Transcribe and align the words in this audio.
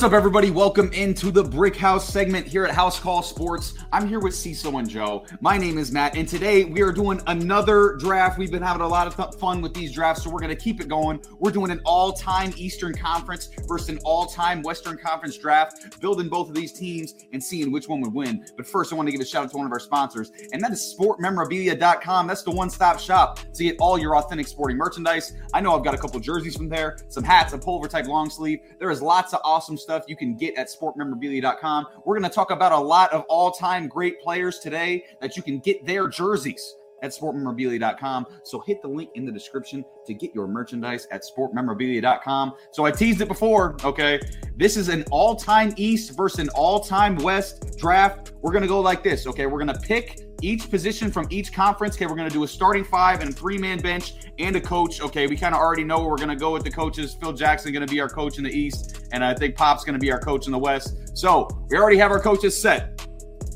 What's 0.00 0.14
up, 0.14 0.16
everybody? 0.16 0.50
Welcome 0.50 0.90
into 0.94 1.30
the 1.30 1.44
BrickHouse 1.44 2.00
segment 2.00 2.46
here 2.46 2.64
at 2.64 2.74
House 2.74 2.98
Call 2.98 3.20
Sports. 3.20 3.74
I'm 3.92 4.08
here 4.08 4.18
with 4.18 4.34
Cecil 4.34 4.78
and 4.78 4.88
Joe. 4.88 5.26
My 5.42 5.58
name 5.58 5.76
is 5.76 5.92
Matt, 5.92 6.16
and 6.16 6.26
today 6.26 6.64
we 6.64 6.80
are 6.80 6.90
doing 6.90 7.20
another 7.26 7.96
draft. 7.96 8.38
We've 8.38 8.50
been 8.50 8.62
having 8.62 8.80
a 8.80 8.88
lot 8.88 9.06
of 9.06 9.14
th- 9.14 9.38
fun 9.38 9.60
with 9.60 9.74
these 9.74 9.92
drafts, 9.92 10.24
so 10.24 10.30
we're 10.30 10.40
going 10.40 10.56
to 10.56 10.56
keep 10.56 10.80
it 10.80 10.88
going. 10.88 11.20
We're 11.38 11.50
doing 11.50 11.70
an 11.70 11.82
all 11.84 12.14
time 12.14 12.54
Eastern 12.56 12.94
Conference 12.94 13.50
versus 13.68 13.90
an 13.90 13.98
all 14.02 14.24
time 14.24 14.62
Western 14.62 14.96
Conference 14.96 15.36
draft, 15.36 16.00
building 16.00 16.30
both 16.30 16.48
of 16.48 16.54
these 16.54 16.72
teams 16.72 17.16
and 17.34 17.44
seeing 17.44 17.70
which 17.70 17.86
one 17.86 18.00
would 18.00 18.14
win. 18.14 18.46
But 18.56 18.66
first, 18.66 18.94
I 18.94 18.96
want 18.96 19.06
to 19.08 19.12
give 19.12 19.20
a 19.20 19.26
shout 19.26 19.44
out 19.44 19.50
to 19.50 19.58
one 19.58 19.66
of 19.66 19.72
our 19.72 19.80
sponsors, 19.80 20.32
and 20.54 20.62
that 20.62 20.72
is 20.72 20.96
sportmemorabilia.com. 20.98 22.26
That's 22.26 22.42
the 22.42 22.52
one 22.52 22.70
stop 22.70 23.00
shop 23.00 23.38
to 23.52 23.64
get 23.64 23.76
all 23.78 23.98
your 23.98 24.16
authentic 24.16 24.48
sporting 24.48 24.78
merchandise. 24.78 25.34
I 25.52 25.60
know 25.60 25.76
I've 25.76 25.84
got 25.84 25.92
a 25.92 25.98
couple 25.98 26.18
jerseys 26.20 26.56
from 26.56 26.70
there, 26.70 26.96
some 27.08 27.22
hats, 27.22 27.52
a 27.52 27.58
pullover 27.58 27.86
type 27.86 28.06
long 28.06 28.30
sleeve. 28.30 28.60
There 28.78 28.90
is 28.90 29.02
lots 29.02 29.34
of 29.34 29.42
awesome 29.44 29.76
stuff 29.76 29.89
you 30.06 30.16
can 30.16 30.34
get 30.34 30.56
at 30.56 30.68
sportmemorabilia.com. 30.68 31.86
We're 32.04 32.18
going 32.18 32.28
to 32.28 32.34
talk 32.34 32.50
about 32.50 32.72
a 32.72 32.78
lot 32.78 33.12
of 33.12 33.24
all 33.28 33.50
time 33.50 33.88
great 33.88 34.20
players 34.20 34.58
today 34.58 35.04
that 35.20 35.36
you 35.36 35.42
can 35.42 35.58
get 35.58 35.84
their 35.84 36.08
jerseys 36.08 36.76
at 37.02 37.10
sportmemorabilia.com. 37.10 38.26
So 38.44 38.60
hit 38.60 38.82
the 38.82 38.88
link 38.88 39.10
in 39.14 39.24
the 39.24 39.32
description 39.32 39.84
to 40.06 40.14
get 40.14 40.34
your 40.34 40.46
merchandise 40.46 41.06
at 41.10 41.22
sportmemorabilia.com. 41.22 42.54
So 42.72 42.84
I 42.84 42.90
teased 42.90 43.20
it 43.20 43.28
before, 43.28 43.76
okay? 43.84 44.20
This 44.56 44.76
is 44.76 44.88
an 44.88 45.04
all-time 45.10 45.72
East 45.76 46.16
versus 46.16 46.38
an 46.38 46.48
all-time 46.50 47.16
West 47.16 47.78
draft. 47.78 48.32
We're 48.42 48.52
going 48.52 48.62
to 48.62 48.68
go 48.68 48.80
like 48.80 49.02
this, 49.02 49.26
okay? 49.26 49.46
We're 49.46 49.64
going 49.64 49.74
to 49.74 49.80
pick 49.80 50.20
each 50.42 50.70
position 50.70 51.10
from 51.10 51.26
each 51.30 51.52
conference. 51.52 51.96
Okay, 51.96 52.06
we're 52.06 52.16
going 52.16 52.28
to 52.28 52.32
do 52.32 52.44
a 52.44 52.48
starting 52.48 52.84
five 52.84 53.20
and 53.20 53.30
a 53.30 53.32
three-man 53.32 53.78
bench 53.80 54.14
and 54.38 54.56
a 54.56 54.60
coach. 54.60 55.00
Okay, 55.00 55.26
we 55.26 55.36
kind 55.36 55.54
of 55.54 55.60
already 55.60 55.84
know 55.84 55.98
where 55.98 56.08
we're 56.08 56.16
going 56.16 56.28
to 56.28 56.36
go 56.36 56.52
with 56.52 56.64
the 56.64 56.70
coaches. 56.70 57.16
Phil 57.20 57.32
Jackson 57.32 57.72
going 57.72 57.86
to 57.86 57.92
be 57.92 58.00
our 58.00 58.08
coach 58.08 58.38
in 58.38 58.44
the 58.44 58.50
East, 58.50 59.06
and 59.12 59.24
I 59.24 59.34
think 59.34 59.56
Pop's 59.56 59.84
going 59.84 59.94
to 59.94 60.00
be 60.00 60.10
our 60.10 60.20
coach 60.20 60.46
in 60.46 60.52
the 60.52 60.58
West. 60.58 61.16
So 61.16 61.48
we 61.68 61.76
already 61.76 61.98
have 61.98 62.10
our 62.10 62.20
coaches 62.20 62.60
set. 62.60 63.06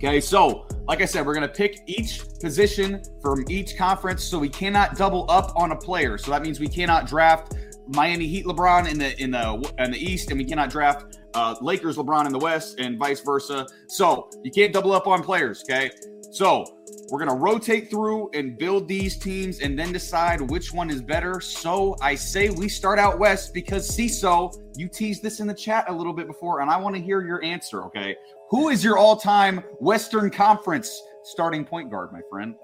Okay, 0.05 0.21
so 0.21 0.67
like 0.87 1.01
I 1.01 1.07
said, 1.07 1.25
we're 1.25 1.33
going 1.33 1.49
to 1.49 1.55
pick 1.55 1.81
each 1.87 2.21
position 2.39 3.01
from 3.23 3.43
each 3.49 3.79
conference, 3.79 4.23
so 4.23 4.39
we 4.39 4.51
cannot 4.51 4.99
double 4.99 5.25
up 5.31 5.57
on 5.57 5.73
a 5.73 5.77
player. 5.77 6.19
So 6.19 6.31
that 6.31 6.43
means 6.43 6.61
we 6.61 6.69
cannot 6.69 7.07
draft 7.07 7.55
Miami 7.89 8.27
Heat 8.27 8.45
LeBron 8.45 8.87
in 8.91 8.99
the 8.99 9.19
in 9.19 9.31
the 9.31 9.73
in 9.79 9.93
the 9.93 9.99
East, 9.99 10.29
and 10.29 10.39
we 10.39 10.45
cannot 10.45 10.69
draft 10.69 11.17
uh, 11.33 11.55
Lakers 11.63 11.97
LeBron 11.97 12.27
in 12.27 12.33
the 12.33 12.39
West, 12.39 12.79
and 12.79 12.99
vice 12.99 13.21
versa. 13.23 13.67
So 13.89 14.29
you 14.43 14.51
can't 14.51 14.75
double 14.75 14.93
up 14.93 15.07
on 15.07 15.23
players. 15.23 15.63
Okay, 15.63 15.91
so 16.33 16.67
we're 17.11 17.19
gonna 17.19 17.35
rotate 17.35 17.91
through 17.91 18.31
and 18.33 18.57
build 18.59 18.89
these 18.89 19.17
teams, 19.17 19.61
and 19.61 19.79
then 19.79 19.93
decide 19.93 20.41
which 20.41 20.73
one 20.73 20.91
is 20.91 21.03
better. 21.03 21.41
So 21.41 21.97
I 22.01 22.15
say 22.15 22.51
we 22.51 22.69
start 22.69 22.99
out 22.99 23.19
West 23.19 23.53
because 23.55 23.89
CISO, 23.91 24.57
you 24.77 24.89
teased 24.89 25.23
this 25.23 25.41
in 25.41 25.47
the 25.47 25.55
chat 25.55 25.87
a 25.89 25.93
little 25.93 26.13
bit 26.13 26.27
before, 26.27 26.61
and 26.61 26.71
I 26.71 26.77
want 26.77 26.97
to 26.97 27.03
hear 27.03 27.23
your 27.23 27.43
answer. 27.43 27.85
Okay, 27.85 28.17
who 28.51 28.69
is 28.69 28.83
your 28.83 28.99
all-time 28.99 29.63
Western 29.81 30.31
Conference 30.31 31.03
starting 31.23 31.65
point 31.65 31.91
guard, 31.91 32.13
my 32.13 32.21
friend? 32.31 32.55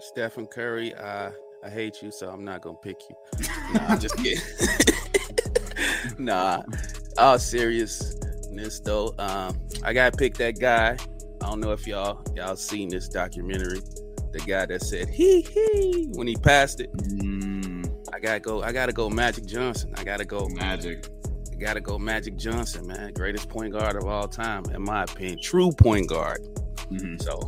Stephen 0.00 0.46
Curry, 0.46 0.94
I 0.94 1.30
I 1.64 1.70
hate 1.70 2.02
you, 2.02 2.10
so 2.10 2.28
I'm 2.28 2.44
not 2.44 2.60
gonna 2.60 2.76
pick 2.76 3.00
you. 3.08 3.16
Nah, 3.72 3.86
I'm 3.88 3.98
just 3.98 4.16
kidding. 4.18 4.42
nah, 6.18 6.62
all 7.18 7.38
seriousness 8.54 8.80
though, 8.80 9.14
um, 9.18 9.58
I 9.82 9.92
gotta 9.92 10.16
pick 10.16 10.34
that 10.34 10.58
guy. 10.58 10.96
I 11.42 11.46
don't 11.48 11.60
know 11.60 11.72
if 11.72 11.86
y'all 11.86 12.22
y'all 12.34 12.56
seen 12.56 12.88
this 12.88 13.08
documentary. 13.08 13.80
The 14.32 14.40
guy 14.40 14.66
that 14.66 14.82
said 14.82 15.08
he 15.08 15.42
he 15.42 16.10
when 16.14 16.26
he 16.26 16.34
passed 16.36 16.80
it. 16.80 16.92
Mm, 16.92 17.88
I 18.12 18.18
gotta 18.18 18.40
go. 18.40 18.62
I 18.62 18.72
gotta 18.72 18.92
go. 18.92 19.08
Magic 19.08 19.46
Johnson. 19.46 19.92
I 19.96 20.04
gotta 20.04 20.24
go. 20.24 20.48
magic. 20.48 21.06
I 21.52 21.56
gotta 21.56 21.80
go. 21.80 21.98
Magic 21.98 22.36
Johnson, 22.36 22.86
man, 22.86 23.12
greatest 23.12 23.48
point 23.48 23.72
guard 23.72 23.96
of 23.96 24.04
all 24.08 24.26
time, 24.26 24.64
in 24.74 24.82
my 24.82 25.04
opinion. 25.04 25.38
True 25.40 25.70
point 25.70 26.08
guard. 26.08 26.40
Mhm. 26.90 27.22
So 27.22 27.38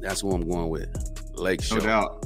that's 0.00 0.22
what 0.22 0.34
I'm 0.34 0.48
going 0.48 0.68
with. 0.68 0.88
Lake 1.34 1.62
Show. 1.62 1.76
No 1.76 1.80
doubt. 1.82 2.25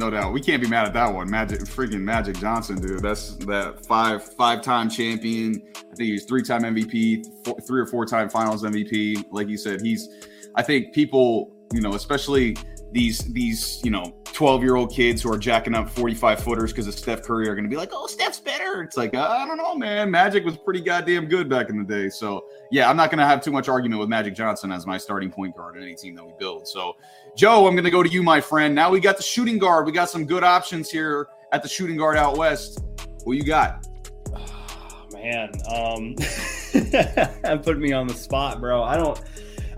No 0.00 0.08
doubt. 0.08 0.32
We 0.32 0.40
can't 0.40 0.62
be 0.62 0.68
mad 0.68 0.86
at 0.86 0.94
that 0.94 1.12
one. 1.12 1.28
Magic 1.28 1.60
freaking 1.60 2.00
Magic 2.00 2.38
Johnson, 2.38 2.80
dude. 2.80 3.02
That's 3.02 3.36
that 3.44 3.84
five 3.84 4.24
five 4.34 4.62
time 4.62 4.88
champion. 4.88 5.62
I 5.76 5.94
think 5.94 6.08
he's 6.08 6.24
three 6.24 6.42
time 6.42 6.62
MVP, 6.62 7.44
four, 7.44 7.60
three 7.60 7.82
or 7.82 7.86
four 7.86 8.06
time 8.06 8.30
finals 8.30 8.62
MVP. 8.62 9.26
Like 9.30 9.48
you 9.48 9.58
said, 9.58 9.82
he's 9.82 10.08
I 10.54 10.62
think 10.62 10.94
people, 10.94 11.52
you 11.74 11.82
know, 11.82 11.92
especially 11.92 12.56
these 12.92 13.18
these, 13.32 13.80
you 13.84 13.90
know, 13.90 14.14
12 14.32 14.62
year 14.62 14.76
old 14.76 14.92
kids 14.92 15.22
who 15.22 15.32
are 15.32 15.38
jacking 15.38 15.74
up 15.74 15.88
45 15.90 16.40
footers 16.42 16.72
because 16.72 16.86
of 16.86 16.94
Steph 16.94 17.22
Curry 17.22 17.48
are 17.48 17.54
gonna 17.54 17.68
be 17.68 17.76
like, 17.76 17.90
oh, 17.92 18.06
Steph's 18.06 18.40
better. 18.40 18.82
It's 18.82 18.96
like, 18.96 19.14
I 19.14 19.46
don't 19.46 19.56
know, 19.56 19.74
man. 19.74 20.10
Magic 20.10 20.44
was 20.44 20.56
pretty 20.56 20.80
goddamn 20.80 21.26
good 21.26 21.48
back 21.48 21.70
in 21.70 21.78
the 21.78 21.84
day. 21.84 22.08
So 22.08 22.44
yeah, 22.70 22.88
I'm 22.88 22.96
not 22.96 23.10
gonna 23.10 23.26
have 23.26 23.42
too 23.42 23.52
much 23.52 23.68
argument 23.68 24.00
with 24.00 24.08
Magic 24.08 24.34
Johnson 24.34 24.72
as 24.72 24.86
my 24.86 24.98
starting 24.98 25.30
point 25.30 25.56
guard 25.56 25.76
in 25.76 25.82
any 25.82 25.94
team 25.94 26.14
that 26.14 26.24
we 26.24 26.32
build. 26.38 26.66
So 26.66 26.96
Joe, 27.36 27.66
I'm 27.66 27.74
going 27.74 27.84
to 27.84 27.90
go 27.90 28.02
to 28.02 28.08
you, 28.08 28.22
my 28.22 28.40
friend. 28.40 28.74
Now 28.74 28.90
we 28.90 29.00
got 29.00 29.16
the 29.16 29.22
shooting 29.22 29.58
guard. 29.58 29.86
We 29.86 29.92
got 29.92 30.10
some 30.10 30.24
good 30.24 30.42
options 30.42 30.90
here 30.90 31.28
at 31.52 31.62
the 31.62 31.68
shooting 31.68 31.96
guard 31.96 32.16
out 32.16 32.36
west. 32.36 32.82
What 33.24 33.36
you 33.36 33.44
got? 33.44 33.86
Oh, 34.34 35.06
Man, 35.12 35.50
um, 35.74 36.14
that 36.72 37.60
put 37.62 37.78
me 37.78 37.92
on 37.92 38.06
the 38.06 38.14
spot, 38.14 38.60
bro. 38.60 38.82
I 38.82 38.96
don't. 38.96 39.20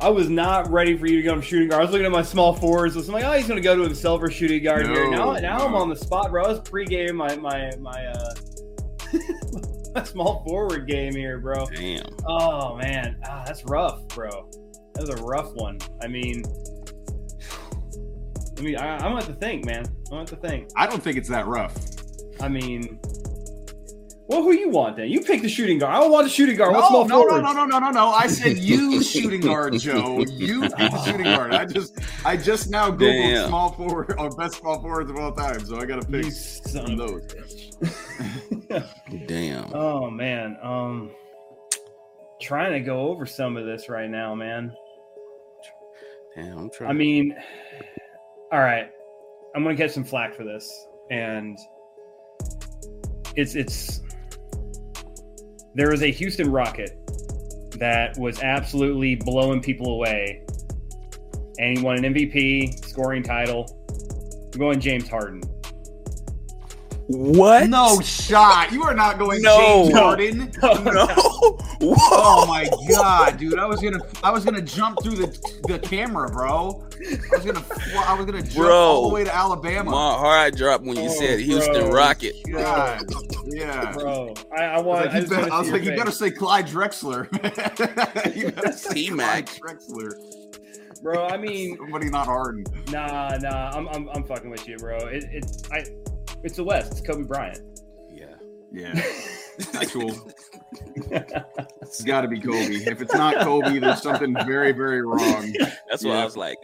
I 0.03 0.09
was 0.09 0.29
not 0.29 0.69
ready 0.69 0.97
for 0.97 1.07
you 1.07 1.19
to 1.19 1.23
go 1.23 1.37
to 1.37 1.43
shooting 1.43 1.69
guard. 1.69 1.81
I 1.81 1.85
was 1.85 1.93
looking 1.93 2.07
at 2.07 2.11
my 2.11 2.23
small 2.23 2.53
forwards. 2.55 2.97
I'm 2.97 3.07
like, 3.15 3.25
oh, 3.25 3.33
he's 3.33 3.47
gonna 3.47 3.61
go 3.61 3.77
to 3.77 3.85
a 3.85 3.95
silver 3.95 4.29
shooting 4.33 4.61
guard 4.61 4.87
here. 4.87 5.09
No, 5.09 5.35
Now, 5.35 5.39
now 5.39 5.59
I'm 5.65 5.77
on 5.77 5.89
the 5.89 5.95
spot, 5.95 6.33
bro. 6.33 6.45
I 6.45 6.49
was 6.49 6.59
pregame 6.61 7.15
my 7.15 7.37
my 7.37 7.71
my 7.79 8.07
uh, 8.07 8.35
my 9.95 10.03
small 10.03 10.43
forward 10.45 10.89
game 10.89 11.15
here, 11.15 11.39
bro. 11.39 11.67
Damn. 11.67 12.05
Oh 12.27 12.75
man, 12.77 13.17
ah, 13.29 13.45
that's 13.47 13.65
rough, 13.65 14.09
bro. 14.09 14.51
That 14.95 15.07
was 15.07 15.11
a 15.11 15.23
rough 15.23 15.53
one. 15.55 15.79
I 16.03 16.09
mean, 16.09 16.43
I 18.59 18.61
mean, 18.61 18.77
I, 18.77 18.97
I'm 18.97 19.15
have 19.15 19.27
to 19.27 19.35
think, 19.35 19.65
man. 19.67 19.85
I'm 20.07 20.11
gonna 20.11 20.27
to 20.27 20.37
think. 20.37 20.69
I 20.77 20.89
don't 20.89 21.01
think 21.01 21.17
it's 21.17 21.29
that 21.29 21.47
rough. 21.47 21.77
I 22.41 22.49
mean, 22.49 22.99
well, 24.33 24.43
who 24.43 24.53
you 24.53 24.71
want 24.71 24.97
then? 24.97 25.09
You 25.09 25.21
pick 25.21 25.43
the 25.43 25.49
shooting 25.49 25.79
guard. 25.79 25.95
I 25.95 26.01
don't 26.01 26.11
want 26.11 26.27
a 26.27 26.31
shooting 26.31 26.57
guard. 26.57 26.73
What's 26.73 26.91
No, 26.91 27.07
small 27.07 27.27
no, 27.27 27.37
no, 27.37 27.41
no, 27.41 27.53
no, 27.53 27.67
no, 27.67 27.79
no, 27.79 27.91
no. 27.91 28.09
I 28.09 28.27
said 28.27 28.57
you 28.59 29.03
shooting 29.03 29.43
guard, 29.43 29.79
Joe. 29.79 30.25
You 30.27 30.63
pick 30.63 30.91
the 30.91 31.05
shooting 31.05 31.25
guard. 31.25 31.53
I 31.53 31.67
just, 31.67 31.99
I 32.25 32.37
just 32.37 32.71
now 32.71 32.91
googled 32.91 33.33
Damn. 33.33 33.49
small 33.49 33.73
forward 33.73 34.15
or 34.19 34.31
best 34.31 34.55
small 34.55 34.81
forwards 34.81 35.11
of 35.11 35.19
all 35.19 35.33
time. 35.33 35.61
So 35.67 35.79
I 35.79 35.85
got 35.85 36.03
to 36.03 36.11
You 36.11 36.23
pick 36.23 36.33
son 36.33 36.85
from 36.87 37.01
of 37.01 37.09
those. 37.09 37.77
Damn. 39.27 39.75
oh 39.75 40.11
man, 40.11 40.57
um, 40.63 41.11
trying 42.41 42.73
to 42.73 42.81
go 42.81 43.09
over 43.09 43.27
some 43.27 43.57
of 43.57 43.67
this 43.67 43.89
right 43.89 44.09
now, 44.09 44.35
man. 44.35 44.73
Damn. 46.35 46.59
I'm 46.59 46.71
trying. 46.71 46.91
I 46.91 46.93
mean, 46.95 47.37
all 48.51 48.61
right, 48.61 48.89
I'm 49.55 49.63
gonna 49.63 49.75
get 49.75 49.91
some 49.91 50.05
flack 50.05 50.35
for 50.35 50.45
this, 50.45 50.87
and 51.11 51.59
it's 53.37 53.55
it's 53.55 54.01
there 55.75 55.91
was 55.91 56.03
a 56.03 56.11
Houston 56.11 56.51
Rocket 56.51 56.99
that 57.79 58.17
was 58.19 58.41
absolutely 58.43 59.15
blowing 59.15 59.61
people 59.61 59.95
away, 59.95 60.45
and 61.59 61.79
he 61.79 61.83
won 61.83 62.05
an 62.05 62.15
MVP, 62.15 62.85
scoring 62.85 63.23
title. 63.23 63.67
I'm 64.53 64.59
going 64.59 64.81
James 64.81 65.09
Harden. 65.09 65.43
What? 67.13 67.69
No 67.69 68.01
shot. 68.01 68.73
You 68.73 68.83
are 68.85 68.95
not 68.95 69.19
going 69.19 69.43
No. 69.43 69.85
James 69.85 69.95
Harden. 69.95 70.53
No. 70.63 71.59
Oh 71.85 72.47
my 72.47 72.69
god, 72.89 73.39
dude! 73.39 73.59
I 73.59 73.67
was 73.67 73.81
gonna, 73.81 73.99
I 74.23 74.31
was 74.31 74.45
gonna 74.45 74.63
jump 74.63 75.03
through 75.03 75.17
the 75.17 75.61
the 75.67 75.81
camera, 75.81 76.29
bro. 76.29 76.87
I 77.05 77.37
was 77.37 77.45
gonna, 77.45 77.65
I 78.07 78.15
was 78.15 78.25
gonna 78.25 78.41
jump 78.41 78.55
Bro. 78.55 78.73
all 78.77 79.09
the 79.09 79.15
way 79.15 79.25
to 79.25 79.35
Alabama. 79.35 79.91
My 79.91 80.13
heart 80.15 80.55
dropped 80.57 80.85
when 80.85 80.97
you 80.97 81.09
Oh, 81.11 81.13
said 81.13 81.41
Houston 81.41 81.87
bro. 81.87 81.91
Rocket. 81.93 82.37
God, 82.53 83.03
yeah. 83.47 83.91
Bro, 83.95 84.35
I, 84.57 84.63
I 84.63 84.75
I 84.77 84.81
was 84.81 84.87
like, 84.87 85.11
I 85.11 85.15
you, 85.15 85.21
just 85.23 85.31
better, 85.33 85.43
wanna 85.43 85.55
I 85.55 85.59
was 85.59 85.71
like, 85.73 85.83
you 85.87 85.97
better 85.97 86.11
say 86.13 86.31
Clyde 86.31 86.67
Drexler. 86.69 88.37
you 88.37 88.53
better 88.53 88.95
T-Mac. 88.95 89.47
Drexler. 89.47 90.13
bro. 91.03 91.27
I 91.27 91.37
mean, 91.37 91.77
Somebody 91.79 92.11
not 92.11 92.27
Harden. 92.27 92.65
nah, 92.93 93.37
nah. 93.41 93.71
I'm, 93.75 93.89
I'm, 93.89 94.09
I'm 94.11 94.23
fucking 94.25 94.51
with 94.51 94.69
you, 94.69 94.77
bro. 94.77 94.99
It, 95.09 95.25
it's, 95.33 95.69
I, 95.73 95.85
it's 96.45 96.57
the 96.57 96.65
West. 96.65 96.93
It's 96.93 97.01
Kobe 97.01 97.23
Bryant. 97.25 97.61
Yeah. 98.11 98.27
Yeah, 98.73 98.93
that's 99.73 99.93
cool. 99.93 100.15
It's 101.83 102.03
got 102.05 102.23
to 102.23 102.29
be 102.29 102.41
Kobe. 102.41 102.75
If 102.87 103.03
it's 103.03 103.13
not 103.13 103.45
Kobe, 103.45 103.79
there's 103.79 104.01
something 104.01 104.35
very, 104.47 104.73
very 104.73 105.03
wrong. 105.03 105.53
That's 105.91 106.03
why 106.05 106.13
Yeah. 106.13 106.23
I 106.23 106.25
was 106.25 106.37
like, 106.39 106.57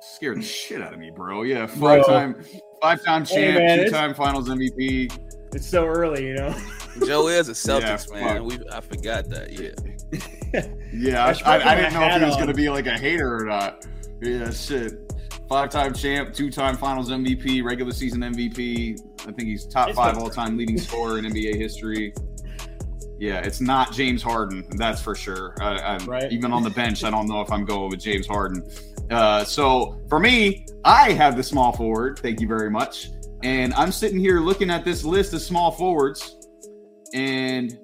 Scared 0.00 0.38
the 0.38 0.42
shit 0.42 0.82
out 0.82 0.92
of 0.92 0.98
me, 0.98 1.10
bro. 1.10 1.42
Yeah, 1.42 1.66
five 1.66 2.04
time, 2.06 2.44
five 2.82 3.02
time 3.02 3.24
Hey, 3.24 3.52
champ, 3.52 3.58
man, 3.58 3.84
two 3.84 3.90
time 3.90 4.14
Finals 4.14 4.48
MVP. 4.50 5.10
It's 5.54 5.66
so 5.66 5.86
early, 5.86 6.26
you 6.26 6.34
know. 6.34 6.54
Joe 7.06 7.28
is 7.28 7.48
a 7.48 7.52
Celtics 7.52 8.08
Yeah, 8.12 8.20
man. 8.34 8.44
We 8.44 8.58
I 8.70 8.80
forgot 8.80 9.28
that. 9.30 9.52
Yeah. 9.52 10.62
Yeah, 10.92 11.24
I 11.24 11.28
I, 11.28 11.30
I, 11.30 11.32
put 11.32 11.46
I 11.46 11.56
my 11.64 11.74
didn't 11.76 11.94
know 11.94 12.06
if 12.06 12.18
he 12.20 12.24
was 12.26 12.34
on. 12.34 12.38
going 12.40 12.48
to 12.48 12.54
be 12.54 12.68
like 12.68 12.86
a 12.86 12.98
hater 12.98 13.36
or 13.38 13.46
not. 13.46 13.86
Yeah, 14.20 14.50
shit. 14.50 15.11
Five 15.52 15.68
time 15.68 15.92
champ, 15.92 16.32
two 16.32 16.50
time 16.50 16.78
Finals 16.78 17.10
MVP, 17.10 17.62
regular 17.62 17.92
season 17.92 18.22
MVP. 18.22 18.98
I 19.20 19.32
think 19.32 19.42
he's 19.42 19.66
top 19.66 19.88
It's 19.88 19.98
five 19.98 20.14
fine. 20.14 20.22
all 20.22 20.30
time 20.30 20.56
leading 20.56 20.78
scorer 20.78 21.18
in 21.18 21.26
NBA 21.26 21.56
history. 21.56 22.14
Yeah, 23.18 23.40
it's 23.40 23.60
not 23.60 23.92
James 23.92 24.22
Harden, 24.22 24.66
that's 24.78 25.02
for 25.02 25.14
sure. 25.14 25.54
I, 25.60 25.76
I'm, 25.76 26.06
Right. 26.06 26.32
Even 26.32 26.54
on 26.54 26.62
the 26.62 26.70
bench, 26.70 27.04
I 27.04 27.10
don't 27.10 27.28
know 27.28 27.42
if 27.42 27.52
I'm 27.52 27.66
going 27.66 27.90
with 27.90 28.00
James 28.00 28.26
Harden. 28.26 28.66
Uh, 29.10 29.44
so 29.44 30.00
for 30.08 30.18
me, 30.18 30.64
I 30.86 31.12
have 31.12 31.36
the 31.36 31.42
small 31.42 31.70
forward. 31.72 32.18
Thank 32.18 32.40
you 32.40 32.48
very 32.48 32.70
much. 32.70 33.10
And 33.42 33.74
I'm 33.74 33.92
sitting 33.92 34.18
here 34.18 34.40
looking 34.40 34.70
at 34.70 34.86
this 34.86 35.04
list 35.04 35.34
of 35.34 35.42
small 35.42 35.70
forwards, 35.70 36.34
and 37.12 37.78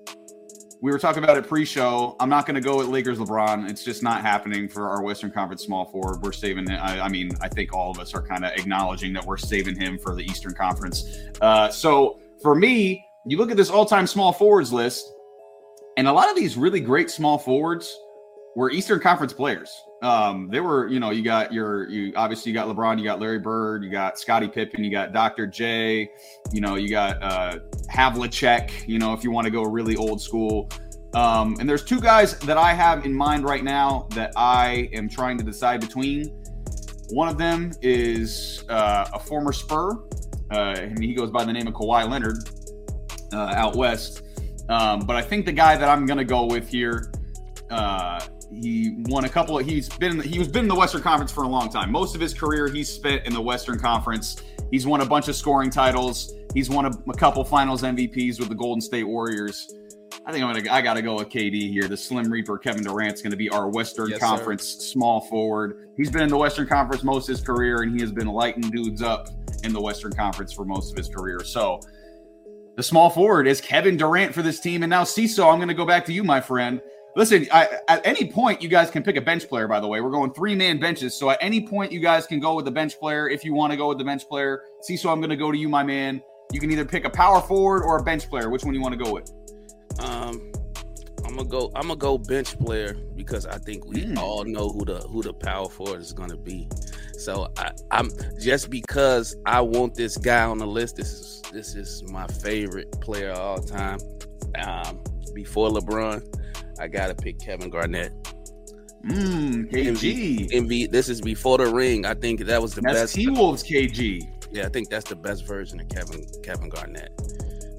we 0.80 0.92
were 0.92 0.98
talking 0.98 1.24
about 1.24 1.36
it 1.36 1.48
pre-show. 1.48 2.14
I'm 2.20 2.28
not 2.28 2.46
going 2.46 2.54
to 2.54 2.60
go 2.60 2.76
with 2.76 2.86
Lakers 2.88 3.18
LeBron. 3.18 3.68
It's 3.68 3.84
just 3.84 4.02
not 4.02 4.20
happening 4.20 4.68
for 4.68 4.88
our 4.88 5.02
Western 5.02 5.30
Conference 5.30 5.64
small 5.64 5.84
forward. 5.86 6.22
We're 6.22 6.32
saving. 6.32 6.70
I, 6.70 7.00
I 7.00 7.08
mean, 7.08 7.30
I 7.40 7.48
think 7.48 7.72
all 7.74 7.90
of 7.90 7.98
us 7.98 8.14
are 8.14 8.22
kind 8.22 8.44
of 8.44 8.52
acknowledging 8.52 9.12
that 9.14 9.24
we're 9.24 9.38
saving 9.38 9.74
him 9.74 9.98
for 9.98 10.14
the 10.14 10.22
Eastern 10.22 10.54
Conference. 10.54 11.04
Uh, 11.40 11.68
so 11.70 12.20
for 12.42 12.54
me, 12.54 13.04
you 13.26 13.38
look 13.38 13.50
at 13.50 13.56
this 13.56 13.70
all-time 13.70 14.06
small 14.06 14.32
forwards 14.32 14.72
list, 14.72 15.12
and 15.96 16.06
a 16.06 16.12
lot 16.12 16.30
of 16.30 16.36
these 16.36 16.56
really 16.56 16.80
great 16.80 17.10
small 17.10 17.38
forwards 17.38 17.92
were 18.58 18.72
Eastern 18.72 18.98
Conference 18.98 19.32
players. 19.32 19.84
Um, 20.02 20.48
they 20.50 20.58
were, 20.58 20.88
you 20.88 20.98
know, 20.98 21.10
you 21.10 21.22
got 21.22 21.52
your, 21.52 21.88
you 21.88 22.12
obviously 22.16 22.50
you 22.50 22.58
got 22.58 22.66
LeBron, 22.66 22.98
you 22.98 23.04
got 23.04 23.20
Larry 23.20 23.38
Bird, 23.38 23.84
you 23.84 23.90
got 23.90 24.18
Scottie 24.18 24.48
Pippen, 24.48 24.82
you 24.82 24.90
got 24.90 25.12
Dr. 25.12 25.46
J, 25.46 26.10
you 26.52 26.60
know, 26.60 26.74
you 26.74 26.88
got 26.88 27.22
uh, 27.22 27.60
Havlicek, 27.88 28.88
you 28.88 28.98
know, 28.98 29.12
if 29.12 29.22
you 29.22 29.30
want 29.30 29.44
to 29.44 29.52
go 29.52 29.62
really 29.62 29.94
old 29.94 30.20
school. 30.20 30.68
Um, 31.14 31.56
and 31.60 31.68
there's 31.68 31.84
two 31.84 32.00
guys 32.00 32.36
that 32.40 32.56
I 32.56 32.74
have 32.74 33.06
in 33.06 33.14
mind 33.14 33.44
right 33.44 33.62
now 33.62 34.08
that 34.10 34.32
I 34.36 34.90
am 34.92 35.08
trying 35.08 35.38
to 35.38 35.44
decide 35.44 35.80
between. 35.80 36.26
One 37.10 37.28
of 37.28 37.38
them 37.38 37.70
is 37.80 38.64
uh, 38.68 39.08
a 39.14 39.20
former 39.20 39.52
Spur, 39.52 39.92
uh, 40.50 40.74
and 40.76 41.00
he 41.00 41.14
goes 41.14 41.30
by 41.30 41.44
the 41.44 41.52
name 41.52 41.68
of 41.68 41.74
Kawhi 41.74 42.10
Leonard 42.10 42.38
uh, 43.32 43.54
out 43.54 43.76
west. 43.76 44.24
Um, 44.68 44.98
but 45.06 45.14
I 45.14 45.22
think 45.22 45.46
the 45.46 45.52
guy 45.52 45.76
that 45.76 45.88
I'm 45.88 46.06
going 46.06 46.18
to 46.18 46.24
go 46.24 46.44
with 46.46 46.68
here, 46.68 47.12
uh, 47.70 48.18
he 48.52 48.96
won 49.08 49.24
a 49.24 49.28
couple. 49.28 49.58
Of, 49.58 49.66
he's 49.66 49.88
been 49.88 50.20
he 50.20 50.38
was 50.38 50.48
been 50.48 50.64
in 50.64 50.68
the 50.68 50.74
Western 50.74 51.02
Conference 51.02 51.32
for 51.32 51.44
a 51.44 51.48
long 51.48 51.70
time. 51.70 51.90
Most 51.90 52.14
of 52.14 52.20
his 52.20 52.34
career 52.34 52.68
he's 52.68 52.88
spent 52.88 53.26
in 53.26 53.32
the 53.32 53.40
Western 53.40 53.78
Conference. 53.78 54.36
He's 54.70 54.86
won 54.86 55.00
a 55.00 55.06
bunch 55.06 55.28
of 55.28 55.36
scoring 55.36 55.70
titles. 55.70 56.34
He's 56.54 56.70
won 56.70 56.86
a, 56.86 56.90
a 57.10 57.14
couple 57.14 57.44
Finals 57.44 57.82
MVPs 57.82 58.38
with 58.38 58.48
the 58.48 58.54
Golden 58.54 58.80
State 58.80 59.04
Warriors. 59.04 59.74
I 60.26 60.32
think 60.32 60.44
I'm 60.44 60.54
gonna 60.54 60.72
I 60.72 60.80
gotta 60.82 61.02
go 61.02 61.16
with 61.16 61.28
KD 61.28 61.70
here. 61.70 61.88
The 61.88 61.96
Slim 61.96 62.30
Reaper 62.30 62.58
Kevin 62.58 62.82
Durant's 62.82 63.22
gonna 63.22 63.36
be 63.36 63.48
our 63.50 63.68
Western 63.68 64.10
Yes, 64.10 64.20
sir. 64.20 64.26
Conference 64.26 64.64
small 64.64 65.22
forward. 65.22 65.90
He's 65.96 66.10
been 66.10 66.22
in 66.22 66.28
the 66.28 66.38
Western 66.38 66.66
Conference 66.66 67.02
most 67.02 67.28
of 67.28 67.36
his 67.36 67.44
career, 67.44 67.82
and 67.82 67.94
he 67.94 68.00
has 68.00 68.12
been 68.12 68.28
lighting 68.28 68.70
dudes 68.70 69.02
up 69.02 69.28
in 69.64 69.72
the 69.72 69.80
Western 69.80 70.12
Conference 70.12 70.52
for 70.52 70.64
most 70.64 70.92
of 70.92 70.96
his 70.96 71.08
career. 71.08 71.42
So 71.44 71.80
the 72.78 72.82
small 72.84 73.10
forward 73.10 73.48
is 73.48 73.60
Kevin 73.60 73.96
Durant 73.96 74.32
for 74.32 74.40
this 74.40 74.60
team. 74.60 74.84
And 74.84 74.90
now, 74.90 75.02
CISO, 75.02 75.50
I'm 75.50 75.58
going 75.58 75.66
to 75.66 75.74
go 75.74 75.84
back 75.84 76.04
to 76.04 76.12
you, 76.12 76.22
my 76.22 76.40
friend. 76.40 76.80
Listen, 77.18 77.48
I, 77.50 77.68
at 77.88 78.06
any 78.06 78.30
point, 78.30 78.62
you 78.62 78.68
guys 78.68 78.92
can 78.92 79.02
pick 79.02 79.16
a 79.16 79.20
bench 79.20 79.48
player, 79.48 79.66
by 79.66 79.80
the 79.80 79.88
way. 79.88 80.00
We're 80.00 80.12
going 80.12 80.32
three 80.32 80.54
man 80.54 80.78
benches. 80.78 81.16
So 81.18 81.30
at 81.30 81.38
any 81.40 81.60
point, 81.60 81.90
you 81.90 81.98
guys 81.98 82.28
can 82.28 82.38
go 82.38 82.54
with 82.54 82.64
the 82.64 82.70
bench 82.70 82.96
player 83.00 83.28
if 83.28 83.44
you 83.44 83.54
want 83.54 83.72
to 83.72 83.76
go 83.76 83.88
with 83.88 83.98
the 83.98 84.04
bench 84.04 84.28
player. 84.28 84.62
See, 84.82 84.96
so 84.96 85.10
I'm 85.10 85.18
going 85.18 85.30
to 85.30 85.36
go 85.36 85.50
to 85.50 85.58
you, 85.58 85.68
my 85.68 85.82
man. 85.82 86.22
You 86.52 86.60
can 86.60 86.70
either 86.70 86.84
pick 86.84 87.04
a 87.04 87.10
power 87.10 87.40
forward 87.40 87.82
or 87.82 87.98
a 87.98 88.04
bench 88.04 88.28
player. 88.28 88.50
Which 88.50 88.62
one 88.62 88.72
you 88.72 88.80
want 88.80 88.96
to 88.96 89.04
go 89.04 89.12
with? 89.12 89.32
Um, 89.98 90.52
I'm 91.24 91.34
gonna 91.34 91.48
go. 91.48 91.72
I'm 91.74 91.88
gonna 91.88 91.96
go 91.96 92.16
bench 92.16 92.56
player 92.56 92.94
because 93.16 93.44
I 93.46 93.58
think 93.58 93.84
we 93.84 94.04
Mm. 94.04 94.16
all 94.18 94.44
know 94.44 94.68
who 94.68 94.84
the 94.84 95.00
who 95.00 95.20
the 95.22 95.34
power 95.34 95.68
forward 95.68 96.00
is 96.00 96.12
gonna 96.12 96.36
be. 96.36 96.68
So 97.14 97.48
I, 97.58 97.72
I'm 97.90 98.10
just 98.40 98.70
because 98.70 99.36
I 99.44 99.60
want 99.60 99.94
this 99.94 100.16
guy 100.16 100.44
on 100.44 100.58
the 100.58 100.66
list. 100.66 100.96
This 100.96 101.12
is 101.12 101.42
this 101.52 101.74
is 101.74 102.02
my 102.04 102.26
favorite 102.28 102.92
player 103.00 103.30
of 103.32 103.38
all 103.40 103.58
time. 103.58 103.98
Um, 104.58 105.00
before 105.34 105.68
LeBron, 105.68 106.22
I 106.80 106.88
gotta 106.88 107.14
pick 107.14 107.38
Kevin 107.38 107.70
Garnett. 107.70 108.12
Mmm, 109.04 109.70
KG. 109.70 110.50
MV, 110.50 110.90
this 110.90 111.08
is 111.08 111.20
before 111.20 111.58
the 111.58 111.66
ring. 111.66 112.04
I 112.04 112.14
think 112.14 112.40
that 112.40 112.60
was 112.60 112.74
the 112.74 112.80
That's 112.80 112.98
best. 112.98 113.14
T 113.14 113.28
Wolves 113.28 113.62
KG. 113.62 114.22
Yeah, 114.50 114.66
I 114.66 114.68
think 114.68 114.88
that's 114.88 115.08
the 115.08 115.16
best 115.16 115.46
version 115.46 115.80
of 115.80 115.88
Kevin 115.88 116.26
Kevin 116.42 116.68
Garnett. 116.68 117.12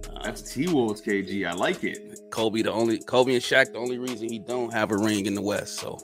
Um, 0.10 0.22
That's 0.24 0.42
T 0.54 0.68
Wolves 0.68 1.02
KG. 1.02 1.48
I 1.48 1.54
like 1.54 1.84
it. 1.84 2.20
Kobe, 2.32 2.62
the 2.62 2.72
only 2.72 3.00
Kobe 3.00 3.34
and 3.34 3.42
Shaq, 3.42 3.74
the 3.74 3.80
only 3.80 3.98
reason 3.98 4.30
he 4.30 4.40
don't 4.40 4.72
have 4.72 4.92
a 4.92 4.98
ring 4.98 5.26
in 5.26 5.34
the 5.34 5.42
West. 5.42 5.76
So 5.76 5.98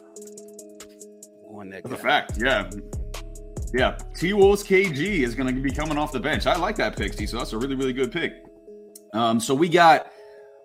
going 1.49 1.69
that 1.69 1.83
That's 1.83 1.95
a 1.95 2.03
fact. 2.03 2.33
Yeah. 2.37 2.69
Yeah. 3.73 3.97
T 4.15 4.33
Wolves 4.33 4.63
KG 4.63 5.19
is 5.23 5.35
going 5.35 5.53
to 5.53 5.61
be 5.61 5.71
coming 5.71 5.97
off 5.97 6.11
the 6.11 6.19
bench. 6.19 6.45
I 6.45 6.55
like 6.55 6.75
that 6.77 6.97
pick, 6.97 7.15
T. 7.15 7.25
So 7.25 7.37
that's 7.37 7.53
a 7.53 7.57
really, 7.57 7.75
really 7.75 7.93
good 7.93 8.11
pick. 8.11 8.43
Um, 9.13 9.39
so 9.39 9.53
we 9.53 9.69
got, 9.69 10.11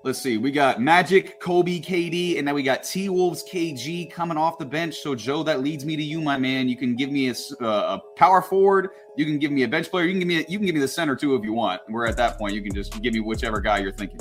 let's 0.02 0.18
see, 0.18 0.38
we 0.38 0.50
got 0.50 0.80
Magic, 0.80 1.40
Kobe, 1.40 1.80
KD, 1.80 2.36
and 2.36 2.46
now 2.46 2.54
we 2.54 2.62
got 2.62 2.82
T 2.82 3.08
Wolves 3.08 3.44
KG 3.44 4.10
coming 4.10 4.36
off 4.36 4.58
the 4.58 4.64
bench. 4.64 4.96
So, 5.00 5.14
Joe, 5.14 5.42
that 5.42 5.62
leads 5.62 5.84
me 5.84 5.96
to 5.96 6.02
you, 6.02 6.20
my 6.20 6.38
man. 6.38 6.68
You 6.68 6.76
can 6.76 6.96
give 6.96 7.10
me 7.10 7.28
a, 7.28 7.34
uh, 7.62 7.98
a 7.98 8.02
power 8.16 8.42
forward. 8.42 8.90
You 9.16 9.24
can 9.24 9.38
give 9.38 9.52
me 9.52 9.64
a 9.64 9.68
bench 9.68 9.90
player. 9.90 10.06
You 10.06 10.12
can 10.12 10.20
give 10.20 10.28
me 10.28 10.36
a, 10.36 10.44
you 10.48 10.58
can 10.58 10.66
give 10.66 10.74
me 10.74 10.80
the 10.80 10.88
center 10.88 11.16
too 11.16 11.34
if 11.34 11.44
you 11.44 11.52
want. 11.52 11.82
We're 11.88 12.06
at 12.06 12.16
that 12.16 12.38
point. 12.38 12.54
You 12.54 12.62
can 12.62 12.74
just 12.74 13.00
give 13.02 13.14
me 13.14 13.20
whichever 13.20 13.60
guy 13.60 13.78
you're 13.78 13.92
thinking. 13.92 14.20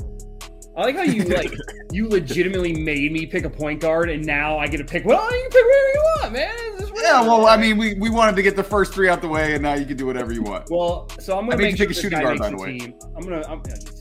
I 0.76 0.84
like 0.84 0.96
how 0.96 1.04
you 1.04 1.24
like 1.36 1.54
you 1.92 2.08
legitimately 2.08 2.74
made 2.74 3.12
me 3.12 3.26
pick 3.26 3.44
a 3.44 3.50
point 3.50 3.82
guard, 3.82 4.10
and 4.10 4.26
now 4.26 4.58
I 4.58 4.68
get 4.68 4.78
to 4.78 4.86
pick. 4.86 5.06
Well, 5.06 5.24
you 5.32 5.42
can 5.42 5.52
pick 5.52 5.66
whatever 5.66 5.88
you 5.88 6.04
want, 6.22 6.34
man. 6.34 6.92
Yeah, 7.02 7.22
well, 7.22 7.48
I 7.48 7.58
mean, 7.58 7.78
we, 7.78 7.96
we 7.96 8.10
wanted 8.10 8.36
to 8.36 8.42
get 8.42 8.56
the 8.56 8.64
first 8.64 8.94
three 8.94 9.10
out 9.10 9.22
the 9.22 9.28
way, 9.28 9.54
and 9.54 9.64
now 9.64 9.74
you 9.74 9.86
can 9.86 9.98
do 9.98 10.06
whatever 10.06 10.32
you 10.34 10.42
want. 10.42 10.70
Well, 10.70 11.08
so 11.20 11.38
I'm 11.38 11.46
gonna 11.46 11.58
made 11.58 11.64
make 11.64 11.72
you 11.72 11.78
sure 11.78 11.88
pick 11.88 11.98
a 11.98 12.02
shooting 12.02 12.20
guard, 12.20 12.40
by 12.40 12.50
the 12.50 12.58
way. 12.58 12.78
team. 12.78 12.96
I'm 13.16 13.24
gonna. 13.24 13.44
I'm, 13.48 13.62
yeah, 13.68 13.76
you 13.76 13.82
stop. 13.82 13.99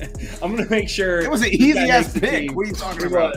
I'm 0.42 0.54
gonna 0.54 0.68
make 0.70 0.88
sure 0.88 1.20
It 1.20 1.30
was 1.30 1.42
an 1.42 1.52
easy 1.52 1.78
ass 1.78 2.18
pick. 2.18 2.52
What 2.52 2.66
are 2.66 2.70
you 2.70 2.74
talking 2.74 3.06
about? 3.06 3.36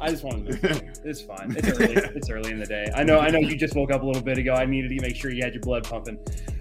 I 0.00 0.10
just 0.10 0.24
wanted 0.24 0.60
to. 0.60 0.92
It's 1.04 1.20
fine. 1.20 1.52
It's 1.56 1.68
early. 1.68 1.94
it's 1.94 2.30
early 2.30 2.52
in 2.52 2.60
the 2.60 2.66
day. 2.66 2.86
I 2.94 3.02
know. 3.02 3.18
I 3.18 3.28
know. 3.28 3.40
You 3.40 3.56
just 3.56 3.74
woke 3.74 3.90
up 3.90 4.02
a 4.02 4.06
little 4.06 4.22
bit 4.22 4.38
ago. 4.38 4.54
I 4.54 4.64
needed 4.64 4.96
to 4.96 5.02
make 5.02 5.16
sure 5.16 5.32
you 5.32 5.42
had 5.42 5.52
your 5.52 5.62
blood 5.62 5.82
pumping. 5.82 6.16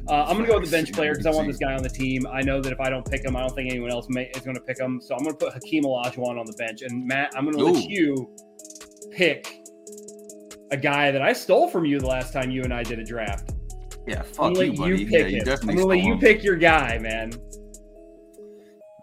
Uh, 0.10 0.26
I'm 0.28 0.36
gonna 0.38 0.48
go 0.48 0.60
with 0.60 0.70
the 0.70 0.76
bench 0.76 0.92
player 0.92 1.12
because 1.12 1.28
I 1.28 1.32
want 1.32 1.48
this 1.48 1.58
guy 1.58 1.74
on 1.74 1.84
the 1.84 1.90
team. 1.90 2.26
I 2.26 2.42
know 2.42 2.60
that 2.60 2.74
if 2.74 2.80
I 2.80 2.90
don't 2.90 3.06
pick 3.06 3.24
him, 3.24 3.36
I 3.36 3.42
don't 3.42 3.54
think 3.54 3.70
anyone 3.70 3.92
else 3.92 4.08
may, 4.10 4.30
is 4.30 4.42
going 4.42 4.56
to 4.56 4.62
pick 4.62 4.80
him. 4.80 5.00
So 5.00 5.16
I'm 5.16 5.24
going 5.24 5.38
to 5.38 5.46
put 5.46 5.54
Hakeem 5.54 5.84
Olajuwon 5.84 6.40
on 6.40 6.46
the 6.46 6.56
bench. 6.58 6.82
And 6.82 7.06
Matt, 7.06 7.34
I'm 7.36 7.46
going 7.46 7.58
to 7.58 7.64
Ooh. 7.64 7.74
let 7.74 7.84
you 7.84 8.36
pick 9.12 9.62
a 10.72 10.78
guy 10.78 11.12
that 11.12 11.22
I 11.22 11.34
stole 11.34 11.68
from 11.68 11.86
you 11.86 12.00
the 12.00 12.08
last 12.08 12.34
time 12.34 12.50
you 12.50 12.64
and 12.64 12.74
I 12.74 12.84
did 12.84 13.00
a 13.00 13.04
draft. 13.04 13.54
Yeah, 14.08 14.20
I'm 14.20 14.26
fuck 14.26 14.54
gonna 14.56 14.64
you, 14.64 14.72
let 14.72 14.78
buddy. 14.78 15.04
you 15.04 15.08
yeah, 15.08 15.28
you 15.28 15.42
I'm 15.46 15.68
gonna 15.68 15.86
let 15.86 16.00
you 16.00 16.18
pick 16.18 16.44
your 16.44 16.56
guy, 16.56 16.98
man. 16.98 17.32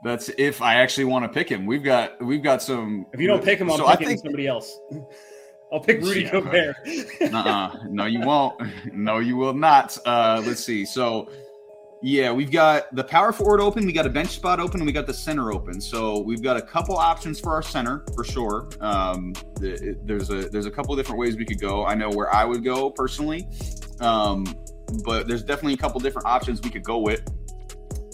That's 0.05 0.28
if 0.38 0.62
I 0.62 0.75
actually 0.76 1.05
want 1.07 1.25
to 1.25 1.28
pick 1.28 1.49
him. 1.49 1.67
We've 1.67 1.83
got 1.83 2.23
we've 2.25 2.43
got 2.43 2.62
some. 2.62 3.07
If 3.12 3.21
you 3.21 3.26
don't 3.26 3.43
pick 3.43 3.59
him, 3.59 3.71
I'm 3.71 3.78
so 3.78 3.87
I 3.87 3.97
think 3.97 4.21
somebody 4.21 4.47
else. 4.47 4.78
I'll 5.73 5.81
pick 5.81 6.00
Rudy 6.00 6.23
Yeah, 6.23 6.31
Gobert. 6.33 6.76
uh-uh. 7.21 7.76
no, 7.90 8.07
you 8.07 8.21
won't. 8.21 8.59
No, 8.93 9.19
you 9.19 9.37
will 9.37 9.52
not. 9.52 9.99
Uh, 10.07 10.43
let's 10.47 10.64
see. 10.64 10.87
So, 10.87 11.31
yeah, 12.02 12.33
we've 12.33 12.50
got 12.50 12.95
the 12.95 13.05
power 13.05 13.33
forward 13.33 13.61
open. 13.61 13.85
We 13.85 13.93
got 13.93 14.07
a 14.07 14.11
bench 14.11 14.31
spot 14.31 14.61
open. 14.61 14.81
And 14.81 14.87
we 14.87 14.93
got 14.93 15.07
the 15.07 15.12
center 15.12 15.52
open. 15.52 15.78
So 15.81 16.21
we've 16.21 16.43
got 16.43 16.57
a 16.57 16.62
couple 16.62 16.97
options 16.97 17.38
for 17.38 17.52
our 17.52 17.61
center 17.61 18.05
for 18.14 18.25
sure. 18.25 18.71
Um, 18.81 19.35
the, 19.61 19.99
there's 20.05 20.31
a 20.31 20.49
there's 20.49 20.64
a 20.67 20.71
couple 20.71 20.97
different 20.97 21.19
ways 21.19 21.37
we 21.37 21.45
could 21.45 21.61
go. 21.61 21.85
I 21.85 21.95
know 21.95 22.09
where 22.09 22.35
I 22.35 22.47
would 22.47 22.64
go 22.64 22.88
personally, 22.90 23.47
um, 24.00 24.47
but 25.05 25.28
there's 25.28 25.43
definitely 25.43 25.75
a 25.75 25.78
couple 25.78 26.00
different 26.00 26.26
options 26.26 26.62
we 26.62 26.71
could 26.71 26.85
go 26.85 26.99
with. 26.99 27.23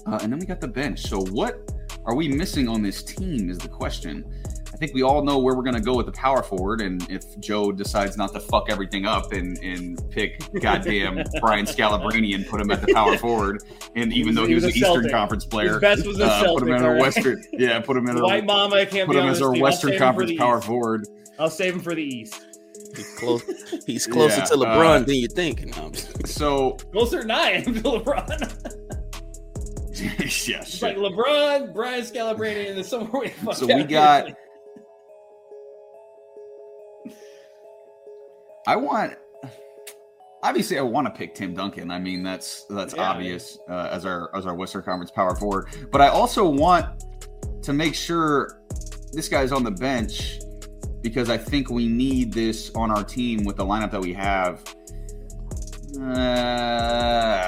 Uh, 0.07 0.19
and 0.23 0.33
then 0.33 0.41
we 0.41 0.47
got 0.47 0.61
the 0.61 0.69
bench. 0.69 1.03
So 1.03 1.21
what 1.27 1.71
are 2.07 2.15
we 2.15 2.29
missing 2.29 2.69
on 2.69 2.83
this 2.83 3.03
team? 3.03 3.51
Is 3.51 3.59
the 3.59 3.69
question. 3.69 4.25
I 4.73 4.77
think 4.77 4.93
we 4.93 5.03
all 5.05 5.23
know 5.23 5.39
where 5.39 5.55
we're 5.55 5.63
going 5.63 5.77
to 5.77 5.81
go 5.81 5.95
with 5.97 6.07
the 6.07 6.13
power 6.13 6.43
forward, 6.43 6.81
and 6.81 7.09
if 7.09 7.23
Joe 7.39 7.71
decides 7.71 8.17
not 8.17 8.33
to 8.33 8.41
fuck 8.41 8.65
everything 8.69 9.07
up 9.07 9.33
and, 9.33 9.57
and 9.59 10.01
pick 10.11 10.41
goddamn 10.61 11.23
Brian 11.41 11.65
Scalabrine 11.65 12.35
and 12.35 12.45
put 12.47 12.61
him 12.61 12.73
at 12.73 12.81
the 12.85 12.93
power 12.93 13.17
forward, 13.17 13.63
and 13.95 14.13
even 14.13 14.29
was- 14.29 14.37
though 14.37 14.43
he 14.43 14.49
he 14.49 14.55
was, 14.57 14.65
was 14.65 14.77
an 14.77 14.83
a 14.83 14.89
Eastern 14.89 15.11
Conference 15.11 15.45
player, 15.47 15.75
His 15.75 15.81
best 15.81 16.07
was 16.07 16.19
a 16.19 16.25
uh, 16.25 16.41
put 16.41 16.63
him 16.63 16.69
Celtic, 16.69 16.69
in 16.69 16.75
our 16.75 16.89
all 16.89 16.93
right? 16.95 17.01
Western, 17.03 17.45
yeah, 17.53 17.79
put 17.81 17.97
him 17.97 18.09
in 18.09 18.17
our 18.17 18.23
White 18.25 18.47
Mamba 18.47 18.85
can't 18.87 19.07
put 19.07 19.15
be 19.15 19.21
him 19.21 19.27
as 19.29 19.39
this 19.39 19.47
our 19.47 19.53
team. 19.53 19.63
Western 19.63 19.91
save 19.91 19.95
him 19.95 19.99
for 20.01 20.05
Conference 20.05 20.39
power 20.39 20.59
East. 20.59 20.67
forward. 20.67 21.07
I'll 21.39 21.51
save 21.51 21.75
him 21.75 21.81
for 21.81 21.95
the 21.95 22.03
East. 22.03 22.45
He's 22.97 23.15
close. 23.17 23.43
He's 23.87 24.07
closer 24.09 24.39
Yeah, 24.39 24.45
to 24.45 24.55
LeBron 24.55 25.03
uh, 25.03 25.05
than 25.05 25.15
you 25.17 25.29
think. 25.29 25.65
No, 25.77 25.93
So 26.27 26.73
Closer 26.93 27.21
than 27.21 27.31
I 27.31 27.51
am 27.53 27.65
to 27.75 27.81
LeBron. 27.83 28.84
It's 30.21 30.83
like 30.83 30.97
LeBron, 30.97 31.73
Brian 31.73 32.03
Scalabrine, 32.03 32.69
and 32.69 32.77
then 32.79 32.85
somewhere 32.85 33.23
we 33.47 33.55
So 33.55 33.67
we 33.67 33.85
got- 33.85 34.27
I 38.67 38.77
want. 38.77 39.15
Obviously, 40.43 40.79
I 40.79 40.83
want 40.83 41.07
to 41.07 41.11
pick 41.13 41.35
Tim 41.35 41.55
Duncan. 41.55 41.91
I 41.91 41.99
mean, 41.99 42.23
that's 42.23 42.65
that's 42.69 42.95
Yeah. 42.95 43.11
obvious 43.11 43.59
uh, 43.69 43.89
as 43.91 44.05
our 44.05 44.35
as 44.37 44.47
our 44.47 44.55
Western 44.55 44.83
Conference 44.83 45.11
power 45.11 45.35
forward. 45.37 45.69
But 45.93 46.01
I 46.01 46.09
also 46.09 46.49
want 46.49 47.05
to 47.63 47.73
make 47.73 47.95
sure 47.95 48.61
this 49.13 49.29
guy's 49.29 49.53
on 49.53 49.63
the 49.65 49.71
bench 49.71 50.39
because 51.03 51.31
I 51.31 51.37
think 51.39 51.71
we 51.71 51.87
need 51.89 52.33
this 52.33 52.71
on 52.75 52.91
our 52.91 53.05
team 53.05 53.45
with 53.45 53.57
the 53.57 53.65
lineup 53.65 53.91
that 53.93 54.01
we 54.01 54.13
have. 54.15 54.63
Uh, 56.01 57.41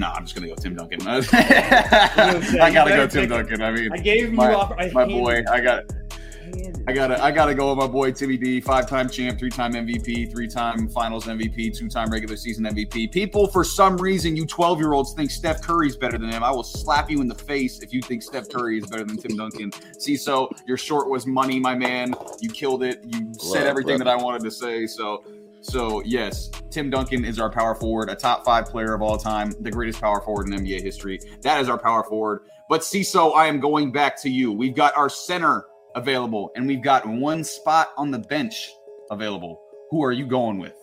no, 0.00 0.08
I'm 0.08 0.24
just 0.24 0.34
gonna 0.34 0.48
go 0.48 0.54
Tim 0.54 0.74
Duncan. 0.74 1.00
I 1.06 2.70
gotta 2.72 2.90
go 2.90 3.06
Tim 3.06 3.28
Duncan. 3.28 3.60
I 3.62 3.70
mean, 3.70 3.92
I 3.92 3.98
gave 3.98 4.32
my, 4.32 4.50
you 4.50 4.56
off. 4.56 4.72
I 4.72 4.90
my 4.90 5.02
handed- 5.02 5.18
boy. 5.18 5.44
I 5.50 5.60
got. 5.60 5.84
handed 5.92 6.84
I 6.88 6.92
gotta, 6.92 7.22
I 7.22 7.30
gotta 7.30 7.54
go 7.54 7.68
with 7.68 7.78
my 7.78 7.86
boy 7.86 8.10
Timmy 8.10 8.36
D, 8.38 8.60
five-time 8.60 9.08
champ, 9.10 9.38
three-time 9.38 9.74
MVP, 9.74 10.32
three-time 10.32 10.88
Finals 10.88 11.26
MVP, 11.26 11.76
two-time 11.76 12.10
regular 12.10 12.36
season 12.36 12.64
MVP. 12.64 13.12
People, 13.12 13.46
for 13.46 13.62
some 13.62 13.98
reason, 13.98 14.34
you 14.34 14.46
twelve-year-olds 14.46 15.12
think 15.12 15.30
Steph 15.30 15.60
Curry's 15.62 15.96
better 15.96 16.16
than 16.16 16.30
him. 16.30 16.42
I 16.42 16.50
will 16.50 16.64
slap 16.64 17.10
you 17.10 17.20
in 17.20 17.28
the 17.28 17.34
face 17.34 17.80
if 17.80 17.92
you 17.92 18.00
think 18.00 18.22
Steph 18.22 18.48
Curry 18.48 18.78
is 18.78 18.86
better 18.86 19.04
than 19.04 19.18
Tim 19.18 19.36
Duncan. 19.36 19.70
See, 19.98 20.16
so 20.16 20.50
your 20.66 20.78
short 20.78 21.10
was 21.10 21.26
money, 21.26 21.60
my 21.60 21.74
man. 21.74 22.14
You 22.40 22.48
killed 22.48 22.82
it. 22.82 23.04
You 23.04 23.32
said 23.38 23.66
everything 23.66 23.98
that 23.98 24.08
I 24.08 24.16
wanted 24.16 24.42
to 24.42 24.50
say. 24.50 24.86
So, 24.86 25.22
so 25.60 26.02
yes, 26.04 26.50
Tim 26.70 26.90
Duncan 26.90 27.24
is 27.24 27.38
our 27.38 27.50
power 27.50 27.74
forward, 27.74 28.08
a 28.08 28.14
top 28.14 28.44
five 28.44 28.66
player 28.66 28.94
of 28.94 29.02
all 29.02 29.18
time, 29.18 29.52
the 29.60 29.70
greatest 29.70 30.00
power 30.00 30.20
forward 30.20 30.48
in 30.48 30.54
NBA 30.54 30.82
history. 30.82 31.20
That 31.42 31.60
is 31.60 31.68
our 31.68 31.78
power 31.78 32.04
forward. 32.04 32.42
But 32.68 32.82
CISO, 32.82 33.34
I 33.34 33.46
am 33.46 33.60
going 33.60 33.92
back 33.92 34.20
to 34.22 34.30
you. 34.30 34.52
We've 34.52 34.74
got 34.74 34.96
our 34.96 35.08
center 35.08 35.66
available, 35.94 36.50
and 36.54 36.66
we've 36.66 36.82
got 36.82 37.06
one 37.06 37.44
spot 37.44 37.88
on 37.96 38.10
the 38.10 38.18
bench 38.18 38.70
available. 39.10 39.60
Who 39.90 40.04
are 40.04 40.12
you 40.12 40.26
going 40.26 40.58
with? 40.58 40.76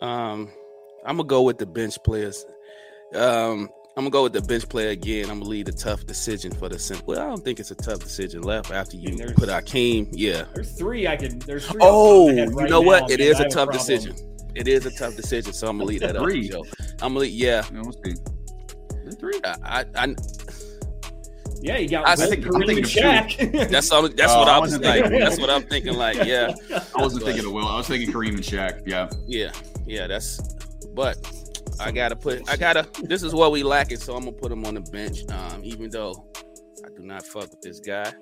Um, 0.00 0.50
I'm 1.04 1.16
gonna 1.16 1.28
go 1.28 1.42
with 1.42 1.58
the 1.58 1.66
bench 1.66 1.96
players. 2.04 2.44
Um, 3.14 3.68
I'm 3.98 4.04
gonna 4.04 4.10
go 4.10 4.22
with 4.22 4.32
the 4.32 4.42
bench 4.42 4.68
player 4.68 4.90
again. 4.90 5.28
I'm 5.28 5.40
gonna 5.40 5.50
leave 5.50 5.66
the 5.66 5.72
tough 5.72 6.06
decision 6.06 6.52
for 6.52 6.68
the 6.68 6.78
center. 6.78 7.02
Well, 7.04 7.18
I 7.20 7.24
don't 7.26 7.42
think 7.44 7.58
it's 7.58 7.72
a 7.72 7.74
tough 7.74 7.98
decision 7.98 8.42
left 8.42 8.70
after 8.70 8.96
you 8.96 9.16
There's- 9.16 9.32
put 9.32 9.48
Akeem. 9.48 10.08
Yeah. 10.12 10.44
There's 10.54 10.70
three 10.70 11.08
I 11.08 11.16
can. 11.16 11.40
There's 11.40 11.66
three. 11.66 11.80
Oh, 11.82 12.28
off 12.30 12.36
the 12.36 12.44
top 12.46 12.54
of 12.54 12.60
you 12.62 12.68
know 12.68 12.80
what? 12.80 13.10
It 13.10 13.18
is 13.18 13.18
It 13.18 13.18
man, 13.18 13.28
is 13.30 13.34
I 13.34 13.38
a 13.40 13.42
have 13.42 13.52
tough 13.52 13.54
problem. 13.70 13.78
decision. 13.78 14.16
It 14.54 14.68
is 14.68 14.86
a 14.86 14.92
tough 14.92 15.16
decision. 15.16 15.52
So 15.52 15.66
I'm 15.66 15.78
gonna 15.78 15.88
leave 15.88 15.98
that 16.00 16.14
up 16.14 16.22
Three. 16.22 16.48
Joe. 16.48 16.64
I'm 17.02 17.14
gonna 17.14 17.18
leave. 17.18 17.32
Yeah. 17.32 17.64
You 17.72 17.82
let's 17.82 17.98
see. 18.04 19.16
Three? 19.18 19.40
I, 19.44 19.56
I, 19.64 19.84
I 20.04 20.14
Yeah, 21.60 21.78
you 21.78 21.88
got. 21.88 22.06
I 22.06 22.14
think- 22.14 22.46
I'm 22.46 22.52
Kareem, 22.52 22.66
thinking 22.66 23.02
and 23.04 23.18
of. 23.18 23.32
Shaq. 23.32 23.70
that's 23.70 23.90
all, 23.90 24.08
that's 24.08 24.32
Oh, 24.32 24.38
what 24.38 24.48
I, 24.48 24.56
I 24.56 24.58
was 24.60 24.78
like. 24.78 25.10
That's 25.10 25.40
what 25.40 25.50
I'm 25.50 25.62
thinking. 25.64 25.94
Like, 25.94 26.24
yeah, 26.24 26.54
I 26.96 27.02
wasn't 27.02 27.24
But- 27.24 27.32
thinking 27.32 27.46
of 27.46 27.52
Wilt. 27.52 27.68
I 27.68 27.76
was 27.78 27.88
thinking 27.88 28.12
Kareem 28.12 28.28
and 28.34 28.44
Shaq. 28.44 28.82
Yeah. 28.86 29.08
yeah, 29.26 29.50
yeah. 29.88 30.06
That's. 30.06 30.38
But 30.94 31.16
I 31.80 31.90
gotta 31.90 32.16
put. 32.16 32.48
I 32.48 32.56
gotta. 32.56 32.86
This 33.02 33.22
is 33.22 33.34
what 33.34 33.52
we 33.52 33.62
lacking. 33.62 33.98
So 33.98 34.14
I'm 34.14 34.24
gonna 34.24 34.32
put 34.32 34.50
him 34.52 34.64
on 34.64 34.74
the 34.74 34.80
bench. 34.80 35.20
Um, 35.30 35.60
even 35.64 35.90
though 35.90 36.26
I 36.84 36.88
do 36.96 37.04
not 37.04 37.24
fuck 37.24 37.50
with 37.50 37.60
this 37.60 37.80
guy, 37.80 38.12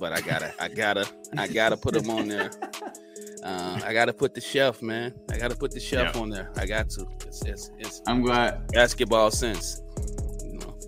but 0.00 0.12
I 0.12 0.20
gotta. 0.20 0.52
I 0.60 0.68
gotta. 0.68 1.06
I 1.36 1.46
gotta 1.48 1.76
put 1.76 1.94
him 1.96 2.10
on 2.10 2.28
there. 2.28 2.50
Uh, 3.42 3.78
I 3.84 3.92
gotta 3.92 4.12
put 4.12 4.34
the 4.34 4.40
chef, 4.40 4.82
man. 4.82 5.14
I 5.30 5.38
gotta 5.38 5.54
put 5.54 5.70
the 5.70 5.78
chef 5.78 6.16
Yeah. 6.16 6.20
on 6.20 6.30
there. 6.30 6.50
I 6.56 6.66
got 6.66 6.90
to. 6.90 7.06
It's, 7.26 7.44
it's, 7.44 7.70
it's 7.78 8.02
I'm 8.08 8.20
glad. 8.22 8.66
basketball 8.72 9.30
sense. 9.30 9.82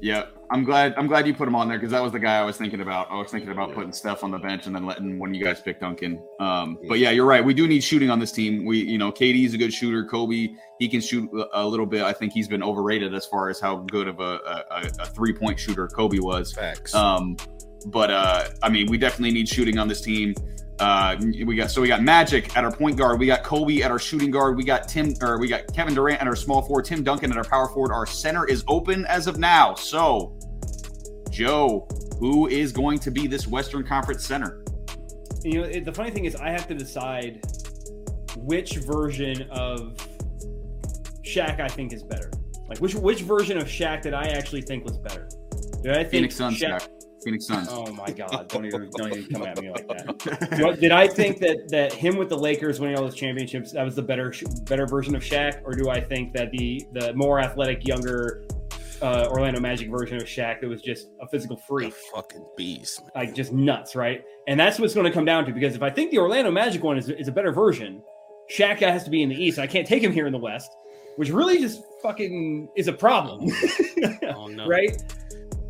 Yeah, 0.00 0.26
I'm 0.50 0.64
glad. 0.64 0.94
I'm 0.96 1.06
glad 1.06 1.26
you 1.26 1.34
put 1.34 1.48
him 1.48 1.54
on 1.56 1.68
there 1.68 1.76
because 1.78 1.90
that 1.90 2.02
was 2.02 2.12
the 2.12 2.18
guy 2.18 2.38
I 2.38 2.44
was 2.44 2.56
thinking 2.56 2.80
about. 2.80 3.10
I 3.10 3.16
was 3.18 3.30
thinking 3.30 3.50
about 3.50 3.70
Yeah. 3.70 3.74
putting 3.74 3.92
Steph 3.92 4.22
on 4.22 4.30
the 4.30 4.38
bench 4.38 4.66
and 4.66 4.74
then 4.74 4.86
letting 4.86 5.18
one 5.18 5.30
of 5.30 5.34
you 5.34 5.44
guys 5.44 5.60
pick 5.60 5.80
Duncan. 5.80 6.22
Um, 6.40 6.78
but 6.88 6.98
yeah, 7.00 7.10
you're 7.10 7.26
right. 7.26 7.44
We 7.44 7.52
do 7.54 7.66
need 7.66 7.82
shooting 7.82 8.08
on 8.10 8.18
this 8.18 8.30
team. 8.32 8.64
We, 8.64 8.78
you 8.78 8.96
know, 8.98 9.10
KD's 9.10 9.54
a 9.54 9.58
good 9.58 9.72
shooter. 9.72 10.04
Kobe, 10.04 10.48
he 10.78 10.88
can 10.88 11.00
shoot 11.00 11.28
a- 11.34 11.62
a 11.62 11.66
little 11.66 11.86
bit. 11.86 12.02
I 12.02 12.12
think 12.12 12.32
he's 12.32 12.46
been 12.48 12.62
overrated 12.62 13.12
as 13.14 13.26
far 13.26 13.48
as 13.50 13.58
how 13.60 13.76
good 13.90 14.06
of 14.08 14.20
a, 14.20 14.40
a, 14.70 14.82
a 15.00 15.06
three 15.06 15.32
point 15.32 15.58
shooter 15.58 15.88
Kobe 15.88 16.18
was. 16.20 16.52
Facts. 16.52 16.94
Um, 16.94 17.36
but 17.86 18.10
uh, 18.10 18.48
I 18.62 18.68
mean, 18.68 18.88
we 18.90 18.98
definitely 18.98 19.32
need 19.32 19.48
shooting 19.48 19.78
on 19.78 19.88
this 19.88 20.00
team. 20.00 20.34
Uh, 20.80 21.16
we 21.44 21.56
got 21.56 21.70
so 21.70 21.80
we 21.80 21.88
got 21.88 22.02
Magic 22.02 22.56
at 22.56 22.64
our 22.64 22.70
point 22.70 22.96
guard, 22.96 23.18
we 23.18 23.26
got 23.26 23.42
Kobe 23.42 23.82
at 23.82 23.90
our 23.90 23.98
shooting 23.98 24.30
guard, 24.30 24.56
we 24.56 24.64
got 24.64 24.88
Tim 24.88 25.14
or 25.20 25.38
we 25.38 25.48
got 25.48 25.72
Kevin 25.74 25.94
Durant 25.94 26.20
at 26.20 26.28
our 26.28 26.36
small 26.36 26.62
forward, 26.62 26.84
Tim 26.84 27.02
Duncan 27.02 27.32
at 27.32 27.36
our 27.36 27.44
power 27.44 27.68
forward. 27.68 27.92
Our 27.92 28.06
center 28.06 28.46
is 28.46 28.64
open 28.68 29.04
as 29.06 29.26
of 29.26 29.38
now. 29.38 29.74
So, 29.74 30.38
Joe, 31.30 31.88
who 32.18 32.46
is 32.46 32.72
going 32.72 33.00
to 33.00 33.10
be 33.10 33.26
this 33.26 33.46
Western 33.48 33.84
Conference 33.84 34.24
center? 34.24 34.62
you 35.44 35.60
know, 35.60 35.64
it, 35.64 35.84
the 35.84 35.92
funny 35.92 36.10
thing 36.10 36.24
is, 36.24 36.36
I 36.36 36.50
have 36.50 36.66
to 36.68 36.74
decide 36.74 37.40
which 38.36 38.76
version 38.76 39.42
of 39.50 39.96
Shaq 41.24 41.60
I 41.60 41.68
think 41.68 41.92
is 41.92 42.02
better. 42.02 42.30
Like 42.68 42.78
which 42.78 42.94
which 42.94 43.22
version 43.22 43.56
of 43.56 43.66
Shaq 43.66 44.02
did 44.02 44.14
I 44.14 44.28
actually 44.28 44.62
think 44.62 44.84
was 44.84 44.98
better? 44.98 45.28
Did 45.82 45.92
I 45.92 45.98
think 45.98 46.10
Phoenix 46.10 46.36
Suns. 46.36 46.58
Shaq? 46.58 46.80
Shaq. 46.80 46.88
Phoenix 47.22 47.46
Suns. 47.46 47.68
Oh 47.70 47.92
my 47.92 48.10
God! 48.10 48.48
Don't 48.48 48.66
even 48.66 48.90
don't 48.90 49.16
even 49.16 49.30
come 49.32 49.42
at 49.42 49.60
me 49.60 49.70
like 49.70 49.86
that. 49.88 50.56
Do 50.56 50.76
Did 50.76 50.92
I 50.92 51.08
think 51.08 51.38
that 51.38 51.68
that 51.68 51.92
him 51.92 52.16
with 52.16 52.28
the 52.28 52.38
Lakers 52.38 52.80
winning 52.80 52.96
all 52.96 53.02
those 53.02 53.14
championships 53.14 53.72
that 53.72 53.84
was 53.84 53.94
the 53.94 54.02
better 54.02 54.32
better 54.64 54.86
version 54.86 55.14
of 55.14 55.22
Shaq, 55.22 55.62
or 55.64 55.72
do 55.72 55.90
I 55.90 56.00
think 56.00 56.32
that 56.34 56.50
the 56.50 56.86
the 56.92 57.14
more 57.14 57.40
athletic, 57.40 57.86
younger 57.86 58.46
uh, 59.02 59.26
Orlando 59.30 59.60
Magic 59.60 59.90
version 59.90 60.16
of 60.16 60.24
Shaq 60.24 60.60
that 60.60 60.68
was 60.68 60.82
just 60.82 61.08
a 61.20 61.28
physical 61.28 61.56
a 61.56 61.60
freak, 61.60 61.94
fucking 62.12 62.44
beast. 62.56 63.00
man. 63.02 63.10
like 63.14 63.34
just 63.34 63.52
nuts, 63.52 63.94
right? 63.94 64.24
And 64.46 64.58
that's 64.58 64.78
what's 64.78 64.94
going 64.94 65.06
to 65.06 65.12
come 65.12 65.24
down 65.24 65.44
to 65.46 65.52
because 65.52 65.74
if 65.74 65.82
I 65.82 65.90
think 65.90 66.10
the 66.10 66.18
Orlando 66.18 66.50
Magic 66.50 66.82
one 66.82 66.98
is, 66.98 67.08
is 67.08 67.28
a 67.28 67.32
better 67.32 67.52
version, 67.52 68.02
Shaq 68.50 68.78
has 68.78 69.04
to 69.04 69.10
be 69.10 69.22
in 69.22 69.28
the 69.28 69.36
East. 69.36 69.58
I 69.58 69.66
can't 69.66 69.86
take 69.86 70.02
him 70.02 70.12
here 70.12 70.26
in 70.26 70.32
the 70.32 70.38
West, 70.38 70.70
which 71.16 71.30
really 71.30 71.58
just 71.58 71.82
fucking 72.02 72.68
is 72.76 72.88
a 72.88 72.92
problem, 72.92 73.50
Oh 74.34 74.46
no. 74.46 74.66
right? 74.68 75.02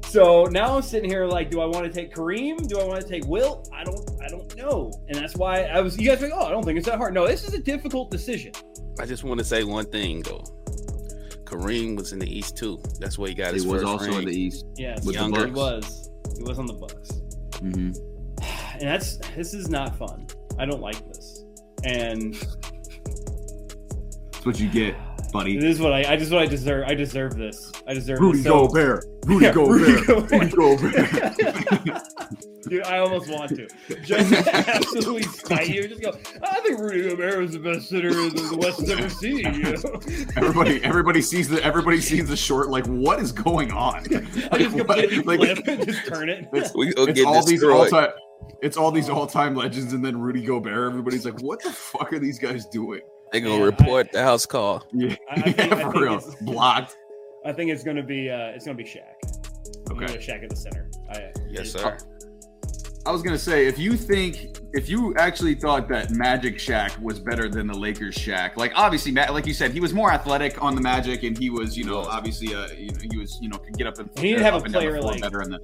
So 0.08 0.44
now 0.44 0.74
I'm 0.74 0.80
sitting 0.82 1.10
here 1.10 1.26
like, 1.26 1.50
do 1.50 1.60
I 1.60 1.66
want 1.66 1.84
to 1.84 1.92
take 1.92 2.14
Kareem? 2.14 2.66
Do 2.66 2.80
I 2.80 2.84
want 2.84 3.00
to 3.02 3.06
take 3.06 3.26
Wilt? 3.26 3.68
I 3.74 3.84
don't, 3.84 4.10
I 4.24 4.28
don't 4.28 4.56
know, 4.56 4.90
and 5.08 5.16
that's 5.18 5.36
why 5.36 5.64
I 5.64 5.80
was. 5.80 5.98
You 5.98 6.08
guys 6.08 6.20
were 6.22 6.28
like, 6.28 6.38
oh, 6.38 6.46
I 6.46 6.50
don't 6.50 6.64
think 6.64 6.78
it's 6.78 6.86
that 6.88 6.96
hard. 6.96 7.12
No, 7.12 7.26
this 7.26 7.46
is 7.46 7.52
a 7.52 7.58
difficult 7.58 8.10
decision. 8.10 8.52
I 8.98 9.04
just 9.04 9.22
want 9.22 9.38
to 9.38 9.44
say 9.44 9.64
one 9.64 9.84
thing 9.84 10.22
though. 10.22 10.42
Kareem 11.44 11.96
was 11.96 12.12
in 12.12 12.18
the 12.18 12.26
East 12.38 12.56
too. 12.56 12.82
That's 13.00 13.18
where 13.18 13.28
he 13.28 13.34
got 13.34 13.52
his 13.52 13.64
He 13.64 13.68
was 13.68 13.82
first 13.82 13.92
also 13.92 14.06
ring. 14.08 14.18
in 14.20 14.24
the 14.24 14.40
East. 14.40 14.64
Yes, 14.76 15.04
With 15.04 15.16
the 15.16 15.44
he 15.46 15.52
was. 15.52 16.10
He 16.36 16.42
was 16.42 16.58
on 16.58 16.66
the 16.66 16.72
Bucks. 16.74 17.10
hmm 17.58 17.90
and 18.74 18.82
that's 18.82 19.18
this 19.36 19.52
is 19.52 19.68
not 19.68 19.96
fun. 19.98 20.26
I 20.58 20.64
don't 20.64 20.80
like 20.80 21.06
this, 21.08 21.44
and 21.84 22.34
That's 24.32 24.46
what 24.46 24.58
you 24.58 24.68
get, 24.70 24.96
buddy. 25.32 25.58
this 25.58 25.76
is 25.76 25.80
what 25.80 25.92
I, 25.92 26.12
I 26.12 26.16
just 26.16 26.30
what 26.32 26.42
I 26.42 26.46
deserve. 26.46 26.84
I 26.86 26.94
deserve 26.94 27.36
this. 27.36 27.72
I 27.86 27.94
deserve 27.94 28.20
Rudy 28.20 28.38
this. 28.38 28.46
So- 28.46 28.66
Gobert. 28.68 29.04
Rudy 29.26 29.44
Yeah, 29.46 29.52
Rudy 29.52 30.06
Gobert. 30.06 30.30
Rudy 30.30 30.50
Gobert. 30.50 32.02
Dude, 32.68 32.82
I 32.84 32.98
almost 32.98 33.30
want 33.30 33.50
to 33.56 33.66
just 34.02 34.32
absolutely 34.46 35.22
spite 35.22 35.68
you. 35.68 35.88
Just 35.88 36.02
go. 36.02 36.12
I 36.42 36.60
think 36.60 36.78
Rudy 36.78 37.08
Gobert 37.08 37.38
was 37.38 37.52
the 37.52 37.58
best 37.60 37.88
center 37.88 38.10
the 38.10 38.58
West 38.60 38.80
has 38.80 38.90
ever 38.90 39.08
seen. 39.08 39.38
You 39.54 39.72
know? 39.72 40.00
everybody, 40.36 40.82
everybody 40.84 41.22
sees 41.22 41.48
the 41.48 41.62
everybody 41.64 42.00
sees 42.00 42.28
the 42.28 42.36
short. 42.36 42.68
Like, 42.68 42.86
what 42.86 43.20
is 43.20 43.32
going 43.32 43.72
on? 43.72 44.04
I 44.52 44.58
just 44.58 44.76
completely 44.76 45.20
what- 45.20 45.38
like, 45.40 45.56
flip 45.64 45.68
and 45.68 45.86
just 45.86 46.06
turn 46.06 46.28
it. 46.28 46.46
It's, 46.52 46.74
We 46.74 46.92
gonna 46.92 47.10
it's 47.10 47.20
get 47.20 47.26
all 47.26 47.44
these 47.44 47.62
all 47.64 47.86
time. 47.86 48.10
It's 48.60 48.76
all 48.76 48.90
these 48.90 49.08
all 49.08 49.26
time 49.26 49.54
legends, 49.54 49.92
and 49.92 50.04
then 50.04 50.20
Rudy 50.20 50.42
Gobert. 50.42 50.90
Everybody's 50.90 51.24
like, 51.24 51.40
"What 51.42 51.62
the 51.62 51.70
fuck 51.70 52.12
are 52.12 52.18
these 52.18 52.38
guys 52.38 52.66
doing?" 52.66 53.00
They 53.32 53.40
gonna 53.40 53.56
Yeah, 53.58 53.64
report 53.64 54.12
the 54.12 54.22
house 54.22 54.46
call. 54.46 54.86
Yeah, 54.92 55.14
I- 55.30 55.34
I 55.34 55.42
think- 55.42 55.58
I 55.60 55.76
think 55.76 55.92
for 55.92 56.02
real. 56.02 56.14
it's- 56.14 56.34
Blocked. 56.42 56.96
I 57.44 57.52
think 57.52 57.70
it's 57.70 57.84
gonna 57.84 58.02
be 58.02 58.30
uh, 58.30 58.48
it's 58.54 58.64
gonna 58.64 58.76
be 58.76 58.84
Shaq. 58.84 59.02
I'm 59.90 59.96
gonna 59.96 60.04
Okay. 60.06 60.14
go 60.14 60.20
Shaq 60.20 60.42
at 60.44 60.50
the 60.50 60.56
center. 60.56 60.90
I, 61.10 61.30
Yes, 61.48 61.74
it- 61.74 61.78
sir. 61.80 61.96
I 63.06 63.10
was 63.10 63.22
gonna 63.22 63.38
say, 63.38 63.66
if 63.66 63.78
you 63.78 63.96
think, 63.96 64.58
if 64.74 64.86
you 64.88 65.14
actually 65.16 65.54
thought 65.54 65.88
that 65.88 66.10
Magic 66.10 66.56
Shaq 66.56 66.98
was 67.00 67.18
better 67.18 67.48
than 67.48 67.66
the 67.66 67.78
Lakers 67.78 68.14
Shaq, 68.16 68.56
like 68.56 68.72
obviously, 68.74 69.12
like 69.12 69.46
you 69.46 69.54
said, 69.54 69.70
he 69.72 69.80
was 69.80 69.94
more 69.94 70.12
athletic 70.12 70.62
on 70.62 70.74
the 70.74 70.80
Magic, 70.82 71.22
and 71.22 71.38
he 71.38 71.48
was, 71.48 71.74
you 71.76 71.84
know, 71.84 72.00
obviously, 72.00 72.54
uh, 72.54 72.66
you 72.76 72.90
know, 72.90 72.98
he 73.10 73.16
was, 73.16 73.38
you 73.40 73.48
know, 73.48 73.56
could 73.58 73.78
get 73.78 73.86
up 73.86 73.98
and 73.98 74.10
He 74.18 74.30
didn't 74.30 74.42
have 74.44 74.54
up 74.54 74.62
a 74.62 74.64
and 74.64 74.74
down 74.74 74.82
the 74.82 74.88
player 74.90 75.00
floor 75.00 75.12
like- 75.12 75.22
better 75.22 75.40
in 75.42 75.50
the. 75.50 75.60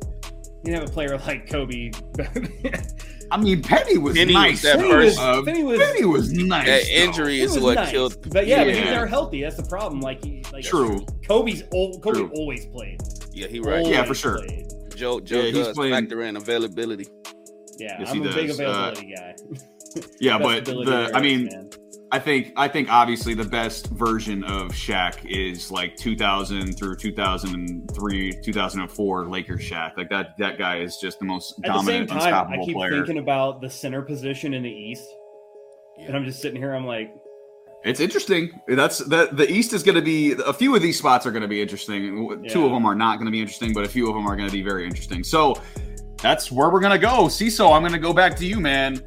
You 0.64 0.72
have 0.74 0.84
a 0.84 0.92
player 0.92 1.18
like 1.18 1.48
Kobe. 1.48 1.90
I 3.30 3.36
mean, 3.38 3.62
Penny 3.62 3.98
was 3.98 4.14
Penny 4.16 4.34
was 4.34 4.42
nice. 4.42 4.62
that 4.62 4.76
Penny 4.76 4.90
first- 4.90 5.18
was, 5.18 5.18
Uh, 5.18 5.42
Penny 5.42 5.62
was, 5.64 5.78
Penny 5.78 6.04
was 6.04 6.32
nice. 6.32 6.66
That 6.66 6.88
injury 6.88 7.36
He 7.36 7.40
is 7.42 7.58
what 7.58 7.74
nice. 7.76 7.90
killed. 7.90 8.30
But 8.30 8.46
yeah, 8.46 8.64
but 8.64 8.74
he 8.74 8.80
was 8.80 8.90
never 8.90 9.06
healthy. 9.06 9.42
That's 9.42 9.56
the 9.56 9.62
problem. 9.64 10.00
Like, 10.00 10.24
he, 10.24 10.44
like 10.52 10.64
True. 10.64 11.04
Kobe's 11.26 11.62
old. 11.72 12.02
Kobe 12.02 12.18
True. 12.20 12.30
always 12.34 12.66
played. 12.66 13.00
Yeah, 13.32 13.48
he 13.48 13.60
right. 13.60 13.84
Yeah, 13.86 14.04
for 14.04 14.14
sure. 14.14 14.38
played. 14.38 14.66
Joe 14.94 15.20
Joe 15.20 15.38
Yeah, 15.40 15.42
he's 15.50 15.66
does 15.66 15.74
playing- 15.76 15.92
factor 15.94 16.22
in 16.22 16.36
availability. 16.36 17.06
Yeah, 17.78 17.96
Yes, 18.00 18.10
I'm 18.10 18.22
he 18.22 18.28
a 18.28 18.32
big 18.32 18.46
does. 18.48 18.60
Uh, 18.60 18.62
availability 18.62 19.14
guy. 19.16 19.34
Yeah, 20.20 20.38
but 20.46 20.64
the, 20.64 21.10
I 21.12 21.20
mean, 21.20 21.46
man. 21.46 21.70
I 22.14 22.20
think 22.20 22.52
I 22.54 22.68
think 22.68 22.88
obviously 22.92 23.34
the 23.34 23.44
best 23.44 23.88
version 23.88 24.44
of 24.44 24.70
Shaq 24.70 25.28
is 25.28 25.72
like 25.72 25.96
2000 25.96 26.78
through 26.78 26.94
2003, 26.94 28.32
2004 28.40 29.28
Lakers 29.28 29.60
Shaq. 29.60 29.96
Like 29.96 30.10
that 30.10 30.38
that 30.38 30.56
guy 30.56 30.78
is 30.78 30.98
just 30.98 31.18
the 31.18 31.24
most 31.24 31.58
at 31.64 31.72
the 31.72 31.82
same 31.82 32.06
dominant, 32.06 32.10
time, 32.10 32.52
I 32.52 32.64
keep 32.64 32.76
player. 32.76 32.92
thinking 32.92 33.18
about 33.18 33.60
the 33.60 33.68
center 33.68 34.00
position 34.00 34.54
in 34.54 34.62
the 34.62 34.70
East, 34.70 35.08
Yeah. 35.98 36.06
and 36.06 36.16
I'm 36.16 36.24
just 36.24 36.40
sitting 36.40 36.60
here. 36.60 36.72
I'm 36.72 36.86
like, 36.86 37.12
It's 37.84 37.98
interesting. 37.98 38.60
That's 38.68 38.98
that 39.06 39.36
the 39.36 39.50
East 39.50 39.72
is 39.72 39.82
going 39.82 39.96
to 39.96 40.00
be 40.00 40.36
a 40.46 40.52
few 40.52 40.76
of 40.76 40.82
these 40.82 40.96
spots 40.96 41.26
are 41.26 41.32
going 41.32 41.42
to 41.42 41.48
be 41.48 41.60
interesting. 41.60 42.44
Two 42.48 42.64
of 42.64 42.70
them 42.70 42.86
are 42.86 42.94
not 42.94 43.16
going 43.16 43.26
to 43.26 43.32
be 43.32 43.40
interesting, 43.40 43.72
but 43.72 43.84
a 43.84 43.88
few 43.88 44.08
of 44.08 44.14
them 44.14 44.28
are 44.28 44.36
going 44.36 44.48
to 44.48 44.54
be 44.54 44.62
very 44.62 44.84
interesting. 44.84 45.24
So 45.24 45.60
that's 46.22 46.52
where 46.52 46.70
we're 46.70 46.78
going 46.78 46.92
to 46.92 47.04
go. 47.04 47.24
CISO, 47.24 47.74
I'm 47.74 47.82
going 47.82 47.92
to 47.92 47.98
go 47.98 48.12
back 48.12 48.36
to 48.36 48.46
you, 48.46 48.60
man. 48.60 49.02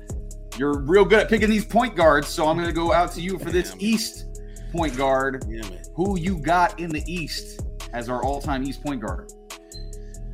You're 0.58 0.80
real 0.80 1.06
good 1.06 1.20
at 1.20 1.30
picking 1.30 1.50
these 1.50 1.66
point 1.66 1.96
guards, 1.96 2.28
so 2.28 2.48
I'm 2.48 2.58
going 2.58 2.68
to 2.68 2.74
go 2.74 2.92
out 2.92 3.12
to 3.14 3.22
you 3.22 3.40
for 3.40 3.52
this 3.52 3.72
Damn. 3.72 3.82
East 3.82 4.26
point 4.72 4.98
guard. 4.98 5.46
Who 5.96 6.20
you 6.20 6.40
got 6.40 6.80
in 6.80 6.90
the 6.90 7.04
East? 7.06 7.62
as 7.94 8.10
our 8.10 8.22
all-time 8.24 8.64
East 8.64 8.84
point 8.84 9.02
guard? 9.02 9.32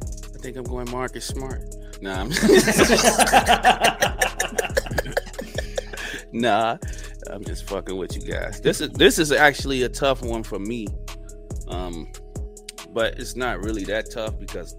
I 0.03 0.37
think 0.39 0.57
I'm 0.57 0.63
going 0.63 0.89
Marcus 0.91 1.25
Smart. 1.25 1.75
Nah, 2.01 2.21
I'm 2.21 2.29
nah, 6.33 6.77
I'm 7.31 7.45
just 7.45 7.69
fucking 7.69 7.95
with 7.95 8.15
you 8.15 8.21
guys. 8.21 8.59
This 8.59 8.81
is 8.81 8.89
this 8.91 9.19
is 9.19 9.31
actually 9.31 9.83
a 9.83 9.89
tough 9.89 10.21
one 10.21 10.43
for 10.43 10.59
me. 10.59 10.87
Um, 11.69 12.11
but 12.89 13.17
it's 13.17 13.37
not 13.37 13.63
really 13.63 13.85
that 13.85 14.11
tough 14.11 14.37
because 14.37 14.75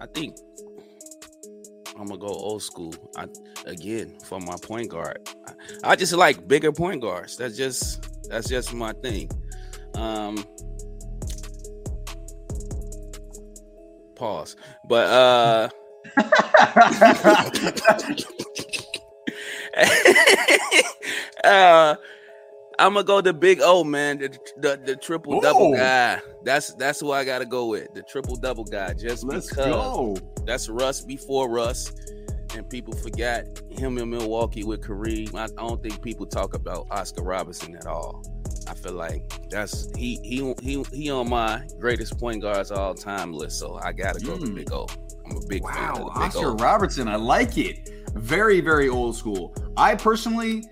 I 0.00 0.06
think 0.06 0.38
I'm 2.00 2.06
gonna 2.06 2.18
go 2.18 2.28
old 2.28 2.62
school. 2.62 2.94
I 3.14 3.26
again 3.66 4.16
for 4.24 4.40
my 4.40 4.56
point 4.62 4.88
guard. 4.88 5.18
I, 5.84 5.90
I 5.92 5.96
just 5.96 6.14
like 6.14 6.48
bigger 6.48 6.72
point 6.72 7.02
guards. 7.02 7.36
That's 7.36 7.58
just 7.58 8.08
that's 8.30 8.48
just 8.48 8.72
my 8.72 8.94
thing. 8.94 9.30
Um, 9.94 10.42
pause. 14.16 14.56
But 14.88 15.10
uh 15.10 15.68
uh 21.44 21.96
I'm 22.80 22.94
gonna 22.94 23.04
go 23.04 23.20
the 23.20 23.32
big 23.32 23.60
O 23.62 23.84
man, 23.84 24.18
the 24.18 24.28
the, 24.58 24.80
the 24.84 24.96
triple 24.96 25.40
double 25.40 25.74
guy. 25.74 26.20
That's 26.44 26.74
that's 26.74 26.98
who 27.00 27.12
I 27.12 27.24
gotta 27.24 27.46
go 27.46 27.66
with. 27.66 27.92
The 27.94 28.02
triple 28.02 28.36
double 28.36 28.64
guy. 28.64 28.94
Just 28.94 29.24
Let's 29.24 29.48
because 29.48 29.66
go. 29.66 30.16
that's 30.44 30.68
Russ 30.68 31.02
before 31.02 31.48
Russ. 31.48 31.92
And 32.56 32.68
people 32.68 32.94
forgot 32.96 33.44
him 33.70 33.96
in 33.98 34.10
Milwaukee 34.10 34.64
with 34.64 34.80
Kareem. 34.80 35.32
I, 35.36 35.46
don't 35.54 35.80
think 35.80 36.02
people 36.02 36.26
talk 36.26 36.54
about 36.54 36.88
Oscar 36.90 37.22
Robertson 37.22 37.76
at 37.76 37.86
all. 37.86 38.24
I 38.66 38.74
feel 38.74 38.94
like 38.94 39.22
that's 39.50 39.88
he 39.96 40.18
he 40.24 40.54
he 40.60 40.82
he 40.92 41.10
on 41.10 41.28
my 41.30 41.64
greatest 41.78 42.18
point 42.18 42.42
guards 42.42 42.72
all 42.72 42.92
time 42.94 43.32
list. 43.32 43.60
So 43.60 43.78
I 43.80 43.92
gotta 43.92 44.18
go 44.18 44.36
the 44.36 44.46
Mm. 44.46 44.54
big 44.56 44.72
O. 44.72 44.88
I'm 45.26 45.36
a 45.36 45.46
big 45.46 45.62
fan 45.62 45.74
Wow, 45.76 45.92
of 45.92 45.98
the 45.98 46.04
big 46.20 46.22
Oscar 46.22 46.46
O. 46.48 46.54
Robertson, 46.56 47.06
I 47.06 47.14
like 47.16 47.56
it. 47.56 47.88
Very, 48.14 48.60
very 48.60 48.88
old 48.88 49.14
school. 49.14 49.54
I 49.76 49.94
personally, 49.94 50.64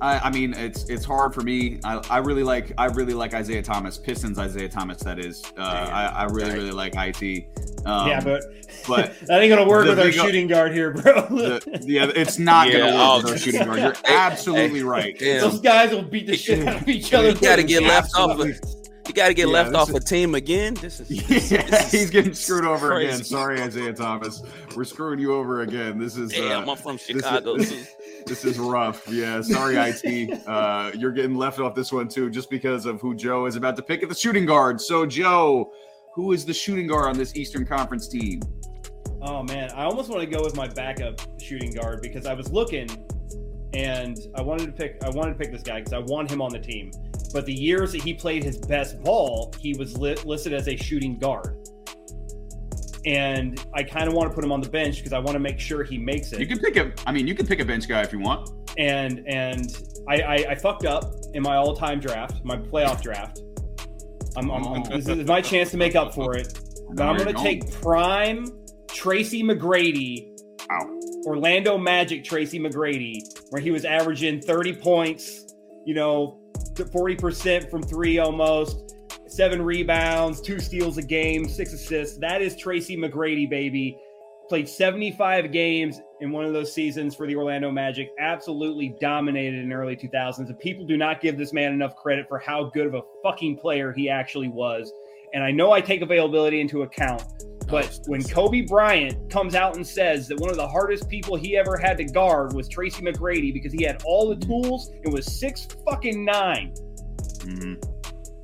I, 0.00 0.18
I 0.18 0.30
mean, 0.30 0.54
it's 0.54 0.88
it's 0.88 1.04
hard 1.04 1.34
for 1.34 1.42
me. 1.42 1.78
I, 1.84 1.96
I 2.10 2.18
really 2.18 2.42
like 2.42 2.72
I 2.78 2.86
really 2.86 3.14
like 3.14 3.34
Isiah 3.34 3.62
Thomas, 3.62 3.98
Pistons 3.98 4.38
Isiah 4.38 4.68
Thomas. 4.68 5.00
That 5.02 5.18
is, 5.18 5.42
uh, 5.56 5.60
I, 5.62 6.06
I 6.06 6.24
really 6.24 6.50
Right. 6.50 6.58
really 6.58 6.70
like 6.72 6.94
it. 6.96 7.46
Um, 7.86 8.08
yeah, 8.08 8.20
but 8.20 8.42
but 8.88 9.18
that 9.26 9.42
ain't 9.42 9.50
gonna 9.50 9.68
work 9.68 9.86
with 9.86 9.98
our 9.98 10.10
shooting 10.10 10.46
guard 10.46 10.72
here, 10.72 10.92
bro. 10.92 11.22
the, 11.28 11.82
yeah, 11.82 12.10
it's 12.14 12.38
not 12.38 12.68
Yeah, 12.68 12.78
gonna 12.78 12.92
work 12.92 13.02
oh, 13.02 13.16
with 13.22 13.32
our 13.32 13.38
shooting 13.38 13.64
guard. 13.64 13.78
You're 13.78 13.94
absolutely 14.06 14.82
right. 14.82 15.18
Damn. 15.18 15.40
Those 15.40 15.60
guys 15.60 15.90
will 15.90 16.02
beat 16.02 16.26
the 16.26 16.36
shit 16.36 16.66
out 16.66 16.82
of 16.82 16.88
each 16.88 17.12
other. 17.12 17.30
You 17.30 17.40
gotta 17.40 17.62
get 17.62 17.82
left 17.82 18.14
off. 18.16 18.30
Absolutely. 18.30 18.73
You 19.06 19.12
gotta 19.14 19.34
get 19.34 19.46
Yeah, 19.48 19.52
left 19.52 19.74
off 19.74 19.90
is- 19.90 19.96
a 19.96 20.00
team 20.00 20.34
again. 20.34 20.74
This 20.74 21.00
is 21.00 21.08
this 21.28 21.50
Yeah, 21.52 21.60
is 21.74 21.92
he's 21.92 22.10
getting 22.10 22.34
screwed 22.34 22.64
over 22.64 22.88
crazy. 22.88 23.08
again. 23.08 23.24
Sorry, 23.24 23.60
Isiah 23.60 23.92
Thomas. 23.92 24.42
We're 24.74 24.84
screwing 24.84 25.18
you 25.18 25.34
over 25.34 25.60
again. 25.60 25.98
This 25.98 26.16
is 26.16 26.32
Damn, 26.32 26.68
uh, 26.68 26.72
I'm 26.72 26.78
from 26.78 26.96
Chicago 26.96 27.56
this- 27.58 27.70
too. 27.70 27.84
This 28.26 28.44
is 28.46 28.58
rough. 28.58 29.06
Yeah, 29.06 29.42
sorry, 29.42 29.76
IT. 29.76 30.40
Uh, 30.46 30.90
you're 30.96 31.12
getting 31.12 31.36
left 31.36 31.60
off 31.60 31.74
this 31.74 31.92
one 31.92 32.08
too, 32.08 32.30
just 32.30 32.48
because 32.48 32.86
of 32.86 33.00
who 33.00 33.14
Joe 33.14 33.44
is 33.46 33.56
about 33.56 33.76
to 33.76 33.82
pick 33.82 34.02
at 34.02 34.08
the 34.08 34.14
shooting 34.14 34.46
guard. 34.46 34.80
So, 34.80 35.04
Joe, 35.04 35.70
who 36.14 36.32
is 36.32 36.44
the 36.46 36.54
shooting 36.54 36.86
guard 36.86 37.06
on 37.08 37.18
this 37.18 37.36
Eastern 37.36 37.66
Conference 37.66 38.08
team? 38.08 38.40
Oh 39.20 39.42
man, 39.42 39.70
I 39.72 39.84
almost 39.84 40.08
want 40.10 40.22
to 40.22 40.26
go 40.26 40.42
with 40.42 40.56
my 40.56 40.68
backup 40.68 41.20
shooting 41.40 41.70
guard 41.72 42.00
because 42.02 42.24
I 42.26 42.32
was 42.34 42.50
looking 42.50 42.88
and 43.74 44.18
I 44.34 44.42
wanted 44.42 44.66
to 44.66 44.72
pick 44.72 45.02
I 45.04 45.10
wanted 45.10 45.32
to 45.34 45.38
pick 45.38 45.52
this 45.52 45.62
guy 45.62 45.80
because 45.80 45.92
I 45.92 45.98
want 45.98 46.30
him 46.30 46.40
on 46.40 46.50
the 46.52 46.58
team. 46.60 46.90
But 47.34 47.44
the 47.44 47.52
years 47.52 47.92
that 47.92 48.00
he 48.02 48.14
played 48.14 48.44
his 48.44 48.56
best 48.56 49.02
ball, 49.02 49.52
he 49.60 49.74
was 49.74 49.98
li- 49.98 50.14
listed 50.24 50.54
as 50.54 50.68
a 50.68 50.76
shooting 50.76 51.18
guard. 51.18 51.58
And 53.04 53.62
I 53.74 53.82
kind 53.82 54.08
of 54.08 54.14
want 54.14 54.30
to 54.30 54.34
put 54.34 54.42
him 54.44 54.52
on 54.52 54.60
the 54.62 54.68
bench 54.68 54.96
because 54.98 55.12
I 55.12 55.18
want 55.18 55.32
to 55.32 55.38
make 55.38 55.60
sure 55.60 55.82
he 55.84 55.98
makes 55.98 56.32
it. 56.32 56.40
You 56.40 56.46
can 56.46 56.58
pick 56.58 56.76
a. 56.76 56.92
I 57.06 57.12
mean, 57.12 57.26
you 57.26 57.34
can 57.34 57.46
pick 57.46 57.60
a 57.60 57.64
bench 57.64 57.86
guy 57.86 58.00
if 58.02 58.12
you 58.12 58.18
want. 58.20 58.48
and 58.78 59.22
and 59.26 59.76
I, 60.08 60.20
I, 60.22 60.34
I 60.50 60.54
fucked 60.54 60.86
up 60.86 61.12
in 61.34 61.42
my 61.42 61.56
all-time 61.56 61.98
draft, 62.00 62.42
my 62.44 62.56
playoff 62.56 63.02
draft. 63.02 63.40
I'm, 64.36 64.50
I'm, 64.50 64.64
I'm- 64.64 64.82
this 64.84 65.06
is 65.08 65.26
my 65.26 65.40
chance 65.42 65.70
to 65.72 65.76
make 65.76 65.96
up 65.96 66.14
for 66.14 66.36
it. 66.36 66.58
But 66.94 67.08
I'm 67.08 67.16
going 67.16 67.34
to 67.34 67.42
take 67.42 67.70
prime 67.72 68.46
Tracy 68.88 69.42
McGrady, 69.42 70.30
Ow. 70.70 71.00
Orlando 71.26 71.76
Magic 71.76 72.22
Tracy 72.24 72.58
McGrady, 72.60 73.18
where 73.50 73.60
he 73.60 73.70
was 73.70 73.84
averaging 73.84 74.40
30 74.40 74.74
points, 74.76 75.54
you 75.84 75.94
know, 75.94 76.38
40% 76.74 77.70
from 77.70 77.82
three 77.82 78.18
almost, 78.18 78.96
seven 79.26 79.62
rebounds, 79.62 80.40
two 80.40 80.58
steals 80.60 80.98
a 80.98 81.02
game, 81.02 81.48
six 81.48 81.72
assists. 81.72 82.18
That 82.18 82.42
is 82.42 82.56
Tracy 82.56 82.96
McGrady, 82.96 83.48
baby. 83.48 83.98
Played 84.48 84.68
75 84.68 85.52
games 85.52 86.00
in 86.20 86.30
one 86.30 86.44
of 86.44 86.52
those 86.52 86.72
seasons 86.72 87.14
for 87.14 87.26
the 87.26 87.34
Orlando 87.34 87.70
Magic. 87.70 88.10
Absolutely 88.18 88.94
dominated 89.00 89.64
in 89.64 89.72
early 89.72 89.96
2000s. 89.96 90.38
And 90.38 90.58
people 90.58 90.84
do 90.84 90.98
not 90.98 91.22
give 91.22 91.38
this 91.38 91.52
man 91.52 91.72
enough 91.72 91.96
credit 91.96 92.26
for 92.28 92.38
how 92.38 92.64
good 92.64 92.86
of 92.86 92.94
a 92.94 93.02
fucking 93.22 93.56
player 93.56 93.92
he 93.92 94.10
actually 94.10 94.48
was. 94.48 94.92
And 95.32 95.42
I 95.42 95.50
know 95.50 95.72
I 95.72 95.80
take 95.80 96.02
availability 96.02 96.60
into 96.60 96.82
account, 96.82 97.24
but 97.74 97.98
when 98.06 98.22
Kobe 98.22 98.60
Bryant 98.60 99.28
comes 99.28 99.56
out 99.56 99.74
and 99.74 99.84
says 99.84 100.28
that 100.28 100.38
one 100.38 100.48
of 100.48 100.54
the 100.54 100.68
hardest 100.68 101.08
people 101.08 101.34
he 101.34 101.56
ever 101.56 101.76
had 101.76 101.98
to 101.98 102.04
guard 102.04 102.52
was 102.52 102.68
Tracy 102.68 103.02
McGrady 103.02 103.52
because 103.52 103.72
he 103.72 103.82
had 103.82 104.00
all 104.04 104.28
the 104.28 104.36
tools 104.36 104.92
and 105.02 105.12
was 105.12 105.26
six 105.26 105.66
fucking 105.84 106.24
nine, 106.24 106.72
Mhm. 107.40 107.84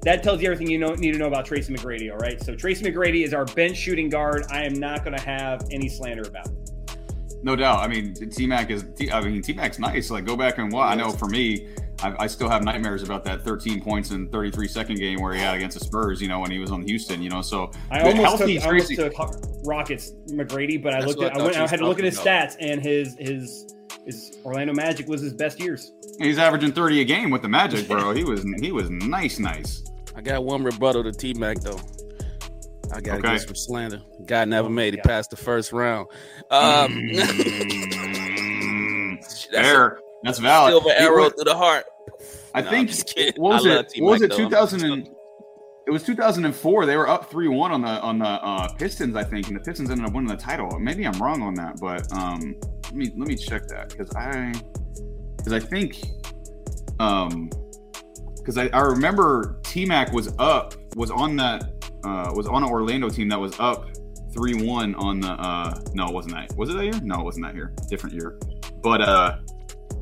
that 0.03 0.25
tells 0.25 0.43
you 0.43 0.47
everything 0.51 0.69
you 0.69 0.79
know, 0.79 0.95
need 0.95 1.13
to 1.13 1.19
know 1.19 1.29
about 1.29 1.47
Tracy 1.47 1.73
McGrady. 1.73 2.11
All 2.11 2.19
right. 2.19 2.43
So 2.43 2.57
Tracy 2.57 2.85
McGrady 2.85 3.23
is 3.25 3.33
our 3.33 3.45
bench 3.45 3.77
shooting 3.77 4.09
guard. 4.09 4.47
I 4.51 4.65
am 4.65 4.75
not 4.75 5.05
going 5.05 5.17
to 5.17 5.23
have 5.23 5.65
any 5.71 5.89
slander 5.89 6.27
about 6.27 6.49
it. 6.49 6.97
No 7.45 7.55
doubt. 7.55 7.79
I 7.79 7.87
mean, 7.87 8.13
T 8.15 8.49
Mac 8.49 8.69
is. 8.73 8.85
I 9.13 9.21
mean, 9.21 9.43
T 9.43 9.53
Mac's 9.53 9.79
nice. 9.79 10.11
Like, 10.11 10.25
go 10.25 10.37
back 10.37 10.59
and 10.59 10.73
watch. 10.73 10.93
I 10.93 10.97
know 10.97 11.11
for 11.13 11.27
me, 11.29 11.69
I, 12.03 12.15
I 12.21 12.27
still 12.27 12.49
have 12.49 12.63
nightmares 12.65 13.03
about 13.03 13.25
that 13.25 13.43
13 13.45 13.81
points 13.83 14.11
in 14.11 14.29
33 14.31 14.69
second 14.69 14.97
game 14.97 15.21
where 15.21 15.35
he 15.35 15.41
had 15.41 15.55
against 15.57 15.79
the 15.79 15.85
Spurs. 15.85 16.21
You 16.23 16.29
know, 16.29 16.41
when 16.41 16.51
he 16.51 16.59
was 16.59 16.71
on 16.71 16.83
Houston. 16.83 17.23
You 17.23 17.31
know, 17.31 17.43
so 17.43 17.71
I 17.91 18.01
almost 18.01 18.39
healthy 18.39 18.55
took, 18.59 18.65
I 18.65 18.69
almost 18.69 18.95
took 18.95 19.15
Rockets 19.65 20.13
McGrady, 20.29 20.83
but 20.83 20.95
I 20.95 21.01
That's 21.01 21.07
looked 21.17 21.23
at 21.23 21.37
I 21.37 21.41
I, 21.41 21.45
went, 21.45 21.57
I 21.57 21.67
had 21.67 21.79
to 21.81 21.87
look 21.87 21.99
at 21.99 22.05
his 22.05 22.17
talking 22.17 22.33
stats 22.33 22.57
and 22.61 22.83
his 22.83 23.17
his 23.19 23.75
his 24.07 24.39
Orlando 24.45 24.73
Magic 24.73 25.07
was 25.09 25.21
his 25.21 25.35
best 25.35 25.61
years. 25.61 25.93
he's 26.19 26.39
averaging 26.39 26.73
30 26.73 27.01
a 27.03 27.05
game 27.05 27.31
with 27.31 27.43
the 27.43 27.49
Magic, 27.49 27.87
bro. 27.87 28.13
he 28.15 28.25
was 28.25 28.43
he 28.61 28.73
was 28.73 28.89
nice, 28.91 29.39
nice. 29.39 29.83
I 30.17 30.23
got 30.23 30.43
one 30.45 30.63
rebuttal 30.65 31.03
to 31.05 31.13
T 31.13 31.35
Mac 31.35 31.61
though. 31.61 31.79
I 32.93 33.01
gotta 33.01 33.19
Okay. 33.21 33.33
get 33.37 33.43
some 33.43 33.55
slander. 33.55 34.01
Guy 34.27 34.45
never 34.47 34.67
Oh, 34.67 34.71
made 34.71 34.95
it 34.95 35.05
past 35.05 35.31
the 35.31 35.37
first 35.37 35.73
round. 35.73 36.09
Um, 36.51 36.93
Mm, 38.11 39.21
that's 39.21 39.47
a 39.47 39.51
Fair. 39.53 39.99
That's 40.23 40.39
valid. 40.39 40.73
silver 40.73 40.91
arrow 40.97 41.25
was- 41.25 41.33
through 41.35 41.45
the 41.45 41.57
heart. 41.57 41.85
I 42.55 42.61
No, 42.63 42.71
think 42.71 42.91
what 43.37 43.55
was 43.63 43.67
I 43.67 43.71
it? 43.81 43.93
What 43.99 44.11
was 44.13 44.23
it? 44.23 44.33
2000 44.33 44.83
and 44.85 45.09
it 45.87 45.91
was 45.91 46.03
2004. 46.03 46.85
They 46.87 46.97
were 46.97 47.09
up 47.09 47.31
3-1 47.31 47.71
on 47.71 47.81
the 47.83 47.89
on 47.89 48.19
the 48.19 48.27
uh, 48.27 48.69
Pistons, 48.75 49.17
I 49.17 49.25
think, 49.25 49.47
and 49.49 49.57
the 49.57 49.61
Pistons 49.61 49.91
ended 49.91 50.07
up 50.07 50.13
winning 50.13 50.29
the 50.29 50.37
title. 50.37 50.69
Maybe 50.79 51.07
I'm 51.07 51.19
wrong 51.23 51.43
on 51.43 51.55
that, 51.55 51.79
but 51.81 52.13
um, 52.13 52.57
let 52.85 52.95
me 52.95 53.13
let 53.17 53.29
me 53.29 53.37
check 53.37 53.67
that 53.69 53.89
because 53.91 54.11
I 54.17 54.53
because 55.37 55.53
I 55.53 55.61
think 55.61 56.03
um 56.99 57.49
because 58.37 58.59
I, 58.59 58.69
I 58.69 58.81
remember 58.81 59.61
T 59.63 59.85
Mac 59.87 60.13
was 60.13 60.35
up 60.39 60.75
was 60.97 61.11
on 61.11 61.37
that 61.37 61.63
uh, 62.05 62.33
was 62.35 62.47
on 62.47 62.63
an 62.65 62.69
Orlando 62.71 63.09
team 63.09 63.29
that 63.29 63.41
was 63.41 63.59
up 63.61 63.89
three 64.35 64.55
one 64.67 64.95
on 64.97 65.21
the 65.21 65.29
uh 65.31 65.79
no 65.95 66.07
it 66.09 66.13
wasn't 66.13 66.35
that 66.35 66.55
was 66.57 66.71
it 66.71 66.75
that 66.75 66.85
year 66.85 67.01
no 67.03 67.21
it 67.21 67.25
wasn't 67.25 67.45
that 67.45 67.55
year 67.55 67.73
different 67.89 68.15
year 68.15 68.39
but 68.83 69.01
uh 69.01 69.39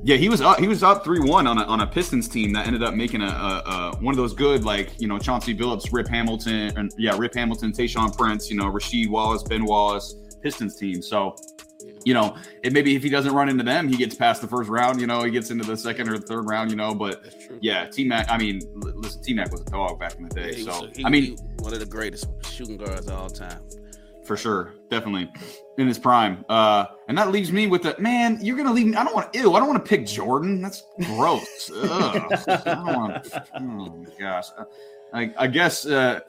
yeah 0.08 0.16
he 0.16 0.28
was 0.30 0.40
up 0.40 0.58
he 0.58 0.66
was 0.66 0.82
up 0.82 1.04
three 1.04 1.20
one 1.20 1.46
on 1.46 1.58
a 1.58 1.64
on 1.64 1.80
a 1.82 1.86
Pistons 1.86 2.28
team 2.28 2.50
that 2.54 2.66
ended 2.66 2.82
up 2.82 2.94
making 2.94 3.20
a, 3.20 3.26
a, 3.26 3.62
a 3.92 3.96
one 4.00 4.12
of 4.12 4.16
those 4.16 4.32
good 4.32 4.64
like 4.64 4.98
you 4.98 5.06
know 5.06 5.18
Chauncey 5.18 5.54
Billups 5.54 5.92
Rip 5.92 6.08
Hamilton 6.08 6.72
and 6.78 6.92
yeah 6.96 7.14
Rip 7.18 7.34
Hamilton 7.34 7.72
Tayshaun 7.72 8.16
Prince 8.16 8.50
you 8.50 8.56
know 8.56 8.64
Rasheed 8.64 9.08
Wallace 9.08 9.42
Ben 9.42 9.64
Wallace 9.66 10.14
Pistons 10.42 10.76
team 10.76 11.02
so 11.02 11.36
you 12.04 12.14
know, 12.14 12.36
and 12.64 12.72
maybe 12.72 12.94
if 12.96 13.02
he 13.02 13.08
doesn't 13.08 13.32
run 13.34 13.48
into 13.48 13.64
them, 13.64 13.88
he 13.88 13.96
gets 13.96 14.14
past 14.14 14.40
the 14.40 14.48
first 14.48 14.68
round. 14.70 15.00
You 15.00 15.06
know, 15.06 15.24
he 15.24 15.30
gets 15.30 15.50
into 15.50 15.64
the 15.64 15.76
second 15.76 16.08
or 16.08 16.16
third 16.16 16.46
round. 16.48 16.70
You 16.70 16.76
know, 16.76 16.94
but 16.94 17.34
yeah, 17.60 17.86
T 17.86 18.04
Mac. 18.04 18.30
I 18.30 18.38
mean, 18.38 18.60
listen, 18.74 19.22
T 19.22 19.34
Mac 19.34 19.50
was 19.52 19.60
a 19.62 19.64
dog 19.64 19.98
back 19.98 20.16
in 20.16 20.28
the 20.28 20.34
day. 20.34 20.52
Yeah, 20.56 20.72
so 20.72 20.84
a- 20.86 20.90
he- 20.96 21.04
I 21.04 21.08
mean, 21.08 21.36
one 21.58 21.72
of 21.72 21.80
the 21.80 21.86
greatest 21.86 22.26
shooting 22.44 22.76
guards 22.78 23.08
of 23.08 23.14
all 23.18 23.28
time. 23.30 23.60
for 24.24 24.36
sure, 24.36 24.74
definitely 24.90 25.30
in 25.78 25.86
his 25.86 25.98
prime. 25.98 26.44
Uh, 26.48 26.86
and 27.08 27.16
that 27.16 27.30
leaves 27.30 27.52
me 27.52 27.66
with 27.66 27.82
the 27.82 27.94
man. 27.98 28.38
You're 28.40 28.56
gonna 28.56 28.72
leave 28.72 28.86
me. 28.86 28.96
I 28.96 29.04
don't 29.04 29.14
want. 29.14 29.34
Ew. 29.34 29.54
I 29.54 29.58
don't 29.58 29.68
want 29.68 29.84
to 29.84 29.88
pick 29.88 30.06
Jordan. 30.06 30.60
That's 30.60 30.84
gross. 31.04 31.66
To 31.66 31.74
Oh 33.54 33.96
my 33.96 34.10
gosh. 34.18 34.46
I, 35.12 35.32
I 35.38 35.46
guess. 35.46 35.86
Uh, 35.86 36.20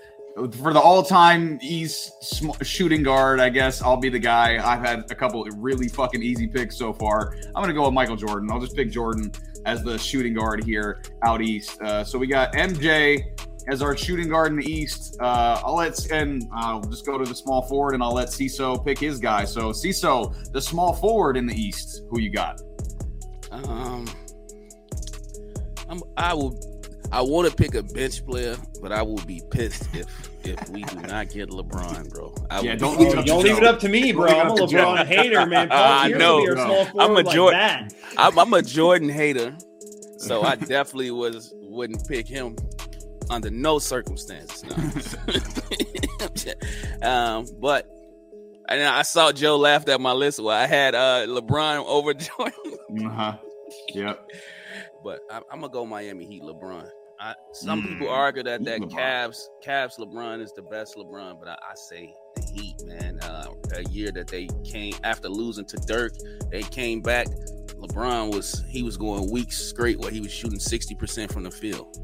for 0.61 0.73
the 0.73 0.79
all-time 0.79 1.59
East 1.61 2.23
sm- 2.23 2.51
shooting 2.61 3.03
guard, 3.03 3.39
I 3.39 3.49
guess 3.49 3.81
I'll 3.81 3.97
be 3.97 4.09
the 4.09 4.19
guy. 4.19 4.55
I've 4.63 4.79
had 4.79 5.11
a 5.11 5.15
couple 5.15 5.43
really 5.57 5.89
fucking 5.89 6.21
easy 6.23 6.47
picks 6.47 6.77
so 6.77 6.93
far. 6.93 7.35
I'm 7.55 7.61
gonna 7.61 7.73
go 7.73 7.85
with 7.85 7.93
Michael 7.93 8.15
Jordan. 8.15 8.49
I'll 8.51 8.61
just 8.61 8.75
pick 8.75 8.89
Jordan 8.89 9.31
as 9.65 9.83
the 9.83 9.97
shooting 9.97 10.33
guard 10.33 10.63
here 10.63 11.01
out 11.23 11.41
east. 11.41 11.81
Uh, 11.81 12.03
so 12.03 12.17
we 12.17 12.27
got 12.27 12.53
MJ, 12.53 13.25
as 13.67 13.81
our 13.81 13.95
shooting 13.95 14.29
guard 14.29 14.51
in 14.51 14.57
the 14.59 14.71
East. 14.71 15.17
Uh, 15.19 15.61
I'll 15.63 15.75
let 15.75 16.09
and 16.11 16.47
I'll 16.53 16.81
just 16.81 17.05
go 17.05 17.17
to 17.17 17.25
the 17.25 17.35
small 17.35 17.61
forward, 17.63 17.93
and 17.93 18.01
I'll 18.03 18.13
let 18.13 18.29
CISO 18.29 18.83
pick 18.85 18.97
his 18.99 19.19
guy. 19.19 19.45
So 19.45 19.71
CISO, 19.71 20.51
the 20.51 20.61
small 20.61 20.93
forward 20.93 21.37
in 21.37 21.45
the 21.45 21.55
East, 21.55 22.03
who 22.09 22.19
you 22.19 22.31
got? 22.31 22.61
Um, 23.51 24.07
I'm, 25.89 26.01
I 26.17 26.33
will. 26.33 26.59
I 27.11 27.21
want 27.21 27.49
to 27.49 27.55
pick 27.55 27.73
a 27.73 27.81
bench 27.81 28.23
player, 28.23 28.55
but 28.83 28.91
I 28.91 29.01
will 29.01 29.23
be 29.25 29.41
pissed 29.49 29.87
if 29.95 30.05
if 30.45 30.69
we 30.69 30.83
do 30.83 30.95
not 31.01 31.29
get 31.29 31.49
LeBron, 31.49 32.09
bro. 32.11 32.33
I 32.51 32.61
Yeah, 32.61 32.73
will 32.73 32.79
don't 32.79 32.97
be- 32.99 33.03
leave 33.05 33.13
it 33.13 33.17
Oh, 33.17 33.19
up 33.21 33.25
don't 33.25 33.41
to 33.41 33.47
leave 33.49 33.57
it 33.57 33.63
up 33.63 33.79
to 33.79 33.89
me, 33.89 34.11
bro. 34.11 34.27
I'm 34.27 34.47
a 34.47 34.51
up 34.51 34.55
to 34.57 34.67
Joe. 34.67 34.77
LeBron 34.95 35.05
hater, 35.07 35.45
man. 35.47 35.69
Paul 35.69 35.77
I 35.99 36.07
Pierce 36.09 36.19
know. 36.19 36.37
will 36.37 36.55
No. 36.55 36.87
I'm 36.99 37.11
a 37.11 37.13
like 37.15 37.29
Jordan- 37.35 37.59
that. 37.59 37.93
I'm, 38.17 38.37
I'm 38.37 38.53
a 38.53 38.61
Jordan 38.61 39.09
hater, 39.09 39.57
so 40.17 40.43
I 40.43 40.55
definitely 40.55 41.09
was 41.09 41.51
wouldn't 41.55 42.07
pick 42.07 42.27
him 42.27 42.55
under 43.29 43.49
no 43.49 43.79
circumstances. 43.79 44.63
No. 44.63 44.75
um, 47.09 47.45
but 47.59 47.87
and 48.67 48.83
I 48.83 49.01
saw 49.01 49.31
Joe 49.31 49.57
laughed 49.57 49.89
at 49.89 49.99
my 50.01 50.11
list. 50.13 50.39
Well, 50.39 50.55
I 50.55 50.67
had 50.67 50.95
uh, 50.95 51.25
LeBron 51.27 51.85
over 51.85 52.13
Jordan, 52.15 53.05
Uh 53.05 53.09
huh. 53.09 53.37
Yep. 53.93 54.27
but 55.03 55.19
I, 55.31 55.37
I'm 55.51 55.61
gonna 55.61 55.69
go 55.69 55.85
Miami 55.85 56.25
Heat 56.25 56.43
LeBron. 56.43 56.87
I, 57.21 57.33
some 57.51 57.81
Mm, 57.81 57.89
people 57.89 58.09
argue 58.09 58.43
that 58.43 58.61
Heat 58.61 58.65
that 58.65 58.81
LeBron. 58.81 58.91
Cavs 58.91 59.39
Cavs 59.65 59.99
LeBron 59.99 60.41
is 60.41 60.53
the 60.53 60.61
best 60.63 60.95
LeBron, 60.95 61.39
but 61.39 61.49
I, 61.49 61.53
I 61.53 61.75
say 61.75 62.13
the 62.35 62.41
Heat, 62.53 62.75
man. 62.85 63.19
Uh, 63.21 63.47
a 63.75 63.83
year 63.89 64.11
that 64.11 64.27
they 64.27 64.47
came 64.63 64.93
after 65.03 65.27
losing 65.29 65.65
to 65.65 65.77
Dirk, 65.87 66.13
they 66.51 66.61
came 66.63 67.01
back. 67.01 67.27
LeBron 67.79 68.33
was 68.33 68.63
he 68.69 68.83
was 68.83 68.97
going 68.97 69.31
weeks 69.31 69.57
straight 69.57 69.99
where 69.99 70.11
he 70.11 70.19
was 70.21 70.31
shooting 70.31 70.59
sixty 70.59 70.95
percent 70.95 71.31
from 71.31 71.43
the 71.43 71.51
field. 71.51 71.97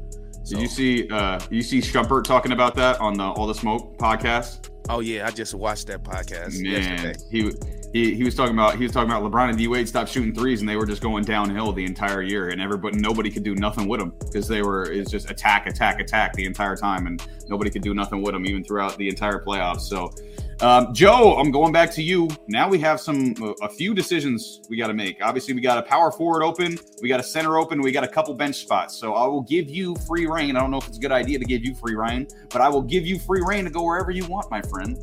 Did 0.48 0.60
you 0.60 0.68
see? 0.68 1.08
Uh, 1.08 1.40
you 1.50 1.62
see 1.62 1.80
Shumpert 1.80 2.24
talking 2.24 2.52
about 2.52 2.74
that 2.76 3.00
on 3.00 3.14
the 3.14 3.24
All 3.24 3.46
the 3.46 3.54
Smoke 3.54 3.98
podcast? 3.98 4.70
Oh 4.88 5.00
yeah, 5.00 5.26
I 5.26 5.30
just 5.30 5.54
watched 5.54 5.88
that 5.88 6.04
podcast 6.04 6.62
Man, 6.62 6.72
yesterday. 7.02 7.14
he 7.30 7.52
he 7.92 8.14
he 8.14 8.24
was 8.24 8.34
talking 8.34 8.54
about 8.54 8.76
he 8.76 8.84
was 8.84 8.92
talking 8.92 9.10
about 9.10 9.22
LeBron 9.24 9.48
and 9.48 9.58
D 9.58 9.66
Wade 9.66 9.88
stopped 9.88 10.10
shooting 10.10 10.32
threes 10.32 10.60
and 10.60 10.68
they 10.68 10.76
were 10.76 10.86
just 10.86 11.02
going 11.02 11.24
downhill 11.24 11.72
the 11.72 11.84
entire 11.84 12.22
year 12.22 12.50
and 12.50 12.60
everybody 12.60 12.96
nobody 12.98 13.30
could 13.30 13.42
do 13.42 13.56
nothing 13.56 13.88
with 13.88 13.98
them 13.98 14.12
because 14.20 14.46
they 14.46 14.62
were 14.62 14.84
it's 14.84 15.10
just 15.10 15.28
attack 15.30 15.66
attack 15.66 15.98
attack 16.00 16.34
the 16.34 16.44
entire 16.44 16.76
time 16.76 17.06
and 17.06 17.26
nobody 17.48 17.70
could 17.70 17.82
do 17.82 17.94
nothing 17.94 18.22
with 18.22 18.32
them 18.32 18.46
even 18.46 18.62
throughout 18.62 18.96
the 18.96 19.08
entire 19.08 19.42
playoffs. 19.44 19.80
So, 19.80 20.12
um, 20.60 20.94
Joe, 20.94 21.36
I'm 21.36 21.50
going 21.50 21.72
back 21.72 21.90
to 21.92 22.02
you. 22.02 22.28
Now 22.48 22.68
we 22.68 22.78
have 22.80 23.00
some 23.00 23.34
a 23.60 23.68
few 23.68 23.94
decisions 23.94 24.62
we 24.70 24.76
got 24.78 24.86
to 24.86 24.94
make. 24.94 25.18
Obviously, 25.22 25.52
we 25.52 25.60
got 25.60 25.78
a 25.78 25.82
power 25.82 26.10
forward 26.10 26.42
open, 26.42 26.78
we 27.02 27.08
got 27.08 27.20
a 27.20 27.22
center 27.22 27.58
open, 27.58 27.82
we 27.82 27.92
got 27.92 28.04
a 28.04 28.08
couple 28.08 28.32
bench 28.34 28.56
spots. 28.56 28.96
So 28.98 29.14
I 29.14 29.26
will 29.26 29.42
give 29.42 29.68
you 29.68 29.94
free 30.06 30.26
reign. 30.26 30.56
I 30.56 30.60
don't 30.60 30.70
know 30.70 30.78
if 30.78 30.88
it's 30.88 30.96
a 30.96 31.00
good 31.00 31.12
idea 31.12 31.38
to 31.38 31.44
give 31.44 31.64
you 31.64 31.74
free 31.74 31.94
reign, 31.94 32.26
but 32.48 32.62
I 32.62 32.68
will 32.68 32.82
give 32.82 33.06
you 33.06 33.18
free 33.18 33.42
reign 33.46 33.64
to 33.64 33.70
go 33.70 33.84
wherever 33.84 34.10
you 34.10 34.24
want, 34.26 34.50
my 34.50 34.62
friend. 34.62 34.98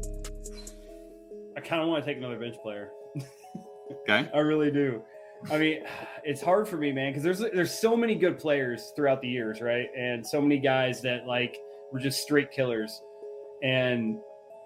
I 1.55 1.59
kind 1.59 1.81
of 1.81 1.87
want 1.87 2.03
to 2.03 2.09
take 2.09 2.17
another 2.17 2.39
bench 2.39 2.55
player. 2.61 2.89
Okay. 4.09 4.27
I 4.33 4.39
really 4.39 4.71
do. 4.71 5.03
I 5.51 5.57
mean, 5.57 5.83
it's 6.23 6.41
hard 6.41 6.67
for 6.67 6.77
me, 6.77 6.91
man, 6.91 7.11
because 7.11 7.23
there's 7.23 7.39
there's 7.53 7.77
so 7.77 7.95
many 7.95 8.15
good 8.15 8.39
players 8.39 8.91
throughout 8.95 9.21
the 9.21 9.27
years, 9.27 9.61
right? 9.61 9.87
And 9.95 10.25
so 10.25 10.41
many 10.41 10.57
guys 10.57 11.01
that 11.01 11.27
like 11.27 11.57
were 11.91 11.99
just 11.99 12.21
straight 12.21 12.51
killers. 12.51 13.01
And 13.61 14.17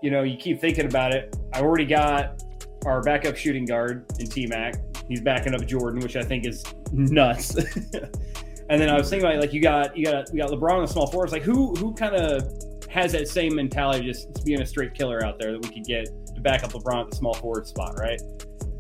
you 0.02 0.12
know, 0.12 0.24
you 0.24 0.38
keep 0.38 0.60
thinking 0.62 0.86
about 0.86 1.14
it. 1.14 1.36
I 1.54 1.62
already 1.62 1.86
got 1.86 2.44
our 2.86 3.02
backup 3.02 3.36
shooting 3.36 3.66
guard 3.66 4.06
in 4.20 4.28
T 4.28 4.48
Mac. 4.48 4.76
He's 5.08 5.22
backing 5.22 5.54
up 5.54 5.66
Jordan, 5.66 6.02
which 6.02 6.16
I 6.16 6.22
think 6.22 6.46
is 6.46 6.64
nuts. 6.92 7.56
and 8.70 8.82
then 8.82 8.90
I 8.90 8.98
was 8.98 9.10
thinking 9.10 9.28
about 9.28 9.42
like 9.42 9.54
you 9.54 9.62
got 9.62 9.98
you 9.98 10.06
got 10.06 10.32
we 10.32 10.40
got 10.40 10.50
LeBron 10.50 10.74
on 10.74 10.82
the 10.82 10.88
small 10.88 11.08
forwards. 11.08 11.32
Like 11.32 11.44
who 11.44 11.74
who 11.76 11.94
kind 11.94 12.16
of 12.16 12.44
has 12.90 13.12
that 13.12 13.28
same 13.28 13.56
mentality, 13.56 14.06
just 14.06 14.44
being 14.46 14.62
a 14.62 14.66
straight 14.66 14.94
killer 14.94 15.24
out 15.26 15.40
there 15.40 15.52
that 15.52 15.62
we 15.62 15.70
could 15.70 15.86
get 15.86 16.08
to 16.34 16.42
back 16.42 16.64
up 16.64 16.72
LeBron 16.72 17.06
at 17.06 17.10
the 17.10 17.16
small 17.16 17.34
forward 17.34 17.68
spot, 17.68 17.98
right? 17.98 18.22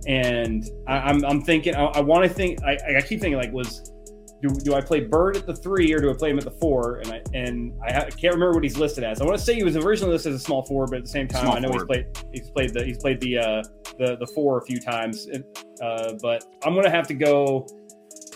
And 0.07 0.69
I, 0.87 0.99
I'm, 0.99 1.25
I'm 1.25 1.41
thinking, 1.41 1.75
I, 1.75 1.85
I 1.85 1.99
want 1.99 2.23
to 2.23 2.29
think, 2.29 2.63
I, 2.63 2.77
I 2.97 3.01
keep 3.01 3.19
thinking 3.19 3.37
like, 3.37 3.51
was 3.51 3.91
do, 4.41 4.49
do 4.49 4.73
I 4.75 4.81
play 4.81 5.01
Bird 5.01 5.37
at 5.37 5.45
the 5.45 5.55
three 5.55 5.91
or 5.93 5.99
do 5.99 6.11
I 6.11 6.13
play 6.13 6.29
him 6.29 6.37
at 6.37 6.43
the 6.43 6.51
four? 6.51 6.97
And 6.97 7.11
I 7.11 7.21
and 7.33 7.73
I, 7.87 7.91
ha- 7.91 8.05
can't 8.05 8.33
remember 8.33 8.53
what 8.53 8.63
he's 8.63 8.77
listed 8.77 9.03
as. 9.03 9.19
I 9.21 9.25
want 9.25 9.37
to 9.37 9.43
say 9.43 9.55
he 9.55 9.63
was 9.63 9.75
originally 9.75 10.13
listed 10.13 10.33
as 10.33 10.41
a 10.41 10.43
small 10.43 10.63
forward, 10.65 10.91
but 10.91 10.97
at 10.97 11.03
the 11.03 11.09
same 11.09 11.27
time, 11.27 11.43
Small 11.43 11.55
I 11.55 11.59
know 11.59 11.69
forward. 11.69 12.05
he's 12.05 12.21
played 12.21 12.31
he's 12.33 12.49
played 12.51 12.73
the 12.73 12.83
he's 12.85 12.97
played 12.97 13.19
the 13.19 13.37
uh, 13.37 13.63
the 13.97 14.17
the 14.17 14.27
four 14.27 14.59
a 14.59 14.65
few 14.65 14.79
times. 14.79 15.27
Uh, 15.81 16.13
but 16.21 16.43
I'm 16.63 16.75
gonna 16.75 16.89
have 16.89 17.07
to 17.07 17.13
go. 17.13 17.67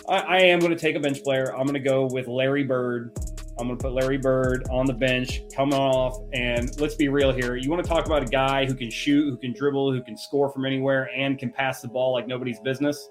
I, 0.08 0.18
I 0.18 0.38
am 0.38 0.58
gonna 0.58 0.76
take 0.76 0.96
a 0.96 1.00
bench 1.00 1.22
player. 1.22 1.54
I'm 1.56 1.66
gonna 1.66 1.78
go 1.78 2.08
with 2.10 2.26
Larry 2.26 2.64
Bird. 2.64 3.12
I'm 3.60 3.66
going 3.66 3.78
to 3.78 3.82
put 3.84 3.92
Larry 3.92 4.16
Bird 4.16 4.66
on 4.70 4.86
the 4.86 4.94
bench, 4.94 5.42
coming 5.54 5.78
off. 5.78 6.18
And 6.32 6.70
let's 6.80 6.94
be 6.94 7.08
real 7.08 7.32
here. 7.32 7.56
You 7.56 7.70
want 7.70 7.84
to 7.84 7.88
talk 7.88 8.06
about 8.06 8.22
a 8.22 8.26
guy 8.26 8.64
who 8.64 8.74
can 8.74 8.90
shoot, 8.90 9.28
who 9.28 9.36
can 9.36 9.52
dribble, 9.52 9.92
who 9.92 10.02
can 10.02 10.16
score 10.16 10.50
from 10.50 10.64
anywhere, 10.64 11.10
and 11.14 11.38
can 11.38 11.52
pass 11.52 11.82
the 11.82 11.88
ball 11.88 12.14
like 12.14 12.26
nobody's 12.26 12.58
business? 12.60 13.10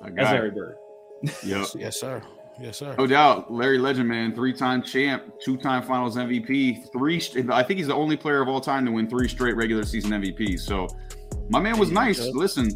That's. 0.00 0.16
Larry 0.16 0.50
Bird. 0.50 0.76
Yep. 1.44 1.66
Yes, 1.74 2.00
sir. 2.00 2.22
Yes, 2.60 2.76
sir. 2.76 2.94
No 2.98 3.06
doubt, 3.06 3.50
Larry 3.52 3.78
Legend, 3.78 4.08
man, 4.08 4.34
three-time 4.34 4.82
champ, 4.82 5.32
two-time 5.42 5.82
Finals 5.82 6.16
MVP, 6.16 6.92
three. 6.92 7.16
I 7.50 7.62
think 7.62 7.78
he's 7.78 7.86
the 7.86 7.94
only 7.94 8.16
player 8.16 8.42
of 8.42 8.48
all 8.48 8.60
time 8.60 8.84
to 8.84 8.92
win 8.92 9.08
three 9.08 9.26
straight 9.28 9.56
regular 9.56 9.84
season 9.84 10.10
MVPs. 10.10 10.60
So, 10.60 10.86
my 11.48 11.60
man 11.60 11.78
was 11.78 11.90
nice. 11.90 12.20
Listen, 12.20 12.70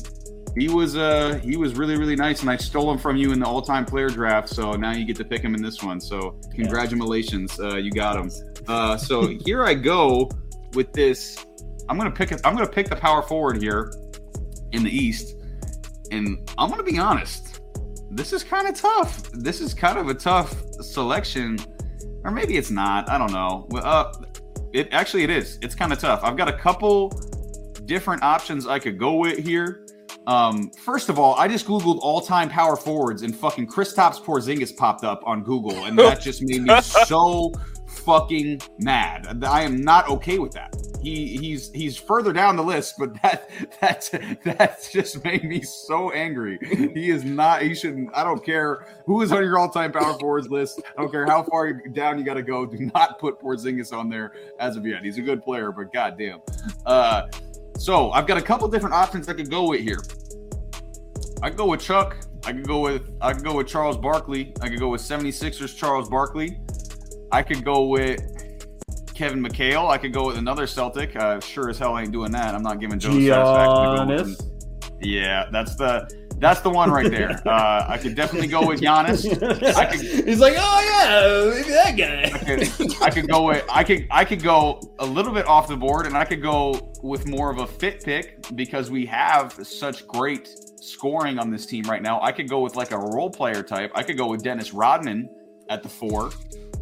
he 0.57 0.69
was 0.69 0.97
uh 0.97 1.39
he 1.43 1.57
was 1.57 1.75
really 1.75 1.97
really 1.97 2.17
nice, 2.17 2.41
and 2.41 2.51
I 2.51 2.57
stole 2.57 2.91
him 2.91 2.99
from 2.99 3.17
you 3.17 3.33
in 3.33 3.39
the 3.39 3.47
all-time 3.47 3.85
player 3.85 4.09
draft. 4.09 4.49
So 4.49 4.73
now 4.73 4.93
you 4.93 5.05
get 5.05 5.17
to 5.17 5.25
pick 5.25 5.43
him 5.43 5.55
in 5.55 5.63
this 5.63 5.83
one. 5.83 6.01
So 6.01 6.41
congratulations, 6.55 7.61
uh, 7.61 7.77
you 7.77 7.91
got 7.91 8.17
him. 8.17 8.31
Uh, 8.67 8.97
so 8.97 9.29
here 9.29 9.65
I 9.65 9.75
go 9.75 10.31
with 10.75 10.93
this. 10.93 11.45
I'm 11.89 11.99
gonna 11.99 12.11
pick. 12.11 12.33
I'm 12.45 12.55
gonna 12.55 12.67
pick 12.67 12.89
the 12.89 12.97
power 12.97 13.23
forward 13.23 13.63
here 13.63 13.93
in 14.73 14.83
the 14.83 14.91
East, 14.91 15.37
and 16.11 16.51
I'm 16.59 16.71
gonna 16.71 16.83
be 16.83 16.99
honest 16.99 17.56
this 18.17 18.33
is 18.33 18.43
kind 18.43 18.67
of 18.67 18.75
tough. 18.75 19.31
This 19.33 19.61
is 19.61 19.75
kind 19.75 19.99
of 19.99 20.09
a 20.09 20.15
tough 20.15 20.55
selection, 20.81 21.59
or 22.25 22.31
maybe 22.31 22.57
it's 22.57 22.71
not. 22.71 23.09
I 23.11 23.19
don't 23.19 23.33
know. 23.33 23.67
Well, 23.71 23.85
Uh, 23.85 24.13
it 24.73 24.89
actually 24.93 25.23
it 25.23 25.31
is. 25.31 25.59
It's 25.63 25.75
kind 25.75 25.93
of 25.93 25.99
tough. 25.99 26.21
I've 26.23 26.37
got 26.37 26.49
a 26.49 26.53
couple 26.59 27.11
different 27.85 28.23
options 28.23 28.67
I 28.67 28.79
could 28.79 28.99
go 28.99 29.15
with 29.15 29.39
here. 29.39 29.87
Um, 30.27 30.71
first 30.85 31.09
of 31.09 31.19
all, 31.19 31.35
I 31.37 31.47
just 31.47 31.67
googled 31.67 31.99
all-time 32.01 32.49
power 32.49 32.75
forwards, 32.77 33.23
and 33.23 33.35
fucking 33.37 33.69
Kristaps 33.69 34.21
Porzingis 34.21 34.77
popped 34.77 35.05
up 35.05 35.21
on 35.25 35.45
Google, 35.45 35.85
and 35.85 35.97
that 35.99 36.21
just 36.29 36.43
made 36.43 36.63
me 36.63 36.81
so 36.81 37.53
fucking 38.07 38.63
mad. 38.79 39.45
I 39.45 39.63
am 39.63 39.83
not 39.83 40.09
okay 40.09 40.39
with 40.39 40.53
that. 40.53 40.75
He 41.03 41.37
he's 41.37 41.71
he's 41.73 41.97
further 41.97 42.33
down 42.33 42.57
the 42.57 42.65
list, 42.65 42.95
but 42.99 43.21
that 43.23 43.51
that 43.81 44.09
that 44.45 44.89
just 44.91 45.23
made 45.25 45.45
me 45.45 45.61
so 45.61 46.11
angry. 46.13 46.59
He 46.95 47.11
is 47.11 47.25
not. 47.25 47.63
He 47.63 47.75
shouldn't. 47.75 48.11
I 48.17 48.25
don't 48.25 48.45
care 48.45 48.87
who 49.05 49.21
is 49.23 49.33
on 49.33 49.43
your 49.43 49.59
all-time 49.59 49.93
power 49.93 50.15
forwards 50.19 50.49
list. 50.49 50.81
I 50.97 51.03
don't 51.03 51.11
care 51.11 51.27
how 51.27 51.43
far 51.43 51.73
down 51.73 52.19
you 52.19 52.25
got 52.25 52.35
to 52.35 52.43
go. 52.43 52.65
Do 52.65 52.91
not 52.95 53.19
put 53.19 53.41
Porzingis 53.41 53.93
on 53.93 54.09
there 54.09 54.33
as 54.59 54.77
of 54.77 54.87
yet. 54.87 55.05
He's 55.05 55.19
a 55.19 55.23
good 55.23 55.43
player, 55.43 55.73
but 55.73 55.93
goddamn. 55.93 56.41
Uh, 56.87 57.27
so 57.77 58.11
I've 58.13 58.27
got 58.27 58.39
a 58.39 58.43
couple 58.43 58.69
different 58.69 58.95
options 58.95 59.29
I 59.29 59.35
could 59.35 59.51
go 59.51 59.69
with 59.69 59.81
here. 59.81 60.03
I 61.43 61.51
could 61.51 61.59
go 61.59 61.67
with 61.67 61.81
Chuck. 61.81 62.17
I 62.47 62.53
could 62.53 62.67
go 62.67 62.81
with 62.81 63.11
I 63.21 63.33
could 63.33 63.45
go 63.45 63.57
with 63.57 63.67
Charles 63.67 63.97
Barkley. 63.97 64.55
I 64.61 64.69
could 64.69 64.79
go 64.79 64.89
with 64.89 65.03
76ers 65.03 65.77
Charles 65.77 66.09
Barkley. 66.09 66.59
I 67.33 67.43
could 67.43 67.65
go 67.65 67.87
with 67.87 68.21
Kevin 69.15 69.43
McHale. 69.43 69.89
I 69.91 69.99
could 69.99 70.13
go 70.13 70.27
with 70.27 70.37
another 70.37 70.67
Celtic. 70.67 71.17
Uh, 71.17 71.41
sure 71.41 71.71
as 71.71 71.79
hell 71.79 71.99
ain't 71.99 72.13
doing 72.13 72.33
that. 72.33 72.55
I'm 72.55 72.63
not 72.63 72.81
giving 72.81 72.99
Joe 72.99 73.11
satisfaction. 73.11 73.37
to 73.39 74.07
go 74.07 74.07
with 74.07 74.39
Giannis. 74.39 74.53
Yeah, 75.01 75.47
that's 75.51 75.77
the 75.77 76.09
that's 76.39 76.61
the 76.61 76.71
one 76.71 76.91
right 76.91 77.11
there. 77.11 77.43
Uh, 77.47 77.87
I 77.89 77.97
could 77.97 78.15
definitely 78.15 78.49
go 78.49 78.67
with 78.67 78.81
Giannis. 78.81 79.25
I 79.77 79.87
could 79.87 80.01
He's 80.27 80.41
like, 80.41 80.55
oh 80.59 81.53
yeah, 81.53 81.55
maybe 81.55 81.71
that 81.71 81.87
I 81.87 82.39
guy. 82.39 82.39
could, 82.39 83.03
I 83.03 83.11
could 83.11 83.29
go 83.29 83.45
with 83.47 83.65
I 83.71 83.85
could 83.85 84.07
I 84.11 84.25
could 84.25 84.43
go 84.43 84.81
a 84.99 85.07
little 85.07 85.33
bit 85.33 85.47
off 85.47 85.69
the 85.69 85.77
board 85.77 86.07
and 86.07 86.17
I 86.17 86.25
could 86.25 86.43
go 86.43 86.93
with 87.03 87.27
more 87.27 87.51
of 87.51 87.59
a 87.59 87.67
fit 87.67 88.03
pick 88.05 88.45
because 88.57 88.91
we 88.91 89.07
have 89.07 89.53
such 89.63 90.07
great 90.09 90.49
scoring 90.81 91.39
on 91.39 91.51
this 91.51 91.67
team 91.67 91.85
right 91.85 92.03
now. 92.03 92.21
I 92.21 92.33
could 92.33 92.49
go 92.49 92.61
with 92.61 92.75
like 92.77 92.91
a 92.91 92.99
role 92.99 93.31
player 93.31 93.63
type. 93.63 93.93
I 93.95 94.03
could 94.03 94.19
go 94.19 94.27
with 94.29 94.43
Dennis 94.43 94.73
Rodman 94.75 95.29
at 95.69 95.83
the 95.83 95.89
four, 95.89 96.31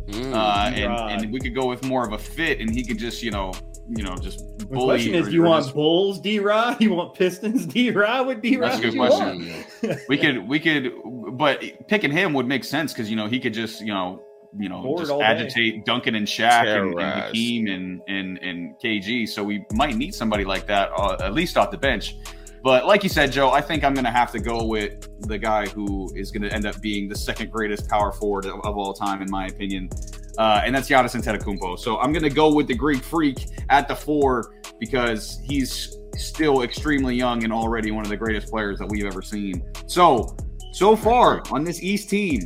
Mm. 0.06 0.34
uh, 0.34 0.70
and, 0.74 1.22
and 1.22 1.32
we 1.32 1.40
could 1.40 1.54
go 1.54 1.66
with 1.66 1.82
more 1.82 2.04
of 2.04 2.12
a 2.12 2.18
fit, 2.18 2.60
and 2.60 2.70
he 2.70 2.84
could 2.84 2.98
just 2.98 3.22
you 3.22 3.30
know 3.30 3.52
you 3.88 4.02
know 4.02 4.16
just 4.16 4.40
The 4.58 4.66
bully. 4.66 4.86
question 4.96 5.14
is, 5.14 5.26
or- 5.26 5.30
do 5.30 5.36
you 5.36 5.42
want 5.42 5.64
just- 5.64 5.74
Bulls 5.74 6.20
D 6.20 6.38
Rod? 6.40 6.78
You 6.80 6.92
want 6.94 7.14
Pistons 7.14 7.64
D 7.74 7.90
Rod 7.90 8.26
Would 8.26 8.42
D 8.42 8.56
Rod? 8.56 8.72
That's 8.72 8.80
a 8.80 8.82
good 8.90 8.96
question. 8.96 9.64
we 10.08 10.18
could 10.18 10.46
we 10.48 10.60
could, 10.60 10.92
but 11.32 11.62
picking 11.88 12.10
him 12.10 12.32
would 12.34 12.46
make 12.46 12.64
sense 12.64 12.92
because 12.92 13.08
you 13.08 13.16
know 13.16 13.26
he 13.26 13.40
could 13.40 13.54
just 13.54 13.80
you 13.80 13.92
know 13.94 14.22
you 14.58 14.68
know 14.68 14.82
Board 14.82 15.00
just 15.00 15.10
all 15.10 15.18
day. 15.20 15.24
agitate 15.24 15.84
Duncan 15.86 16.14
and 16.14 16.26
Shaq 16.26 16.66
and, 16.66 17.00
and 17.00 17.20
Hakeem 17.22 17.66
and, 17.68 18.00
and 18.06 18.38
and 18.38 18.74
KG. 18.82 19.26
So 19.28 19.42
we 19.42 19.64
might 19.72 19.96
need 19.96 20.14
somebody 20.14 20.44
like 20.44 20.66
that 20.66 20.90
uh, 20.96 21.16
at 21.20 21.32
least 21.34 21.56
off 21.56 21.70
the 21.70 21.78
bench. 21.78 22.16
But 22.64 22.86
like 22.86 23.02
you 23.02 23.10
said, 23.10 23.30
Joe, 23.30 23.50
I 23.50 23.60
think 23.60 23.84
I'm 23.84 23.92
going 23.92 24.06
to 24.06 24.10
have 24.10 24.32
to 24.32 24.40
go 24.40 24.64
with 24.64 25.06
the 25.28 25.36
guy 25.36 25.66
who 25.66 26.10
is 26.16 26.30
going 26.30 26.42
to 26.44 26.50
end 26.50 26.64
up 26.64 26.80
being 26.80 27.10
the 27.10 27.14
second 27.14 27.52
greatest 27.52 27.90
power 27.90 28.10
forward 28.10 28.46
of, 28.46 28.54
of 28.64 28.78
all 28.78 28.94
time, 28.94 29.20
in 29.20 29.30
my 29.30 29.48
opinion. 29.48 29.90
uh, 30.38 30.62
and 30.64 30.74
that's 30.74 30.88
Giannis 30.88 31.14
Antetokounmpo. 31.14 31.78
So 31.78 31.98
I'm 31.98 32.10
going 32.10 32.22
to 32.22 32.30
go 32.30 32.52
with 32.52 32.66
the 32.66 32.74
Greek 32.74 33.02
Freak 33.02 33.46
at 33.68 33.86
the 33.86 33.94
four 33.94 34.54
because 34.80 35.40
he's 35.44 35.96
still 36.16 36.62
extremely 36.62 37.14
young 37.14 37.44
and 37.44 37.52
already 37.52 37.90
one 37.90 38.04
of 38.04 38.10
the 38.10 38.16
greatest 38.16 38.48
players 38.48 38.78
that 38.78 38.88
we've 38.88 39.04
ever 39.04 39.22
seen. 39.22 39.62
So, 39.86 40.34
so 40.72 40.96
far 40.96 41.42
on 41.50 41.64
this 41.64 41.82
East 41.82 42.08
team, 42.08 42.40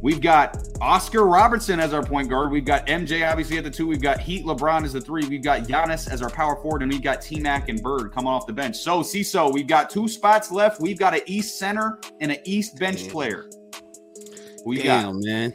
we've 0.00 0.20
got 0.20 0.56
Oscar 0.80 1.26
Robertson 1.26 1.80
as 1.80 1.92
our 1.92 2.02
point 2.02 2.28
guard. 2.28 2.50
We've 2.50 2.64
got 2.64 2.86
MJ 2.86 3.28
obviously 3.28 3.58
at 3.58 3.64
the 3.64 3.70
two. 3.70 3.86
We've 3.86 4.00
got 4.00 4.20
Heat 4.20 4.44
LeBron 4.44 4.84
as 4.84 4.92
the 4.92 5.00
three. 5.00 5.26
We've 5.26 5.42
got 5.42 5.62
Giannis 5.62 6.10
as 6.10 6.22
our 6.22 6.30
power 6.30 6.56
forward, 6.56 6.82
and 6.82 6.92
we've 6.92 7.02
got 7.02 7.20
T 7.22 7.38
Mac 7.40 7.68
and 7.68 7.82
Bird 7.82 8.12
coming 8.12 8.28
off 8.28 8.46
the 8.46 8.52
bench. 8.52 8.76
So, 8.76 9.00
CISO, 9.00 9.52
we've 9.52 9.66
got 9.66 9.90
two 9.90 10.08
spots 10.08 10.50
left. 10.50 10.80
We've 10.80 10.98
got 10.98 11.14
an 11.14 11.20
East 11.26 11.58
center 11.58 11.98
and 12.20 12.32
an 12.32 12.38
East 12.44 12.78
bench 12.78 13.04
mm. 13.04 13.10
player. 13.10 13.50
We 14.64 14.82
Damn, 14.82 15.04
got 15.04 15.24
man. 15.24 15.54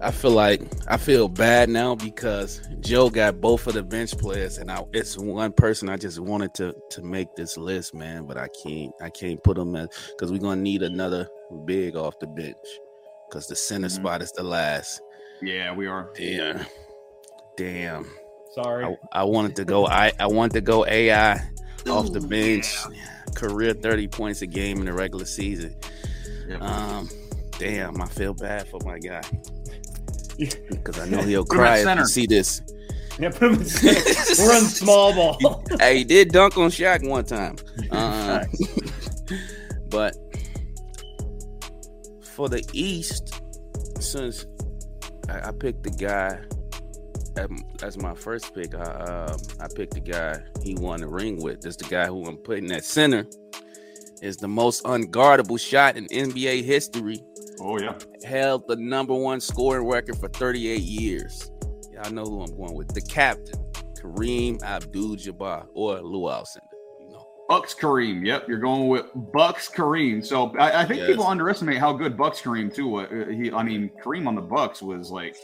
I 0.00 0.10
feel 0.10 0.32
like 0.32 0.60
I 0.88 0.98
feel 0.98 1.26
bad 1.26 1.70
now 1.70 1.94
because 1.94 2.60
Joe 2.80 3.08
got 3.08 3.40
both 3.40 3.66
of 3.66 3.74
the 3.74 3.82
bench 3.82 4.16
players, 4.18 4.58
and 4.58 4.70
I, 4.70 4.84
it's 4.92 5.16
one 5.16 5.52
person 5.52 5.88
I 5.88 5.96
just 5.96 6.18
wanted 6.18 6.52
to 6.54 6.74
to 6.90 7.02
make 7.02 7.34
this 7.34 7.56
list, 7.56 7.94
man. 7.94 8.26
But 8.26 8.36
I 8.36 8.48
can't 8.62 8.92
I 9.00 9.08
can't 9.08 9.42
put 9.42 9.56
them 9.56 9.74
as 9.74 9.88
because 10.10 10.30
we're 10.30 10.38
gonna 10.38 10.60
need 10.60 10.82
another 10.82 11.28
big 11.64 11.96
off 11.96 12.18
the 12.18 12.26
bench 12.26 12.56
because 13.28 13.46
the 13.46 13.56
center 13.56 13.88
mm-hmm. 13.88 14.02
spot 14.02 14.22
is 14.22 14.32
the 14.32 14.42
last. 14.42 15.00
Yeah, 15.42 15.74
we 15.74 15.86
are. 15.86 16.10
Damn, 16.14 16.66
damn. 17.56 18.06
Sorry, 18.54 18.84
I, 18.84 19.20
I 19.20 19.24
wanted 19.24 19.56
to 19.56 19.64
go. 19.64 19.86
I 19.86 20.12
I 20.18 20.26
wanted 20.26 20.54
to 20.54 20.60
go 20.62 20.86
AI 20.86 21.34
off 21.88 22.12
the 22.12 22.20
bench. 22.20 22.74
Yeah. 22.90 23.04
Career 23.34 23.74
thirty 23.74 24.08
points 24.08 24.42
a 24.42 24.46
game 24.46 24.78
in 24.78 24.86
the 24.86 24.92
regular 24.92 25.26
season. 25.26 25.76
Yep. 26.48 26.62
Um, 26.62 27.08
damn, 27.58 28.00
I 28.00 28.06
feel 28.06 28.32
bad 28.32 28.68
for 28.68 28.80
my 28.84 28.98
guy 28.98 29.22
because 30.38 30.98
I 30.98 31.08
know 31.08 31.22
he'll 31.22 31.44
cry 31.44 31.78
if 31.78 31.98
you 31.98 32.06
see 32.06 32.26
this. 32.26 32.62
Yeah, 33.18 33.30
put 33.30 33.52
him 33.52 33.54
in 33.54 33.64
center. 33.64 34.42
We're 34.42 34.56
on 34.56 34.62
small 34.64 35.14
ball. 35.14 35.64
hey, 35.78 35.98
he 35.98 36.04
did 36.04 36.32
dunk 36.32 36.56
on 36.58 36.70
Shaq 36.70 37.06
one 37.06 37.24
time. 37.24 37.56
Uh, 37.90 38.44
but 39.88 40.16
for 42.36 42.48
the 42.48 42.64
East, 42.72 43.40
since 43.98 44.46
I, 45.28 45.48
I 45.48 45.52
picked 45.52 45.82
the 45.82 45.90
guy 45.90 46.40
as 47.82 47.98
my 47.98 48.14
first 48.14 48.54
pick, 48.54 48.74
I 48.74 48.78
uh, 48.78 49.36
I 49.60 49.66
picked 49.74 49.94
the 49.94 50.00
guy 50.00 50.40
he 50.62 50.74
won 50.74 51.00
the 51.00 51.08
ring 51.08 51.42
with. 51.42 51.60
This 51.60 51.76
the 51.76 51.84
guy 51.84 52.06
who 52.06 52.24
I'm 52.24 52.36
putting 52.36 52.70
at 52.72 52.84
center. 52.84 53.26
Is 54.22 54.38
the 54.38 54.48
most 54.48 54.82
unguardable 54.84 55.60
shot 55.60 55.98
in 55.98 56.06
NBA 56.06 56.64
history 56.64 57.22
Oh 57.60 57.78
yeah. 57.78 57.94
Held 58.24 58.66
the 58.68 58.76
number 58.76 59.14
one 59.14 59.40
scoring 59.40 59.86
record 59.86 60.18
for 60.18 60.28
38 60.28 60.80
years. 60.80 61.50
Y'all 61.92 62.12
know 62.12 62.24
who 62.24 62.42
I'm 62.42 62.56
going 62.56 62.74
with. 62.74 62.92
The 62.92 63.00
captain, 63.00 63.58
Kareem 63.94 64.62
Abdul-Jabbar 64.62 65.66
or 65.74 66.00
Lew 66.00 66.28
Alcindor. 66.28 66.65
Bucks 67.48 67.74
Kareem. 67.74 68.24
Yep, 68.24 68.48
you're 68.48 68.58
going 68.58 68.88
with 68.88 69.06
Bucks 69.32 69.68
Kareem. 69.68 70.24
So 70.24 70.56
I, 70.58 70.82
I 70.82 70.84
think 70.84 71.00
yes. 71.00 71.08
people 71.10 71.26
underestimate 71.26 71.78
how 71.78 71.92
good 71.92 72.16
Bucks 72.16 72.40
Kareem 72.40 72.74
too. 72.74 72.96
Uh, 72.96 73.26
he, 73.30 73.52
I 73.52 73.62
mean, 73.62 73.90
Kareem 74.02 74.26
on 74.26 74.34
the 74.34 74.40
Bucks 74.42 74.82
was 74.82 75.10
like 75.10 75.36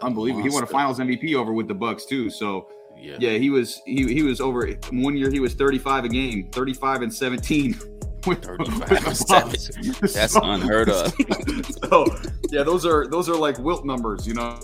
unbelievable. 0.00 0.44
He 0.44 0.50
won 0.50 0.62
a 0.62 0.66
Finals 0.66 0.98
MVP 0.98 1.34
over 1.34 1.52
with 1.52 1.68
the 1.68 1.74
Bucks 1.74 2.06
too. 2.06 2.30
So 2.30 2.68
yeah, 2.96 3.16
yeah 3.18 3.38
he 3.38 3.50
was 3.50 3.82
he, 3.84 4.12
he 4.12 4.22
was 4.22 4.40
over 4.40 4.66
one 4.92 5.16
year. 5.16 5.30
He 5.30 5.40
was 5.40 5.54
35 5.54 6.04
a 6.04 6.08
game, 6.08 6.50
35 6.50 7.02
and 7.02 7.14
17 7.14 7.72
with, 8.26 8.48
with 8.48 8.86
That's 10.12 10.32
so, 10.32 10.40
unheard 10.42 10.88
of. 10.88 11.12
so 11.84 12.06
yeah, 12.50 12.62
those 12.62 12.86
are 12.86 13.06
those 13.08 13.28
are 13.28 13.36
like 13.36 13.58
Wilt 13.58 13.84
numbers, 13.84 14.26
you 14.26 14.34
know. 14.34 14.58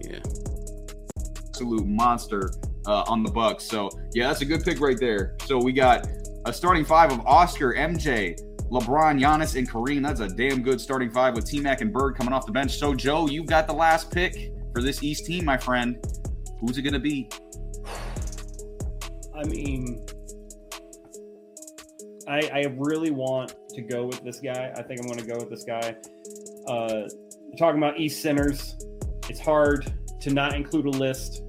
Yeah. 0.00 0.18
Absolute 1.48 1.86
monster 1.86 2.52
uh, 2.86 3.04
on 3.06 3.22
the 3.22 3.30
Bucks. 3.30 3.64
So 3.64 3.90
yeah, 4.14 4.28
that's 4.28 4.42
a 4.42 4.46
good 4.46 4.64
pick 4.64 4.80
right 4.80 4.98
there. 4.98 5.36
So 5.44 5.58
we 5.58 5.72
got 5.72 6.06
a 6.46 6.52
starting 6.52 6.84
five 6.84 7.12
of 7.12 7.20
Oscar, 7.26 7.74
MJ, 7.74 8.38
LeBron, 8.70 9.20
Giannis, 9.20 9.56
and 9.56 9.68
Kareem. 9.68 10.02
That's 10.02 10.20
a 10.20 10.28
damn 10.28 10.62
good 10.62 10.80
starting 10.80 11.10
five 11.10 11.34
with 11.34 11.44
T 11.44 11.60
Mac 11.60 11.80
and 11.80 11.92
Bird 11.92 12.16
coming 12.16 12.32
off 12.32 12.46
the 12.46 12.52
bench. 12.52 12.78
So 12.78 12.94
Joe, 12.94 13.26
you've 13.26 13.46
got 13.46 13.66
the 13.66 13.74
last 13.74 14.10
pick 14.10 14.52
for 14.72 14.82
this 14.82 15.02
East 15.02 15.26
team, 15.26 15.44
my 15.44 15.56
friend. 15.56 15.96
Who's 16.60 16.78
it 16.78 16.82
gonna 16.82 16.98
be? 16.98 17.28
I 19.34 19.44
mean, 19.44 20.04
I, 22.28 22.48
I 22.52 22.74
really 22.76 23.10
want 23.10 23.54
to 23.70 23.82
go 23.82 24.06
with 24.06 24.22
this 24.22 24.38
guy. 24.38 24.72
I 24.76 24.82
think 24.82 25.00
I'm 25.00 25.06
going 25.06 25.18
to 25.18 25.26
go 25.26 25.36
with 25.36 25.50
this 25.50 25.64
guy. 25.64 25.96
Uh, 26.68 27.08
talking 27.58 27.78
about 27.78 27.98
East 27.98 28.22
Centers, 28.22 28.76
it's 29.28 29.40
hard 29.40 29.92
to 30.20 30.30
not 30.30 30.54
include 30.54 30.86
a 30.86 30.90
list 30.90 31.42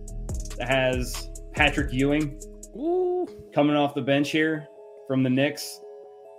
that 0.58 0.69
has 0.69 1.30
Patrick 1.54 1.91
Ewing 1.91 2.39
Ooh. 2.77 3.27
coming 3.54 3.75
off 3.75 3.93
the 3.93 4.01
bench 4.01 4.32
here 4.32 4.67
from 5.12 5.24
the 5.24 5.30
Knicks. 5.30 5.82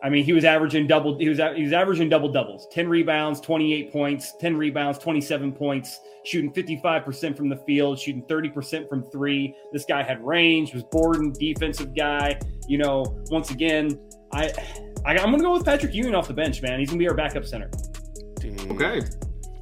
I 0.03 0.09
mean, 0.09 0.25
he 0.25 0.33
was 0.33 0.47
averaging 0.47 0.87
double. 0.87 1.19
He 1.19 1.29
was 1.29 1.37
he 1.55 1.63
was 1.63 1.75
averaging 1.75 2.09
double 2.09 2.33
doubles, 2.33 2.67
ten 2.73 2.89
rebounds, 2.89 3.39
twenty 3.39 3.75
eight 3.75 3.93
points, 3.93 4.35
ten 4.41 4.57
rebounds, 4.57 4.99
twenty 4.99 5.21
seven 5.21 5.53
points, 5.53 6.01
shooting 6.25 6.51
fifty 6.55 6.81
five 6.83 7.05
percent 7.05 7.37
from 7.37 7.51
the 7.51 7.57
field, 7.59 7.99
shooting 7.99 8.25
thirty 8.31 8.49
percent 8.49 8.89
from 8.89 9.03
three. 9.11 9.55
This 9.75 9.85
guy 9.85 10.03
had 10.03 10.25
range, 10.25 10.73
was 10.73 10.85
Borden, 10.85 11.35
defensive 11.35 11.95
guy. 11.95 12.41
You 12.67 12.79
know, 12.79 13.05
once 13.31 13.51
again, 13.51 14.01
I, 14.33 14.51
I 15.05 15.19
am 15.19 15.31
gonna 15.31 15.43
go 15.43 15.53
with 15.53 15.67
Patrick 15.67 15.93
Ewing 15.93 16.15
off 16.15 16.29
the 16.29 16.35
bench, 16.35 16.63
man. 16.63 16.81
He's 16.81 16.89
gonna 16.89 16.99
be 16.99 17.09
our 17.09 17.15
backup 17.15 17.45
center. 17.45 17.71
Okay, 18.71 19.03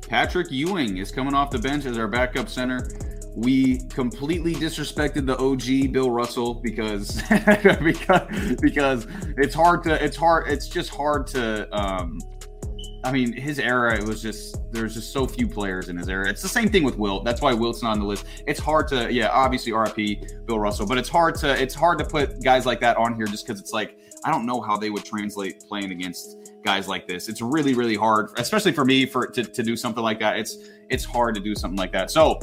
Patrick 0.02 0.52
Ewing 0.52 0.98
is 0.98 1.10
coming 1.10 1.34
off 1.34 1.50
the 1.50 1.58
bench 1.58 1.84
as 1.84 1.98
our 1.98 2.06
backup 2.06 2.48
center. 2.48 2.88
We 3.36 3.78
completely 3.88 4.54
disrespected 4.54 5.26
the 5.26 5.38
OG 5.38 5.92
Bill 5.92 6.10
Russell 6.10 6.54
because 6.54 7.22
because 7.82 8.56
because 8.60 9.06
it's 9.36 9.54
hard 9.54 9.84
to 9.84 10.04
it's 10.04 10.16
hard 10.16 10.48
it's 10.48 10.68
just 10.68 10.90
hard 10.90 11.26
to 11.28 11.68
um 11.76 12.18
I 13.02 13.12
mean, 13.12 13.32
his 13.32 13.58
era, 13.58 13.96
it 13.96 14.04
was 14.04 14.20
just 14.20 14.58
there's 14.72 14.94
just 14.94 15.12
so 15.12 15.26
few 15.26 15.48
players 15.48 15.88
in 15.88 15.96
his 15.96 16.08
era. 16.08 16.28
It's 16.28 16.42
the 16.42 16.48
same 16.48 16.68
thing 16.68 16.84
with 16.84 16.98
Wilt. 16.98 17.24
That's 17.24 17.40
why 17.40 17.54
Wilt's 17.54 17.82
not 17.82 17.92
on 17.92 18.00
the 18.00 18.04
list. 18.04 18.26
It's 18.46 18.60
hard 18.60 18.88
to, 18.88 19.10
yeah, 19.10 19.28
obviously 19.28 19.72
RIP 19.72 20.46
Bill 20.46 20.58
Russell, 20.58 20.86
but 20.86 20.98
it's 20.98 21.08
hard 21.08 21.34
to 21.36 21.60
it's 21.60 21.74
hard 21.74 21.98
to 21.98 22.04
put 22.04 22.42
guys 22.42 22.66
like 22.66 22.80
that 22.80 22.98
on 22.98 23.14
here 23.14 23.26
just 23.26 23.46
because 23.46 23.60
it's 23.60 23.72
like 23.72 23.98
I 24.24 24.30
don't 24.30 24.44
know 24.44 24.60
how 24.60 24.76
they 24.76 24.90
would 24.90 25.04
translate 25.04 25.64
playing 25.66 25.92
against 25.92 26.36
guys 26.62 26.88
like 26.88 27.08
this. 27.08 27.28
It's 27.28 27.40
really, 27.40 27.72
really 27.72 27.96
hard, 27.96 28.32
especially 28.36 28.72
for 28.72 28.84
me, 28.84 29.06
for 29.06 29.26
to, 29.28 29.44
to 29.44 29.62
do 29.62 29.76
something 29.76 30.02
like 30.02 30.18
that. 30.20 30.38
It's 30.38 30.58
it's 30.90 31.04
hard 31.04 31.34
to 31.36 31.40
do 31.40 31.54
something 31.54 31.78
like 31.78 31.92
that. 31.92 32.10
So 32.10 32.38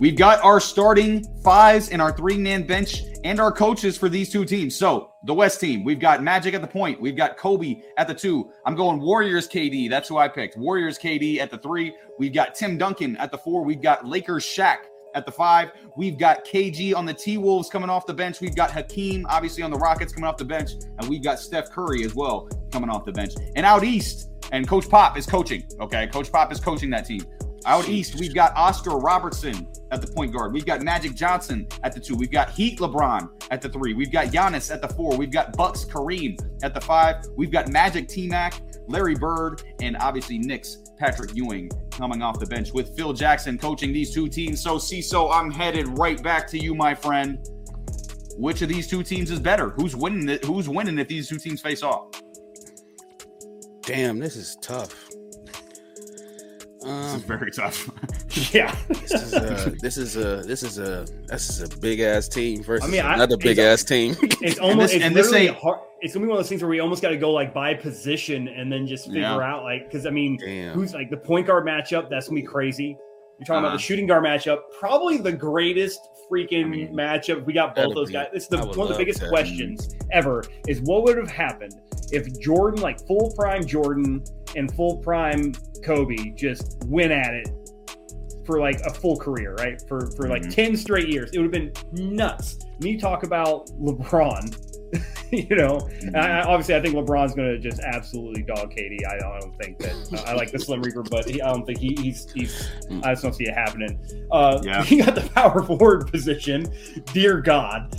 we've 0.00 0.16
got 0.16 0.42
our 0.44 0.60
starting 0.60 1.24
fives 1.42 1.90
and 1.90 2.00
our 2.00 2.12
three-man 2.12 2.66
bench 2.66 3.02
and 3.24 3.40
our 3.40 3.52
coaches 3.52 3.96
for 3.96 4.08
these 4.08 4.30
two 4.30 4.44
teams. 4.44 4.76
So 4.76 5.12
the 5.24 5.34
West 5.34 5.60
team, 5.60 5.84
we've 5.84 6.00
got 6.00 6.22
Magic 6.22 6.54
at 6.54 6.60
the 6.60 6.66
point, 6.66 7.00
we've 7.00 7.16
got 7.16 7.36
Kobe 7.36 7.82
at 7.96 8.08
the 8.08 8.14
two. 8.14 8.50
I'm 8.66 8.74
going 8.74 9.00
Warriors 9.00 9.48
KD. 9.48 9.88
That's 9.88 10.08
who 10.08 10.18
I 10.18 10.28
picked. 10.28 10.56
Warriors 10.56 10.98
KD 10.98 11.38
at 11.38 11.50
the 11.50 11.58
three. 11.58 11.94
We've 12.18 12.32
got 12.32 12.54
Tim 12.54 12.78
Duncan 12.78 13.16
at 13.16 13.30
the 13.30 13.38
four. 13.38 13.64
We've 13.64 13.82
got 13.82 14.06
Lakers 14.06 14.44
Shaq 14.44 14.78
at 15.14 15.26
the 15.26 15.32
five. 15.32 15.72
We've 15.96 16.18
got 16.18 16.44
KG 16.44 16.94
on 16.94 17.04
the 17.04 17.14
T 17.14 17.38
Wolves 17.38 17.68
coming 17.68 17.90
off 17.90 18.06
the 18.06 18.14
bench. 18.14 18.40
We've 18.40 18.56
got 18.56 18.70
Hakeem, 18.70 19.26
obviously, 19.28 19.62
on 19.62 19.70
the 19.70 19.78
Rockets 19.78 20.12
coming 20.12 20.28
off 20.28 20.36
the 20.36 20.44
bench. 20.44 20.72
And 20.98 21.08
we've 21.08 21.22
got 21.22 21.38
Steph 21.38 21.70
Curry 21.70 22.04
as 22.04 22.14
well 22.14 22.48
coming 22.70 22.90
off 22.90 23.04
the 23.04 23.12
bench. 23.12 23.34
And 23.56 23.66
out 23.66 23.84
east, 23.84 24.30
and 24.52 24.68
Coach 24.68 24.88
Pop 24.88 25.16
is 25.16 25.26
coaching. 25.26 25.64
Okay. 25.80 26.06
Coach 26.08 26.30
Pop 26.30 26.52
is 26.52 26.60
coaching 26.60 26.90
that 26.90 27.06
team. 27.06 27.24
Out 27.64 27.88
east, 27.88 28.18
we've 28.18 28.34
got 28.34 28.56
Oscar 28.56 28.96
Robertson 28.98 29.68
at 29.92 30.00
the 30.00 30.06
point 30.06 30.32
guard. 30.32 30.52
We've 30.52 30.66
got 30.66 30.82
Magic 30.82 31.14
Johnson 31.14 31.68
at 31.84 31.92
the 31.92 32.00
two. 32.00 32.16
We've 32.16 32.30
got 32.30 32.50
Heat 32.50 32.78
LeBron 32.78 33.28
at 33.50 33.62
the 33.62 33.68
three. 33.68 33.94
We've 33.94 34.10
got 34.10 34.28
Giannis 34.28 34.72
at 34.72 34.82
the 34.82 34.88
four. 34.88 35.16
We've 35.16 35.30
got 35.30 35.56
Bucks 35.56 35.84
Kareem 35.84 36.38
at 36.62 36.74
the 36.74 36.80
five. 36.80 37.24
We've 37.36 37.52
got 37.52 37.68
Magic 37.68 38.08
T 38.08 38.26
Mac, 38.26 38.60
Larry 38.88 39.14
Bird, 39.14 39.62
and 39.80 39.96
obviously 39.98 40.38
Knicks 40.38 40.78
Patrick 40.98 41.34
Ewing 41.34 41.70
coming 41.90 42.22
off 42.22 42.40
the 42.40 42.46
bench 42.46 42.72
with 42.72 42.96
Phil 42.96 43.12
Jackson 43.12 43.58
coaching 43.58 43.92
these 43.92 44.12
two 44.12 44.28
teams. 44.28 44.60
So, 44.62 44.76
CISO, 44.76 45.32
I'm 45.32 45.50
headed 45.50 45.98
right 45.98 46.20
back 46.22 46.48
to 46.48 46.58
you, 46.58 46.74
my 46.74 46.94
friend. 46.94 47.38
Which 48.38 48.62
of 48.62 48.68
these 48.68 48.88
two 48.88 49.02
teams 49.02 49.30
is 49.30 49.38
better? 49.38 49.70
Who's 49.70 49.94
winning? 49.94 50.28
It? 50.28 50.44
Who's 50.44 50.68
winning 50.68 50.98
if 50.98 51.08
these 51.08 51.28
two 51.28 51.38
teams 51.38 51.60
face 51.60 51.82
off? 51.82 52.08
Damn, 53.82 54.18
this 54.18 54.36
is 54.36 54.56
tough. 54.62 55.11
Um, 56.84 57.02
this 57.02 57.14
is 57.14 57.14
um, 57.14 57.20
very 57.22 57.50
tough. 57.50 57.90
yeah, 58.54 58.76
this 58.88 59.12
is 59.12 59.34
a 59.34 59.40
this 59.80 59.96
is 59.96 60.16
a 60.16 60.36
this 60.42 60.62
is 60.62 60.78
a 60.78 61.06
this 61.26 61.50
is 61.50 61.62
a 61.62 61.78
big 61.78 62.00
ass 62.00 62.28
team 62.28 62.62
versus 62.62 62.88
I 62.88 62.90
mean, 62.90 63.04
another 63.04 63.36
big 63.36 63.58
ass 63.58 63.84
team. 63.84 64.16
It's 64.42 64.58
almost 64.58 64.92
and 64.94 65.14
this, 65.14 65.26
it's 65.26 65.32
and 65.32 65.40
this 65.40 65.50
ain't 65.50 65.56
hard 65.56 65.80
it's 66.00 66.14
gonna 66.14 66.26
be 66.26 66.28
one 66.28 66.36
of 66.36 66.42
those 66.42 66.48
things 66.48 66.62
where 66.62 66.68
we 66.68 66.80
almost 66.80 67.00
got 67.00 67.10
to 67.10 67.16
go 67.16 67.30
like 67.30 67.54
by 67.54 67.74
position 67.74 68.48
and 68.48 68.72
then 68.72 68.88
just 68.88 69.06
figure 69.06 69.20
yeah. 69.20 69.38
out 69.38 69.62
like 69.62 69.84
because 69.84 70.04
I 70.04 70.10
mean 70.10 70.36
Damn. 70.36 70.74
who's 70.74 70.94
like 70.94 71.10
the 71.10 71.16
point 71.16 71.46
guard 71.46 71.64
matchup 71.64 72.10
that's 72.10 72.28
gonna 72.28 72.40
be 72.40 72.46
crazy. 72.46 72.96
You're 73.38 73.46
talking 73.46 73.56
uh-huh. 73.56 73.58
about 73.58 73.68
the 73.68 73.74
uh-huh. 73.74 73.78
shooting 73.78 74.06
guard 74.08 74.24
matchup, 74.24 74.62
probably 74.78 75.18
the 75.18 75.32
greatest 75.32 76.00
freaking 76.30 76.64
I 76.64 76.68
mean, 76.68 76.94
matchup. 76.94 77.44
We 77.44 77.52
got 77.52 77.74
both 77.74 77.94
those 77.94 78.08
be, 78.08 78.14
guys. 78.14 78.28
It's 78.32 78.48
the 78.48 78.58
one 78.58 78.80
of 78.80 78.88
the 78.88 78.96
biggest 78.96 79.26
questions 79.28 79.94
ever 80.10 80.44
is 80.66 80.80
what 80.80 81.04
would 81.04 81.16
have 81.18 81.30
happened 81.30 81.74
if 82.12 82.38
Jordan, 82.40 82.80
like 82.80 83.04
full 83.06 83.32
prime 83.36 83.64
Jordan 83.64 84.24
and 84.56 84.72
full 84.74 84.98
prime 84.98 85.52
Kobe, 85.84 86.16
just 86.36 86.78
went 86.86 87.12
at 87.12 87.34
it 87.34 87.48
for 88.46 88.60
like 88.60 88.80
a 88.80 88.92
full 88.92 89.16
career, 89.16 89.54
right? 89.54 89.80
For 89.88 90.10
for 90.16 90.28
like 90.28 90.42
Mhm. 90.42 90.54
10 90.54 90.76
straight 90.76 91.08
years. 91.08 91.30
It 91.32 91.38
would 91.38 91.52
have 91.54 91.72
been 91.92 92.16
nuts. 92.16 92.58
When 92.78 92.92
you 92.92 92.98
talk 92.98 93.22
about 93.22 93.66
LeBron, 93.80 94.56
you 95.30 95.54
know, 95.56 95.78
and 96.00 96.16
I, 96.16 96.42
obviously 96.42 96.74
I 96.74 96.80
think 96.82 96.94
LeBron's 96.96 97.34
going 97.34 97.48
to 97.48 97.58
just 97.58 97.80
absolutely 97.80 98.42
dog 98.42 98.72
KD. 98.74 98.98
I 99.08 99.18
don't, 99.18 99.32
I 99.32 99.38
don't 99.38 99.56
think 99.58 99.78
that 99.78 100.24
I 100.26 100.34
like 100.34 100.50
the 100.50 100.58
Slim 100.58 100.82
Reaper, 100.82 101.02
but 101.04 101.24
he, 101.30 101.40
I 101.40 101.50
don't 101.52 101.64
think 101.64 101.78
he, 101.78 101.96
he's 102.00 102.30
he's 102.32 102.68
I 103.04 103.12
just 103.12 103.22
don't 103.22 103.32
see 103.34 103.44
it 103.44 103.54
happening. 103.54 103.98
Uh, 104.32 104.60
Yeah. 104.64 104.82
He 104.92 104.96
got 104.98 105.14
the 105.14 105.22
power 105.34 105.62
forward 105.62 106.10
position, 106.10 106.66
dear 107.12 107.40
God. 107.40 107.94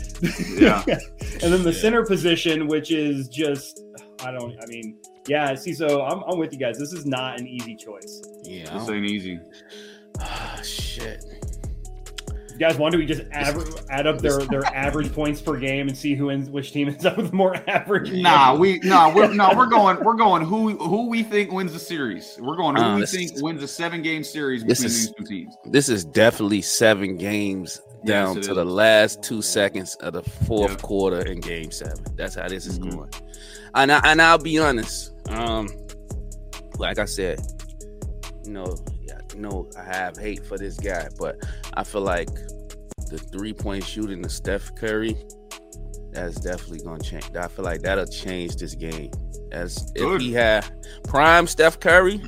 Yeah. 0.58 0.84
and 0.88 1.54
then 1.54 1.64
the 1.64 1.72
Yeah. 1.74 1.80
center 1.82 2.06
position, 2.06 2.68
which 2.68 2.92
is 2.92 3.28
just 3.30 3.82
I 4.26 4.32
don't. 4.32 4.56
I 4.62 4.66
mean, 4.68 4.98
yeah. 5.28 5.56
See, 5.56 5.74
so 5.74 6.02
I'm, 6.04 6.24
I'm 6.24 6.38
with 6.38 6.54
you 6.54 6.60
guys. 6.60 6.78
This 6.78 6.94
is 6.94 7.06
not 7.06 7.40
an 7.40 7.48
easy 7.48 7.76
choice. 7.76 8.22
Yeah. 8.44 8.78
This 8.78 8.90
ain't 8.90 9.06
easy. 9.06 9.40
Ah, 10.20 10.60
shit. 10.64 11.24
You 12.52 12.60
guys 12.60 12.78
want 12.78 12.92
to 12.92 13.00
we 13.00 13.08
just 13.08 13.24
aver- 13.34 13.66
add 13.90 14.06
up 14.06 14.20
their 14.20 14.38
their 14.38 14.64
average 14.66 15.12
points 15.12 15.42
per 15.42 15.58
game 15.58 15.88
and 15.88 15.98
see 15.98 16.14
who 16.14 16.30
ends 16.30 16.52
which 16.52 16.72
team 16.72 16.88
ends 16.88 17.04
up 17.04 17.18
with 17.18 17.34
more 17.34 17.56
average? 17.68 18.12
Nah, 18.12 18.54
we 18.56 18.78
nah, 18.84 19.12
we're 19.12 19.34
no, 19.34 19.52
we're 19.58 19.66
going 19.66 19.98
we're 20.04 20.14
going 20.14 20.44
who 20.46 20.78
who 20.78 21.10
we 21.10 21.24
think 21.24 21.52
wins 21.52 21.74
the 21.74 21.80
series. 21.80 22.38
We're 22.40 22.56
going 22.56 22.76
who 22.76 22.82
Uh, 22.84 22.98
we 22.98 23.06
think 23.08 23.34
is- 23.34 23.42
wins 23.42 23.64
a 23.64 23.68
seven 23.68 24.04
game 24.04 24.24
series 24.24 24.64
between 24.64 24.86
is- 24.86 25.08
these 25.08 25.16
two 25.18 25.24
teams. 25.26 25.56
This 25.66 25.90
is 25.90 26.06
definitely 26.06 26.62
seven 26.62 27.18
games 27.18 27.82
down 28.06 28.36
Yes, 28.36 28.46
it 28.46 28.50
to 28.50 28.54
the 28.54 28.66
last 28.66 29.24
two 29.24 29.42
seconds 29.42 29.96
of 29.96 30.14
the 30.14 30.22
fourth 30.22 30.74
Yeah. 30.74 30.78
quarter 30.78 31.22
in 31.26 31.40
game 31.40 31.72
seven. 31.72 32.06
That's 32.16 32.36
how 32.36 32.48
this 32.50 32.68
is 32.68 32.78
Mhm. 32.78 32.92
going. 32.92 33.10
And 33.74 33.92
I, 33.92 34.00
and 34.04 34.22
I'll 34.22 34.38
be 34.38 34.60
honest. 34.60 35.13
Um, 35.30 35.68
like 36.78 37.00
I 37.00 37.06
said, 37.06 37.40
you 38.46 38.52
know, 38.52 38.76
yeah, 39.02 39.20
you 39.34 39.42
know, 39.42 39.70
I 39.78 39.84
have 39.84 40.18
hate 40.18 40.46
for 40.46 40.58
this 40.58 40.78
guy, 40.78 41.08
but 41.20 41.38
I 41.76 41.84
feel 41.84 42.02
like 42.02 42.30
the 43.10 43.18
three 43.32 43.54
point 43.54 43.84
shooting 43.84 44.22
to 44.24 44.30
Steph 44.30 44.76
Curry, 44.76 45.16
that's 46.12 46.36
definitely 46.36 46.80
gonna 46.80 47.04
change. 47.04 47.36
I 47.36 47.48
feel 47.48 47.66
like 47.66 47.82
that'll 47.82 48.06
change 48.06 48.56
this 48.58 48.76
game. 48.76 49.12
As 49.52 49.92
if 49.96 50.22
he 50.22 50.34
had 50.34 50.66
prime 51.04 51.48
Steph 51.48 51.80
Curry, 51.80 52.22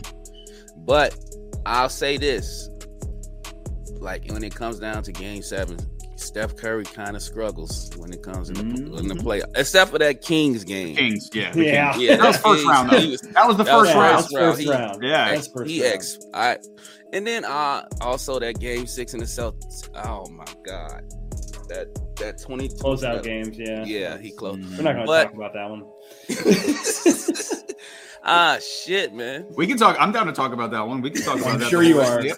but 0.78 1.18
I'll 1.66 1.90
say 1.90 2.18
this: 2.18 2.70
like 4.00 4.30
when 4.32 4.44
it 4.44 4.54
comes 4.54 4.80
down 4.80 5.04
to 5.04 5.12
Game 5.12 5.42
Seven, 5.42 5.78
Steph 6.26 6.56
Curry 6.56 6.84
kind 6.84 7.16
of 7.16 7.22
struggles 7.22 7.92
when 7.98 8.12
it 8.12 8.22
comes 8.24 8.50
in 8.50 8.56
the, 8.56 8.98
in 8.98 9.08
the 9.08 9.16
Mhm. 9.16 9.22
play, 9.24 9.42
except 9.56 9.92
for 9.92 10.00
that 10.00 10.22
Kings 10.22 10.64
game. 10.64 10.96
Kings, 10.96 11.30
yeah. 11.34 11.52
the 11.52 11.64
Yeah. 11.64 11.92
Kings. 11.94 12.04
Yeah, 12.04 12.16
That 12.18 12.28
was 12.28 12.38
first 12.38 12.46
Kings, 12.64 12.66
round 12.70 12.90
though. 12.92 13.10
was- 13.10 13.22
That 13.22 13.48
was 13.48 13.58
the 13.58 13.64
that 13.64 13.76
was 13.76 13.88
first 13.88 13.96
Yeah, 13.96 14.02
round. 14.02 14.18
that's 14.24 14.34
first 14.34 14.60
He- 14.62 14.70
round. 14.70 15.04
Yeah. 15.04 15.32
That's 15.36 15.48
first 15.48 15.70
he 15.72 15.82
round. 15.84 15.94
ex, 15.94 16.20
I, 16.34 16.58
and 17.14 17.26
then 17.28 17.46
uh 17.46 17.84
also 18.02 18.40
that 18.40 18.60
game 18.60 18.88
six 18.88 19.14
in 19.14 19.20
the 19.20 19.26
Celtics. 19.26 19.88
Oh 20.06 20.28
my 20.32 20.46
god, 20.66 21.04
that 21.70 21.88
that 22.18 22.42
twenty 22.42 22.70
Closeout 22.70 23.24
games, 23.24 23.58
yeah. 23.58 23.84
Yeah, 23.86 24.18
he 24.18 24.32
closed. 24.32 24.60
We're 24.78 24.84
not 24.84 24.96
going 24.96 25.08
to 25.08 25.24
talk 25.24 25.34
about 25.34 25.54
that 25.54 25.70
one. 25.70 25.84
ah 28.26 28.58
shit, 28.60 29.14
man. 29.14 29.46
We 29.56 29.68
can 29.68 29.78
talk. 29.78 29.96
I'm 30.00 30.12
down 30.12 30.26
to 30.28 30.34
talk 30.34 30.52
about 30.54 30.72
that 30.72 30.88
one. 30.88 31.02
We 31.02 31.10
can 31.12 31.22
talk 31.22 31.38
about 31.40 31.54
I'm 31.54 31.60
that. 31.60 31.70
sure 31.70 31.84
you 31.84 32.02
are. 32.02 32.20
If 32.26 32.38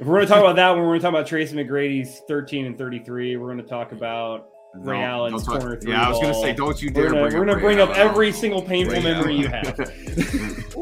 we're 0.00 0.16
going 0.16 0.20
to 0.22 0.26
talk 0.26 0.40
about 0.40 0.56
that 0.56 0.70
one, 0.70 0.80
we're 0.80 0.86
going 0.88 1.00
to 1.00 1.02
talk 1.04 1.10
about 1.14 1.26
Tracy 1.26 1.54
McGrady's 1.56 2.20
13 2.28 2.66
and 2.66 2.76
33. 2.78 3.36
We're 3.36 3.46
going 3.46 3.58
to 3.58 3.62
talk 3.64 3.92
about 3.92 4.48
Ray 4.74 5.02
Allen's 5.02 5.44
talk- 5.44 5.60
corner 5.60 5.76
three 5.80 5.90
Yeah, 5.92 6.06
I 6.06 6.10
was 6.10 6.20
gonna 6.20 6.34
say, 6.34 6.52
don't 6.52 6.80
you 6.80 6.90
we're 6.94 7.02
dare 7.02 7.10
going 7.10 7.30
bring 7.30 7.40
we're 7.40 7.44
gonna 7.46 7.56
Ray 7.56 7.62
bring 7.62 7.80
up 7.80 7.88
Allen. 7.90 8.08
every 8.08 8.32
single 8.32 8.62
painful 8.62 8.94
Ray 8.94 9.02
memory 9.02 9.34
you 9.36 9.46
Allen. 9.48 9.64
have. 9.64 9.76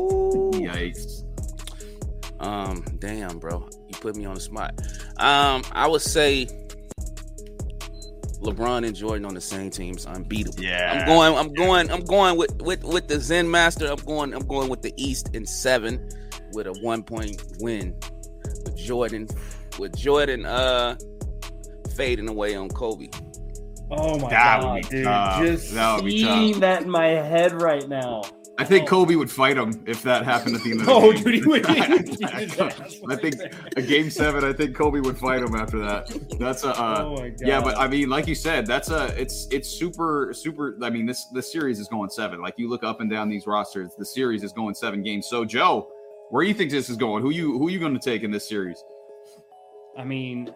Yikes. 0.58 1.24
Um, 2.40 2.84
damn, 2.98 3.38
bro, 3.38 3.66
you 3.88 3.98
put 3.98 4.14
me 4.14 4.24
on 4.26 4.34
the 4.34 4.40
spot. 4.40 4.78
Um, 5.16 5.62
I 5.72 5.88
would 5.88 6.02
say 6.02 6.46
LeBron 8.40 8.86
and 8.86 8.94
Jordan 8.94 9.24
on 9.24 9.34
the 9.34 9.40
same 9.40 9.70
team 9.70 9.96
is 9.96 10.06
unbeatable. 10.06 10.62
Yeah. 10.62 11.00
I'm 11.00 11.06
going. 11.06 11.34
I'm 11.36 11.52
going. 11.54 11.90
I'm 11.90 12.04
going 12.04 12.36
with 12.38 12.60
with 12.62 12.84
with 12.84 13.08
the 13.08 13.18
Zen 13.20 13.50
Master. 13.50 13.86
I'm 13.86 13.96
going. 14.04 14.32
I'm 14.34 14.46
going 14.46 14.68
with 14.68 14.82
the 14.82 14.94
East 14.96 15.34
in 15.34 15.44
seven, 15.44 16.08
with 16.52 16.66
a 16.66 16.72
one 16.80 17.02
point 17.02 17.42
win. 17.60 17.94
With 18.64 18.76
Jordan, 18.76 19.28
with 19.78 19.96
Jordan, 19.96 20.46
uh, 20.46 20.96
fading 21.96 22.28
away 22.28 22.54
on 22.54 22.68
Kobe. 22.68 23.08
Oh 23.90 24.18
my 24.18 24.28
That 24.30 24.58
would 24.58 24.64
god, 24.64 24.74
be 24.82 24.88
dude! 24.88 25.04
tough. 25.04 25.42
Just 25.42 25.74
That 25.74 25.96
would 25.96 26.04
be 26.04 26.22
seeing 26.22 26.52
tough. 26.54 26.60
that 26.60 26.82
in 26.82 26.90
my 26.90 27.06
head 27.08 27.60
right 27.60 27.88
now. 27.88 28.22
I 28.60 28.64
think 28.64 28.84
Oh. 28.84 28.86
Kobe 28.88 29.14
would 29.14 29.30
fight 29.30 29.56
him 29.56 29.84
if 29.86 30.02
that 30.02 30.24
happened 30.24 30.56
at 30.56 30.64
the 30.64 30.72
end 30.72 30.80
of 30.80 30.86
the 30.86 30.92
Oh, 30.96 31.12
game. 31.12 31.22
dude, 31.22 31.34
he 31.34 31.42
would. 31.46 31.66
I 33.08 33.16
think 33.16 33.36
a 33.76 33.82
game 33.82 34.10
seven. 34.10 34.42
I 34.44 34.52
think 34.52 34.74
Kobe 34.74 34.98
would 34.98 35.16
fight 35.16 35.42
him 35.42 35.54
after 35.54 35.78
that. 35.78 36.08
That's 36.40 36.64
a. 36.64 36.70
Uh, 36.70 37.02
oh. 37.20 37.30
Yeah, 37.40 37.60
but 37.60 37.78
I 37.78 37.86
mean, 37.86 38.08
like 38.10 38.26
you 38.26 38.34
said, 38.34 38.66
that's 38.66 38.90
a 38.90 39.06
it's 39.20 39.46
it's 39.52 39.68
super 39.68 40.32
super. 40.34 40.76
I 40.82 40.90
mean, 40.90 41.06
this 41.06 41.24
this 41.32 41.52
series 41.52 41.78
is 41.78 41.86
going 41.86 42.10
seven. 42.10 42.40
Like 42.40 42.54
you 42.58 42.68
look 42.68 42.82
up 42.82 43.00
and 43.00 43.08
down 43.08 43.28
these 43.28 43.46
rosters, 43.46 43.92
the 43.96 44.04
series 44.04 44.42
is 44.42 44.52
going 44.52 44.74
seven 44.74 45.02
games. 45.04 45.28
So 45.28 45.44
Joe, 45.44 45.88
where 46.30 46.42
do 46.42 46.48
you 46.48 46.54
think 46.54 46.72
this 46.72 46.90
is 46.90 46.96
going? 46.96 47.22
Who 47.22 47.30
you 47.30 47.56
who 47.58 47.70
you 47.70 47.78
going 47.78 47.94
to 47.94 48.00
take 48.00 48.24
in 48.24 48.32
this 48.32 48.48
series? 48.48 48.82
I 49.96 50.02
mean, 50.04 50.52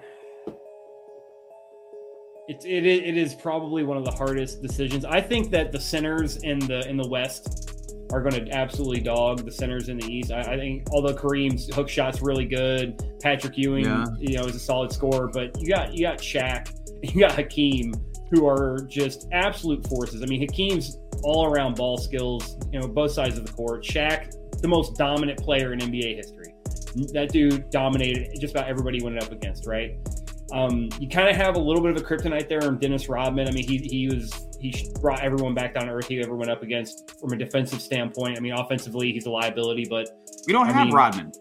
it's 2.49 2.65
it, 2.65 2.85
it 2.85 3.17
is 3.17 3.35
probably 3.35 3.85
one 3.85 3.97
of 3.97 4.05
the 4.05 4.11
hardest 4.11 4.61
decisions. 4.63 5.05
I 5.05 5.21
think 5.21 5.51
that 5.51 5.71
the 5.73 5.81
centers 5.81 6.39
in 6.39 6.59
the 6.59 6.89
in 6.89 6.97
the 6.97 7.07
West 7.07 7.72
are 8.13 8.21
going 8.21 8.45
to 8.45 8.51
absolutely 8.53 9.01
dog 9.01 9.45
the 9.45 9.51
centers 9.51 9.89
in 9.89 9.97
the 9.99 10.07
East. 10.07 10.31
I, 10.33 10.41
I 10.41 10.57
think 10.57 10.87
although 10.93 11.15
Kareem's 11.15 11.73
hook 11.75 11.89
shot's 11.89 12.21
really 12.23 12.45
good, 12.45 13.03
Patrick 13.23 13.57
Ewing, 13.57 13.85
Yeah. 13.87 14.05
you 14.21 14.37
know, 14.39 14.45
is 14.45 14.55
a 14.55 14.59
solid 14.61 14.93
scorer, 14.93 15.29
but 15.29 15.59
you 15.61 15.69
got 15.75 15.95
you 15.95 16.03
got 16.03 16.19
Shaq, 16.19 16.71
you 17.03 17.21
got 17.21 17.33
Hakeem, 17.33 17.95
who 18.31 18.47
are 18.47 18.79
just 18.89 19.29
absolute 19.33 19.87
forces. 19.89 20.23
I 20.23 20.27
mean, 20.27 20.41
Hakeem's 20.41 20.99
all 21.25 21.47
around 21.47 21.77
ball 21.77 21.97
skills, 21.99 22.57
you 22.73 22.81
know, 22.81 22.87
both 22.89 23.13
sides 23.13 23.39
of 23.39 23.47
the 23.47 23.53
court. 23.53 23.83
Shaq, 23.85 24.35
the 24.61 24.69
most 24.69 24.97
dominant 24.97 25.39
player 25.39 25.73
in 25.73 25.79
NBA 25.81 26.17
history. 26.17 26.55
That 27.15 27.31
dude 27.33 27.71
dominated 27.71 28.29
just 28.39 28.55
about 28.55 28.69
everybody 28.69 28.99
he 28.99 29.05
went 29.05 29.23
up 29.23 29.33
against, 29.33 29.67
right? 29.67 29.97
Um, 30.53 30.89
you 31.01 31.09
kind 31.09 31.29
of 31.29 31.37
have 31.37 31.57
a 31.57 31.59
little 31.59 31.83
bit 31.83 31.93
of 31.97 31.97
a 31.97 32.05
kryptonite 32.05 32.49
there 32.49 32.61
in 32.69 32.79
Dennis 32.79 33.09
Rodman. 33.09 33.49
I 33.49 33.53
mean, 33.53 33.67
he 33.67 33.79
he 33.79 34.09
was 34.09 34.49
he 34.61 34.91
brought 35.01 35.21
everyone 35.21 35.55
back 35.55 35.75
down 35.75 35.87
to 35.87 35.93
earth 35.93 36.07
he 36.09 36.21
ever 36.21 36.37
went 36.37 36.51
up 36.51 36.63
against 36.63 37.19
from 37.19 37.33
a 37.33 37.37
defensive 37.37 37.81
standpoint. 37.81 38.37
I 38.37 38.41
mean, 38.41 38.53
offensively, 38.53 39.13
he's 39.13 39.27
a 39.27 39.31
liability, 39.31 39.87
but 39.89 40.09
We 40.47 40.53
don't 40.53 40.69
I 40.69 40.73
have 40.73 40.87
mean, 40.87 40.95
Rodman. 40.95 41.33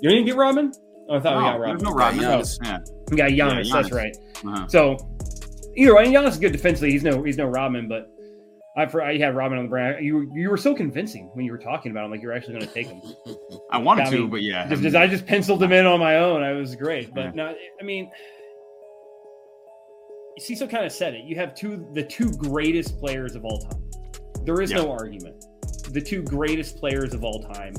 you 0.00 0.08
didn't 0.10 0.24
get 0.26 0.36
Rodman. 0.36 0.72
Oh, 1.08 1.16
I 1.16 1.20
thought 1.20 1.36
we 1.36 1.42
got 1.42 1.60
Rodman. 1.60 1.68
there's 1.76 1.82
no 1.82 1.92
Rodman. 1.94 2.24
Giannis. 2.24 2.58
Yeah. 2.64 2.78
We 3.10 3.16
got 3.18 3.30
Giannis. 3.30 3.66
Yeah, 3.68 3.74
That's 3.82 3.92
right. 3.92 4.16
Uh-huh. 4.46 4.66
So 4.68 4.96
either 5.76 5.94
way, 5.94 6.06
Giannis 6.06 6.28
is 6.30 6.38
good 6.38 6.52
defensively. 6.52 6.90
He's 6.92 7.04
no 7.04 7.22
he's 7.22 7.36
no 7.36 7.44
Rodman, 7.46 7.86
but 7.88 8.10
I 8.76 8.86
for 8.86 9.02
I 9.02 9.18
had 9.18 9.36
Rodman 9.36 9.58
on 9.58 9.66
the 9.66 9.70
brain. 9.70 10.02
You 10.02 10.28
you 10.34 10.48
were 10.48 10.56
so 10.56 10.74
convincing 10.74 11.30
when 11.34 11.44
you 11.44 11.52
were 11.52 11.58
talking 11.58 11.90
about 11.92 12.06
him, 12.06 12.10
like 12.10 12.22
you 12.22 12.28
were 12.28 12.34
actually 12.34 12.54
going 12.54 12.66
to 12.66 12.72
take 12.74 12.86
him. 12.88 13.02
I 13.70 13.76
wanted 13.78 14.06
I 14.06 14.10
to, 14.12 14.26
but 14.26 14.40
yeah. 14.42 14.66
Just, 14.68 14.82
just- 14.82 14.96
I 14.96 15.06
just 15.06 15.26
penciled 15.26 15.62
him 15.62 15.70
in 15.72 15.84
on 15.86 16.00
my 16.00 16.16
own. 16.16 16.42
I 16.42 16.52
was 16.52 16.74
great, 16.74 17.12
but 17.14 17.26
Yeah. 17.26 17.30
no, 17.34 17.54
I 17.80 17.84
mean, 17.84 18.10
Cecil 20.38 20.68
kind 20.68 20.84
of 20.84 20.92
said 20.92 21.14
it. 21.14 21.24
You 21.24 21.36
have 21.36 21.54
two 21.54 21.86
the 21.92 22.02
two 22.02 22.30
greatest 22.32 22.98
players 22.98 23.34
of 23.34 23.44
all 23.44 23.58
time. 23.58 23.90
There 24.44 24.60
is 24.60 24.70
no 24.70 24.90
argument. 24.90 25.44
The 25.90 26.00
two 26.00 26.22
greatest 26.22 26.76
players 26.76 27.14
of 27.14 27.24
all 27.24 27.40
time 27.42 27.74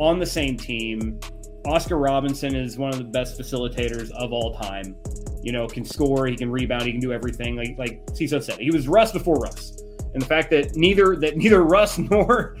on 0.00 0.18
the 0.18 0.26
same 0.26 0.56
team. 0.56 1.20
Oscar 1.66 1.98
Robertson 1.98 2.54
is 2.54 2.78
one 2.78 2.90
of 2.90 2.98
the 2.98 3.04
best 3.04 3.38
facilitators 3.38 4.10
of 4.12 4.32
all 4.32 4.56
time. 4.56 4.96
You 5.42 5.52
know, 5.52 5.66
can 5.66 5.84
score, 5.84 6.26
he 6.26 6.36
can 6.36 6.50
rebound, 6.50 6.84
he 6.84 6.92
can 6.92 7.00
do 7.00 7.12
everything. 7.12 7.56
Like 7.56 7.76
like 7.78 8.02
Cecil 8.14 8.40
said, 8.40 8.58
he 8.58 8.70
was 8.70 8.88
Russ 8.88 9.12
before 9.12 9.36
Russ. 9.36 9.82
And 10.14 10.22
the 10.22 10.26
fact 10.26 10.50
that 10.50 10.74
neither 10.74 11.16
that 11.16 11.36
neither 11.36 11.62
Russ 11.62 11.98
nor 12.10 12.56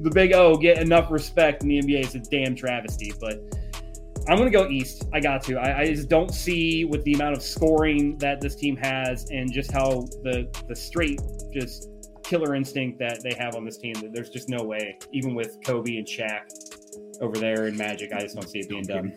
the 0.00 0.10
Big 0.10 0.32
O 0.32 0.56
get 0.56 0.78
enough 0.78 1.10
respect 1.10 1.62
in 1.62 1.68
the 1.68 1.78
NBA 1.78 2.06
is 2.06 2.14
a 2.14 2.20
damn 2.20 2.54
travesty. 2.54 3.12
But 3.20 3.42
I'm 4.30 4.38
going 4.38 4.50
to 4.50 4.56
go 4.56 4.68
East. 4.68 5.08
I 5.12 5.18
got 5.18 5.42
to. 5.44 5.56
I, 5.58 5.80
I 5.80 5.86
just 5.86 6.08
don't 6.08 6.32
see 6.32 6.84
with 6.84 7.02
the 7.04 7.14
amount 7.14 7.36
of 7.36 7.42
scoring 7.42 8.16
that 8.18 8.40
this 8.40 8.54
team 8.54 8.76
has 8.76 9.28
and 9.30 9.52
just 9.52 9.72
how 9.72 10.06
the 10.22 10.48
the 10.68 10.76
straight 10.76 11.20
just 11.52 11.88
killer 12.22 12.54
instinct 12.54 12.98
that 13.00 13.22
they 13.24 13.34
have 13.38 13.56
on 13.56 13.64
this 13.64 13.76
team 13.78 13.92
that 13.94 14.12
there's 14.12 14.30
just 14.30 14.48
no 14.48 14.62
way, 14.62 14.96
even 15.12 15.34
with 15.34 15.58
Kobe 15.64 15.96
and 15.96 16.06
Shaq 16.06 16.42
over 17.20 17.36
there 17.38 17.66
and 17.66 17.76
Magic, 17.76 18.12
I 18.12 18.20
just 18.20 18.36
don't 18.36 18.48
see 18.48 18.60
it 18.60 18.68
being 18.68 18.84
done. 18.84 19.16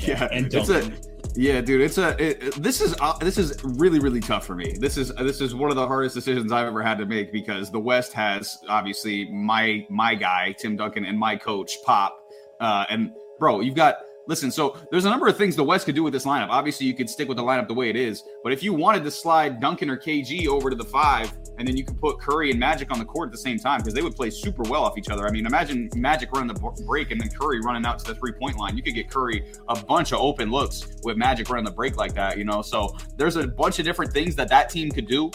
yeah, 0.00 0.28
And 0.30 0.52
it's 0.52 0.68
a 0.68 0.92
yeah, 1.34 1.62
dude. 1.62 1.80
It's 1.80 1.96
a 1.96 2.14
it- 2.22 2.62
this 2.62 2.82
is 2.82 2.94
uh, 3.00 3.16
this 3.18 3.38
is 3.38 3.58
really 3.64 4.00
really 4.00 4.20
tough 4.20 4.44
for 4.44 4.54
me. 4.54 4.76
This 4.78 4.98
is 4.98 5.14
this 5.14 5.40
is 5.40 5.54
one 5.54 5.70
of 5.70 5.76
the 5.76 5.86
hardest 5.86 6.14
decisions 6.14 6.52
I've 6.52 6.66
ever 6.66 6.82
had 6.82 6.98
to 6.98 7.06
make 7.06 7.32
because 7.32 7.70
the 7.70 7.80
West 7.80 8.12
has 8.12 8.58
obviously 8.68 9.30
my 9.32 9.86
my 9.88 10.14
guy 10.14 10.54
Tim 10.58 10.76
Duncan 10.76 11.06
and 11.06 11.18
my 11.18 11.36
coach 11.36 11.72
Pop, 11.86 12.18
uh, 12.60 12.84
and 12.90 13.12
bro, 13.38 13.60
you've 13.60 13.74
got 13.74 13.96
listen, 14.26 14.50
so 14.50 14.76
there's 14.90 15.04
a 15.04 15.10
number 15.10 15.26
of 15.26 15.36
things 15.36 15.56
the 15.56 15.64
West 15.64 15.86
could 15.86 15.94
do 15.94 16.02
with 16.02 16.12
this 16.12 16.24
lineup. 16.24 16.48
Obviously, 16.48 16.86
you 16.86 16.94
could 16.94 17.08
stick 17.08 17.28
with 17.28 17.36
the 17.36 17.42
lineup 17.42 17.68
the 17.68 17.74
way 17.74 17.90
it 17.90 17.96
is, 17.96 18.22
but 18.42 18.52
if 18.52 18.62
you 18.62 18.72
wanted 18.74 19.04
to 19.04 19.10
slide 19.10 19.60
Duncan 19.60 19.90
or 19.90 19.96
KG 19.96 20.46
over 20.46 20.70
to 20.70 20.76
the 20.76 20.84
five, 20.84 21.32
and 21.58 21.66
then 21.66 21.76
you 21.76 21.84
could 21.84 21.98
put 22.00 22.20
Curry 22.20 22.50
and 22.50 22.60
Magic 22.60 22.90
on 22.90 22.98
the 22.98 23.04
court 23.04 23.28
at 23.28 23.32
the 23.32 23.38
same 23.38 23.58
time 23.58 23.80
because 23.80 23.94
they 23.94 24.02
would 24.02 24.14
play 24.14 24.30
super 24.30 24.62
well 24.64 24.84
off 24.84 24.98
each 24.98 25.08
other. 25.08 25.26
I 25.26 25.30
mean, 25.30 25.46
imagine 25.46 25.88
Magic 25.94 26.30
running 26.32 26.54
the 26.54 26.84
break 26.86 27.10
and 27.10 27.20
then 27.20 27.28
Curry 27.30 27.60
running 27.60 27.86
out 27.86 27.98
to 28.00 28.12
the 28.12 28.14
three 28.14 28.32
point 28.32 28.58
line. 28.58 28.76
You 28.76 28.82
could 28.82 28.94
get 28.94 29.10
Curry 29.10 29.44
a 29.68 29.76
bunch 29.84 30.12
of 30.12 30.20
open 30.20 30.50
looks 30.50 30.86
with 31.02 31.16
Magic 31.16 31.48
running 31.48 31.64
the 31.64 31.70
break 31.70 31.96
like 31.96 32.14
that, 32.14 32.36
you 32.38 32.44
know. 32.44 32.62
So 32.62 32.96
there's 33.16 33.36
a 33.36 33.46
bunch 33.46 33.78
of 33.78 33.84
different 33.84 34.12
things 34.12 34.34
that 34.36 34.48
that 34.50 34.68
team 34.68 34.90
could 34.90 35.06
do. 35.06 35.30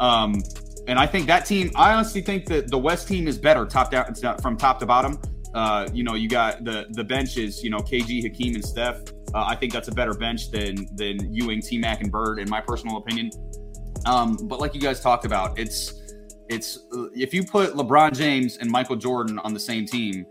Um, 0.00 0.42
and 0.88 0.98
I 0.98 1.06
think 1.06 1.26
that 1.26 1.46
team, 1.46 1.70
I 1.74 1.92
honestly 1.92 2.20
think 2.20 2.46
that 2.46 2.68
the 2.68 2.78
West 2.78 3.06
team 3.06 3.28
is 3.28 3.38
better 3.38 3.64
top 3.64 3.90
down 3.90 4.14
from 4.40 4.56
top 4.56 4.78
to 4.80 4.86
bottom. 4.86 5.18
Uh, 5.54 5.88
you 5.92 6.02
know, 6.02 6.14
you 6.14 6.28
got 6.28 6.64
the 6.64 6.86
the 6.90 7.04
benches, 7.04 7.62
you 7.62 7.70
know, 7.70 7.78
KG, 7.78 8.22
Hakeem, 8.22 8.54
and 8.54 8.64
Steph. 8.64 9.00
Uh, 9.34 9.44
I 9.46 9.56
think 9.56 9.72
that's 9.72 9.88
a 9.88 9.92
better 9.92 10.14
bench 10.14 10.50
than 10.50 10.88
than 10.96 11.32
Ewing, 11.32 11.60
T 11.60 11.78
Mac, 11.78 12.00
and 12.00 12.10
Bird, 12.10 12.38
in 12.38 12.48
my 12.48 12.60
personal 12.60 12.96
opinion. 12.96 13.30
Um, 14.06 14.36
but 14.42 14.60
like 14.60 14.74
you 14.74 14.80
guys 14.80 15.00
talked 15.00 15.24
about, 15.24 15.58
it's 15.58 16.02
it's 16.48 16.80
if 17.14 17.32
you 17.32 17.44
put 17.44 17.74
LeBron 17.74 18.14
James 18.14 18.58
and 18.58 18.70
Michael 18.70 18.96
Jordan 18.96 19.38
on 19.40 19.54
the 19.54 19.60
same 19.60 19.86
team, 19.86 20.26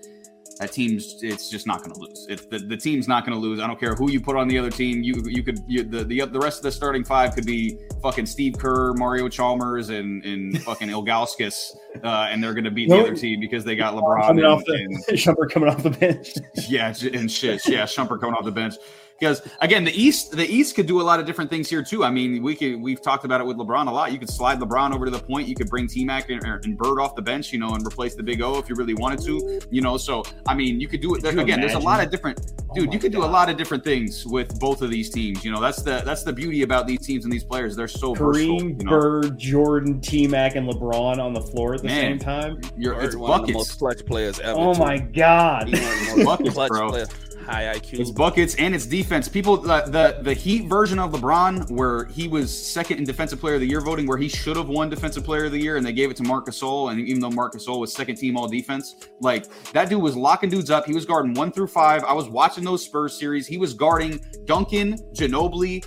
that 0.61 0.71
team's 0.71 1.23
it's 1.23 1.49
just 1.49 1.65
not 1.65 1.79
going 1.79 1.91
to 1.91 1.99
lose. 1.99 2.27
It's 2.29 2.45
the, 2.45 2.59
the 2.59 2.77
team's 2.77 3.07
not 3.07 3.25
going 3.25 3.35
to 3.35 3.41
lose. 3.41 3.59
I 3.59 3.65
don't 3.65 3.79
care 3.79 3.95
who 3.95 4.11
you 4.11 4.21
put 4.21 4.35
on 4.35 4.47
the 4.47 4.59
other 4.59 4.69
team. 4.69 5.01
You 5.01 5.15
you 5.25 5.41
could 5.41 5.59
you, 5.67 5.83
the, 5.83 6.03
the 6.03 6.21
the 6.27 6.39
rest 6.39 6.59
of 6.59 6.63
the 6.63 6.71
starting 6.71 7.03
five 7.03 7.33
could 7.33 7.47
be 7.47 7.79
fucking 8.03 8.27
Steve 8.27 8.59
Kerr, 8.59 8.93
Mario 8.93 9.27
Chalmers, 9.27 9.89
and 9.89 10.23
and 10.23 10.61
fucking 10.63 10.89
Ilgauskas, 10.89 11.75
uh, 12.03 12.27
and 12.29 12.43
they're 12.43 12.53
going 12.53 12.65
to 12.65 12.71
beat 12.71 12.89
the 12.89 12.99
other 12.99 13.15
team 13.15 13.39
because 13.39 13.65
they 13.65 13.75
got 13.75 13.95
LeBron 13.95 14.27
coming 14.27 14.45
and, 14.45 14.53
off 14.53 14.63
the 14.65 14.73
and, 14.73 14.97
Shumpert 15.17 15.49
coming 15.49 15.67
off 15.67 15.81
the 15.81 15.89
bench. 15.89 16.33
yeah, 16.69 16.93
and 17.11 17.31
shit. 17.31 17.67
Yeah, 17.67 17.83
Shumpert 17.83 18.21
coming 18.21 18.35
off 18.35 18.45
the 18.45 18.51
bench 18.51 18.75
because 19.21 19.47
again, 19.59 19.83
the 19.83 19.93
East, 19.93 20.31
the 20.31 20.45
East 20.45 20.75
could 20.75 20.87
do 20.87 20.99
a 20.99 21.03
lot 21.03 21.19
of 21.19 21.27
different 21.27 21.51
things 21.51 21.69
here 21.69 21.83
too. 21.83 22.03
I 22.03 22.09
mean, 22.09 22.41
we 22.41 22.55
could 22.55 22.81
we've 22.81 22.99
talked 22.99 23.23
about 23.23 23.39
it 23.39 23.45
with 23.45 23.55
LeBron 23.57 23.87
a 23.87 23.91
lot. 23.91 24.11
You 24.11 24.17
could 24.17 24.31
slide 24.31 24.59
LeBron 24.59 24.95
over 24.95 25.05
to 25.05 25.11
the 25.11 25.19
point. 25.19 25.47
You 25.47 25.53
could 25.53 25.69
bring 25.69 25.87
T 25.87 26.03
Mac 26.03 26.31
and, 26.31 26.43
and, 26.43 26.75
Bird 26.75 26.99
off 26.99 27.15
the 27.15 27.21
bench, 27.21 27.53
you 27.53 27.59
know, 27.59 27.75
and 27.75 27.85
replace 27.85 28.15
the 28.15 28.23
Big 28.23 28.41
O 28.41 28.57
if 28.57 28.67
you 28.67 28.73
really 28.73 28.95
wanted 28.95 29.21
to, 29.25 29.61
you 29.69 29.81
know. 29.81 29.97
So 29.97 30.23
I 30.47 30.55
mean, 30.55 30.81
you 30.81 30.87
could 30.87 31.01
do 31.01 31.13
it. 31.13 31.19
Again, 31.19 31.37
imagine? 31.37 31.61
there's 31.61 31.73
a 31.75 31.79
lot 31.79 32.03
of 32.03 32.09
different, 32.09 32.39
oh 32.71 32.73
dude. 32.73 32.89
Oh 32.89 32.91
you 32.91 32.97
could 32.97 33.11
God. 33.11 33.19
do 33.19 33.25
a 33.25 33.29
lot 33.29 33.47
of 33.47 33.57
different 33.57 33.83
things 33.83 34.25
with 34.25 34.59
both 34.59 34.81
of 34.81 34.89
these 34.89 35.11
teams. 35.11 35.45
You 35.45 35.51
know, 35.51 35.61
that's 35.61 35.83
the 35.83 36.01
that's 36.03 36.23
the 36.23 36.33
beauty 36.33 36.63
about 36.63 36.87
these 36.87 37.05
teams 37.05 37.23
and 37.23 37.31
these 37.31 37.43
players. 37.43 37.75
They're 37.75 37.87
so 37.87 38.15
Kareem, 38.15 38.17
versatile. 38.17 38.69
You 38.69 38.73
know? 38.85 38.89
Bird, 38.89 39.37
Jordan, 39.37 40.01
T 40.01 40.25
Mac, 40.25 40.55
and 40.55 40.67
LeBron 40.67 41.19
on 41.19 41.33
the 41.33 41.41
floor 41.41 41.75
at 41.75 41.81
the 41.81 41.87
Man, 41.87 42.01
same 42.01 42.19
time. 42.19 42.61
You're 42.75 42.95
Bird, 42.95 43.03
it's 43.03 43.15
buckets. 43.15 43.53
most 43.53 43.77
clutch 43.77 44.03
players 44.03 44.39
ever. 44.39 44.59
Oh 44.59 44.73
my 44.73 44.97
God, 44.97 45.71
buckets, 46.25 46.55
bro. 46.55 46.89
Player 46.89 47.05
high 47.41 47.73
IQ. 47.75 47.99
It's 47.99 48.11
buckets 48.11 48.55
and 48.55 48.73
it's 48.73 48.85
defense. 48.85 49.27
People, 49.27 49.57
the, 49.57 50.19
the 50.21 50.33
Heat 50.33 50.67
version 50.67 50.99
of 50.99 51.11
LeBron, 51.11 51.69
where 51.71 52.05
he 52.05 52.27
was 52.27 52.51
second 52.51 52.97
in 52.97 53.03
Defensive 53.03 53.39
Player 53.39 53.55
of 53.55 53.61
the 53.61 53.67
Year 53.67 53.81
voting, 53.81 54.07
where 54.07 54.17
he 54.17 54.27
should 54.27 54.57
have 54.57 54.69
won 54.69 54.89
Defensive 54.89 55.23
Player 55.23 55.45
of 55.45 55.51
the 55.51 55.59
Year, 55.59 55.77
and 55.77 55.85
they 55.85 55.93
gave 55.93 56.11
it 56.11 56.17
to 56.17 56.23
Marc 56.23 56.45
Gasol. 56.47 56.91
And 56.91 56.99
even 57.07 57.19
though 57.19 57.29
Marc 57.29 57.53
Gasol 57.53 57.79
was 57.79 57.93
second 57.93 58.15
team 58.15 58.37
All 58.37 58.47
Defense, 58.47 58.95
like 59.19 59.45
that 59.73 59.89
dude 59.89 60.01
was 60.01 60.15
locking 60.15 60.49
dudes 60.49 60.69
up. 60.69 60.85
He 60.85 60.93
was 60.93 61.05
guarding 61.05 61.33
one 61.33 61.51
through 61.51 61.67
five. 61.67 62.03
I 62.03 62.13
was 62.13 62.29
watching 62.29 62.63
those 62.63 62.83
Spurs 62.85 63.17
series. 63.17 63.47
He 63.47 63.57
was 63.57 63.73
guarding 63.73 64.23
Duncan, 64.45 64.97
Ginobili, 65.13 65.85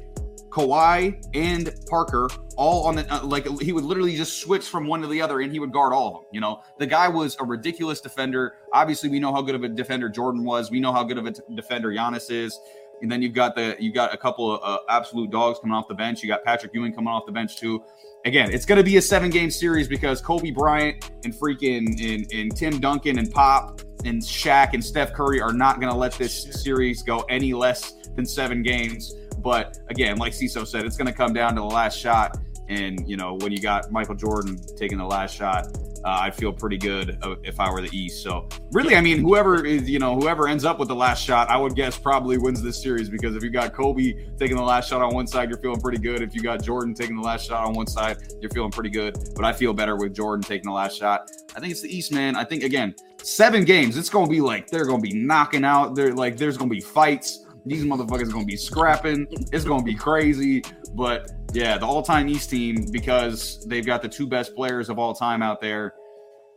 Kawhi 0.55 1.21
and 1.35 1.75
Parker 1.89 2.31
all 2.57 2.87
on 2.87 2.95
the 2.95 3.13
uh, 3.13 3.25
like 3.25 3.47
he 3.61 3.73
would 3.73 3.83
literally 3.83 4.17
just 4.17 4.41
switch 4.41 4.69
from 4.69 4.87
one 4.87 5.03
to 5.03 5.09
the 5.09 5.21
other 5.21 5.41
and 5.41 5.51
he 5.51 5.59
would 5.59 5.73
guard 5.73 5.93
all 5.93 6.07
of 6.07 6.15
them. 6.15 6.23
You 6.31 6.41
know, 6.41 6.63
the 6.79 6.87
guy 6.87 7.09
was 7.09 7.37
a 7.41 7.45
ridiculous 7.45 8.01
defender. 8.01 8.55
Obviously, 8.73 9.09
we 9.09 9.19
know 9.19 9.35
how 9.35 9.43
good 9.43 9.57
of 9.57 9.65
a 9.65 9.69
defender 9.69 10.09
Jordan 10.09 10.45
was. 10.45 10.71
We 10.71 10.79
know 10.79 10.93
how 10.93 11.03
good 11.03 11.19
of 11.19 11.27
a 11.27 11.33
t- 11.33 11.43
defender 11.57 11.91
Giannis 11.91 12.31
is. 12.31 12.61
And 13.03 13.11
then 13.11 13.21
you've 13.21 13.35
got 13.35 13.57
the 13.57 13.77
you 13.81 13.93
got 13.93 14.15
a 14.15 14.17
couple 14.17 14.55
of 14.55 14.61
uh, 14.63 14.79
absolute 14.89 15.33
dogs 15.33 15.59
coming 15.59 15.75
off 15.75 15.89
the 15.89 15.95
bench. 15.95 16.23
You 16.23 16.29
got 16.29 16.45
Patrick 16.45 16.73
Ewing 16.73 16.95
coming 16.95 17.09
off 17.09 17.27
the 17.27 17.33
bench 17.33 17.57
too. 17.57 17.83
Again, 18.25 18.53
it's 18.53 18.65
going 18.65 18.79
to 18.79 18.85
be 18.85 18.97
a 18.97 19.03
seven 19.03 19.31
game 19.31 19.51
series 19.51 19.89
because 19.89 20.21
Kobe 20.21 20.53
Bryant 20.53 21.11
and 21.25 21.35
freaking 21.35 22.01
and, 22.01 22.33
and 22.33 22.57
Tim 22.57 22.79
Duncan 22.79 23.19
and 23.19 23.29
Pop 23.31 23.81
and 24.05 24.23
Shaq 24.23 24.73
and 24.73 24.85
Steph 24.85 25.15
Curry 25.15 25.41
are 25.41 25.53
not 25.53 25.81
going 25.81 25.93
to 25.93 25.99
let 25.99 26.13
this 26.13 26.63
series 26.63 27.03
go 27.03 27.23
any 27.23 27.53
less 27.53 27.95
than 28.15 28.25
seven 28.25 28.63
games. 28.63 29.13
But 29.45 29.79
again, 29.91 30.17
like 30.17 30.33
Cecil 30.33 30.67
said, 30.67 30.87
it's 30.87 30.97
going 30.97 31.07
to 31.07 31.13
come 31.13 31.35
down 31.35 31.55
to 31.55 31.61
the 31.61 31.67
last 31.67 31.99
shot. 31.99 32.39
And, 32.69 33.07
you 33.07 33.19
know, 33.19 33.37
when 33.43 33.53
you 33.53 33.61
got 33.61 33.93
Michael 33.93 34.15
Jordan 34.15 34.59
taking 34.79 34.97
the 34.97 35.05
last 35.05 35.37
shot, 35.37 35.67
uh, 36.03 36.21
I'd 36.23 36.35
feel 36.35 36.51
pretty 36.51 36.79
good 36.79 37.19
if 37.43 37.61
I 37.61 37.71
were 37.71 37.83
the 37.83 37.95
East. 37.95 38.23
So, 38.23 38.49
really, 38.73 38.97
I 38.97 39.03
mean, 39.03 39.19
whoever 39.19 39.65
is, 39.65 39.89
you 39.89 39.99
know, 39.99 40.15
whoever 40.15 40.49
ends 40.49 40.65
up 40.65 40.79
with 40.79 40.89
the 40.89 40.95
last 40.95 41.23
shot, 41.23 41.51
I 41.51 41.59
would 41.59 41.75
guess 41.75 41.99
probably 41.99 42.39
wins 42.39 42.63
this 42.63 42.83
series 42.83 43.11
because 43.11 43.37
if 43.37 43.43
you 43.43 43.51
got 43.51 43.75
Kobe 43.75 44.15
taking 44.39 44.57
the 44.57 44.63
last 44.63 44.89
shot 44.89 45.03
on 45.03 45.15
one 45.15 45.27
side, 45.27 45.51
you're 45.51 45.59
feeling 45.59 45.81
pretty 45.81 45.99
good. 45.99 46.23
If 46.23 46.35
you 46.35 46.43
got 46.43 46.63
Jordan 46.63 46.95
taking 46.95 47.17
the 47.17 47.23
last 47.23 47.47
shot 47.47 47.67
on 47.67 47.75
one 47.75 47.87
side, 47.87 48.17
you're 48.41 48.51
feeling 48.51 48.71
pretty 48.71 48.91
good. 48.91 49.17
But 49.35 49.45
I 49.45 49.53
feel 49.53 49.75
better 49.75 49.97
with 49.97 50.15
Jordan 50.15 50.43
taking 50.43 50.69
the 50.69 50.75
last 50.75 50.99
shot. 50.99 51.31
I 51.55 51.61
think 51.61 51.71
it's 51.71 51.83
the 51.83 51.95
East, 51.95 52.13
man. 52.13 52.35
I 52.35 52.45
think, 52.45 52.65
again, 52.65 52.95
seven 53.23 53.65
games, 53.65 53.97
it's 53.97 54.11
going 54.11 54.27
to 54.27 54.31
be 54.31 54.41
like 54.41 54.69
they're 54.69 54.87
going 54.87 55.03
to 55.03 55.09
be 55.09 55.15
knocking 55.15 55.65
out. 55.65 55.95
They're 55.95 56.15
like, 56.15 56.37
there's 56.37 56.57
going 56.57 56.71
to 56.71 56.75
be 56.75 56.81
fights. 56.81 57.44
These 57.67 57.85
motherfuckers 57.85 58.29
are 58.29 58.33
gonna 58.33 58.45
be 58.45 58.57
scrapping. 58.57 59.27
It's 59.53 59.65
gonna 59.65 59.83
be 59.83 59.95
crazy. 59.95 60.63
But 60.95 61.31
yeah, 61.53 61.79
the 61.79 61.87
all-time 61.87 62.29
East 62.29 62.51
team 62.51 62.87
because 62.91 63.65
they've 63.67 63.87
got 63.87 64.03
the 64.03 64.09
two 64.09 64.27
best 64.27 64.55
players 64.55 64.89
of 64.89 64.99
all 64.99 65.15
time 65.15 65.43
out 65.43 65.61
there. 65.61 65.95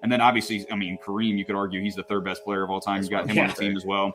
And 0.03 0.11
then 0.11 0.21
obviously, 0.21 0.65
I 0.71 0.75
mean, 0.75 0.97
Kareem, 1.03 1.37
you 1.37 1.45
could 1.45 1.55
argue 1.55 1.81
he's 1.81 1.95
the 1.95 2.03
third 2.03 2.23
best 2.23 2.43
player 2.43 2.63
of 2.63 2.69
all 2.69 2.81
time. 2.81 3.03
You 3.03 3.09
got 3.09 3.29
him 3.29 3.35
yeah. 3.35 3.43
on 3.43 3.47
the 3.49 3.55
team 3.55 3.75
as 3.75 3.85
well. 3.85 4.13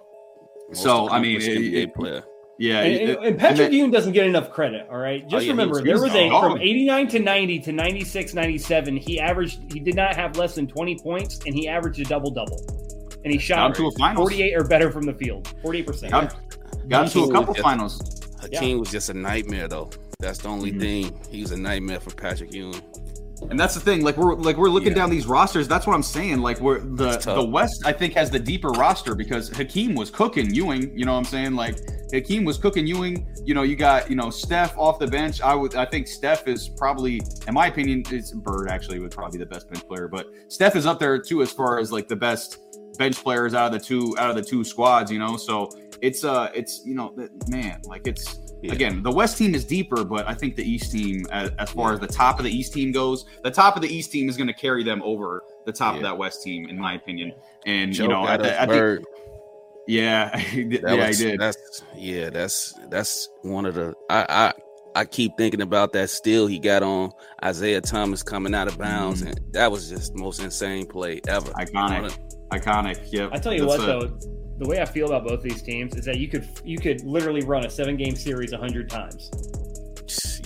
Most 0.68 0.82
so 0.82 1.08
I 1.08 1.20
mean, 1.20 1.40
it, 1.40 1.74
it, 1.74 1.94
player. 1.94 2.22
Yeah, 2.58 2.80
and, 2.80 2.94
it, 2.94 3.18
and 3.18 3.38
Patrick 3.38 3.70
then, 3.70 3.72
Ewing 3.72 3.90
doesn't 3.90 4.12
get 4.12 4.26
enough 4.26 4.50
credit. 4.52 4.86
All 4.90 4.98
right, 4.98 5.22
just 5.28 5.34
oh, 5.34 5.38
yeah, 5.40 5.50
remember 5.50 5.76
was, 5.76 5.82
there 5.82 6.00
was 6.00 6.14
a 6.14 6.28
from 6.28 6.60
89 6.60 7.08
to 7.08 7.18
90 7.18 7.58
to 7.60 7.72
96, 7.72 8.34
97. 8.34 8.96
He 8.98 9.18
averaged. 9.18 9.72
He 9.72 9.80
did 9.80 9.96
not 9.96 10.14
have 10.14 10.36
less 10.36 10.54
than 10.54 10.66
20 10.66 10.98
points, 10.98 11.40
and 11.46 11.54
he 11.54 11.66
averaged 11.68 11.98
a 12.00 12.04
double 12.04 12.30
double. 12.30 12.91
And 13.24 13.32
he 13.32 13.38
shot 13.38 13.76
48 13.76 14.54
or 14.54 14.64
better 14.64 14.90
from 14.90 15.04
the 15.04 15.14
field, 15.14 15.54
48 15.62 15.86
percent. 15.86 16.12
Got 16.88 17.06
into 17.06 17.24
a 17.24 17.32
couple 17.32 17.54
just, 17.54 17.62
finals. 17.62 18.20
Hakeem 18.40 18.70
yeah. 18.70 18.76
was 18.76 18.90
just 18.90 19.08
a 19.08 19.14
nightmare, 19.14 19.68
though. 19.68 19.90
That's 20.18 20.38
the 20.38 20.48
only 20.48 20.70
mm-hmm. 20.70 20.80
thing. 20.80 21.20
He 21.30 21.42
was 21.42 21.52
a 21.52 21.56
nightmare 21.56 22.00
for 22.00 22.10
Patrick 22.10 22.52
Ewing. 22.52 22.80
And 23.50 23.58
that's 23.58 23.74
the 23.74 23.80
thing. 23.80 24.02
Like 24.02 24.16
we're 24.16 24.34
like 24.34 24.56
we're 24.56 24.68
looking 24.68 24.90
yeah. 24.90 24.98
down 24.98 25.10
these 25.10 25.26
rosters. 25.26 25.66
That's 25.66 25.86
what 25.86 25.94
I'm 25.94 26.02
saying. 26.02 26.40
Like 26.40 26.60
we're 26.60 26.80
the 26.80 27.18
the 27.18 27.44
West. 27.44 27.82
I 27.84 27.92
think 27.92 28.14
has 28.14 28.30
the 28.30 28.38
deeper 28.38 28.68
roster 28.68 29.14
because 29.14 29.48
Hakeem 29.48 29.94
was 29.94 30.10
cooking 30.10 30.54
Ewing. 30.54 30.96
You 30.96 31.04
know 31.04 31.12
what 31.12 31.18
I'm 31.18 31.24
saying? 31.24 31.54
Like 31.54 31.78
Hakeem 32.12 32.44
was 32.44 32.56
cooking 32.56 32.86
Ewing. 32.86 33.26
You 33.44 33.54
know 33.54 33.62
you 33.62 33.76
got 33.76 34.08
you 34.08 34.16
know 34.16 34.30
Steph 34.30 34.76
off 34.78 34.98
the 34.98 35.06
bench. 35.06 35.40
I 35.40 35.54
would 35.54 35.74
I 35.74 35.84
think 35.84 36.06
Steph 36.06 36.46
is 36.46 36.68
probably 36.68 37.20
in 37.48 37.54
my 37.54 37.66
opinion 37.66 38.04
it's 38.10 38.32
Bird 38.32 38.68
actually 38.68 39.00
would 39.00 39.10
probably 39.10 39.38
be 39.38 39.44
the 39.44 39.50
best 39.50 39.68
bench 39.68 39.86
player, 39.86 40.08
but 40.08 40.26
Steph 40.48 40.76
is 40.76 40.86
up 40.86 40.98
there 40.98 41.18
too 41.18 41.42
as 41.42 41.50
far 41.50 41.78
as 41.78 41.90
like 41.90 42.08
the 42.08 42.16
best 42.16 42.58
bench 42.98 43.22
players 43.22 43.54
out 43.54 43.72
of 43.72 43.80
the 43.80 43.84
two 43.84 44.14
out 44.18 44.30
of 44.30 44.36
the 44.36 44.42
two 44.42 44.64
squads. 44.64 45.10
You 45.10 45.18
know 45.18 45.36
so 45.36 45.70
it's 46.02 46.24
uh 46.24 46.50
it's 46.52 46.84
you 46.84 46.94
know 46.94 47.14
man 47.48 47.80
like 47.84 48.06
it's 48.06 48.40
yeah. 48.60 48.72
again 48.72 49.02
the 49.02 49.10
west 49.10 49.38
team 49.38 49.54
is 49.54 49.64
deeper 49.64 50.04
but 50.04 50.26
i 50.26 50.34
think 50.34 50.56
the 50.56 50.68
east 50.68 50.92
team 50.92 51.24
as, 51.30 51.50
as 51.58 51.70
far 51.70 51.90
yeah. 51.90 51.94
as 51.94 52.00
the 52.00 52.06
top 52.08 52.38
of 52.38 52.44
the 52.44 52.50
east 52.50 52.74
team 52.74 52.92
goes 52.92 53.24
the 53.44 53.50
top 53.50 53.76
of 53.76 53.82
the 53.82 53.88
east 53.88 54.10
team 54.10 54.28
is 54.28 54.36
going 54.36 54.48
to 54.48 54.52
carry 54.52 54.82
them 54.82 55.00
over 55.02 55.44
the 55.64 55.72
top 55.72 55.92
yeah. 55.92 55.98
of 55.98 56.02
that 56.02 56.18
west 56.18 56.42
team 56.42 56.68
in 56.68 56.78
my 56.78 56.94
opinion 56.94 57.32
and 57.66 57.92
Joe 57.92 58.02
you 58.02 58.08
know 58.10 58.26
at, 58.26 58.44
at 58.44 58.68
the, 58.68 59.02
yeah 59.86 60.36
yeah 60.54 60.94
was, 60.94 61.20
i 61.20 61.24
did 61.24 61.40
that's 61.40 61.84
yeah 61.96 62.30
that's 62.30 62.74
that's 62.90 63.28
one 63.42 63.64
of 63.64 63.74
the 63.74 63.94
i 64.10 64.26
i 64.28 64.52
I 64.94 65.06
keep 65.06 65.38
thinking 65.38 65.62
about 65.62 65.94
that 65.94 66.10
still 66.10 66.46
he 66.46 66.58
got 66.58 66.82
on 66.82 67.12
Isiah 67.42 67.80
Thomas 67.80 68.22
coming 68.22 68.54
out 68.54 68.68
of 68.68 68.76
bounds, 68.76 69.20
mm-hmm. 69.20 69.30
and 69.30 69.52
that 69.54 69.72
was 69.72 69.88
just 69.88 70.12
the 70.12 70.20
most 70.20 70.42
insane 70.42 70.86
play 70.86 71.22
ever. 71.26 71.50
Iconic, 71.52 72.14
iconic. 72.52 73.12
Yep. 73.12 73.30
I 73.32 73.38
tell 73.38 73.52
you 73.52 73.66
That's 73.66 73.78
what, 73.78 73.88
a, 73.88 74.06
though, 74.06 74.18
the 74.58 74.68
way 74.68 74.80
I 74.80 74.84
feel 74.84 75.06
about 75.06 75.26
both 75.26 75.42
these 75.42 75.62
teams 75.62 75.94
is 75.96 76.04
that 76.04 76.18
you 76.18 76.28
could 76.28 76.48
you 76.64 76.78
could 76.78 77.02
literally 77.04 77.42
run 77.42 77.64
a 77.64 77.70
seven 77.70 77.96
game 77.96 78.14
series 78.14 78.52
a 78.52 78.58
hundred 78.58 78.88
times. 78.88 79.30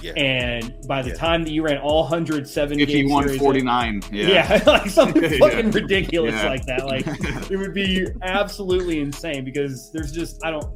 Yeah. 0.03 0.13
And 0.13 0.87
by 0.87 1.03
the 1.03 1.11
yeah. 1.11 1.17
time 1.17 1.43
that 1.43 1.51
you 1.51 1.63
ran 1.63 1.79
all 1.79 2.03
107 2.03 2.79
if 2.79 2.91
you 2.91 3.09
won 3.09 3.29
49, 3.29 4.03
yeah, 4.13 4.29
yeah 4.29 4.63
like 4.67 4.89
something 4.89 5.23
fucking 5.39 5.67
yeah. 5.67 5.73
ridiculous 5.73 6.45
like 6.45 6.65
that, 6.67 6.87
like 6.87 7.07
it 7.51 7.57
would 7.57 7.75
be 7.75 8.07
absolutely 8.23 9.01
insane 9.01 9.45
because 9.45 9.91
there's 9.93 10.13
just 10.13 10.45
I 10.45 10.51
don't. 10.51 10.67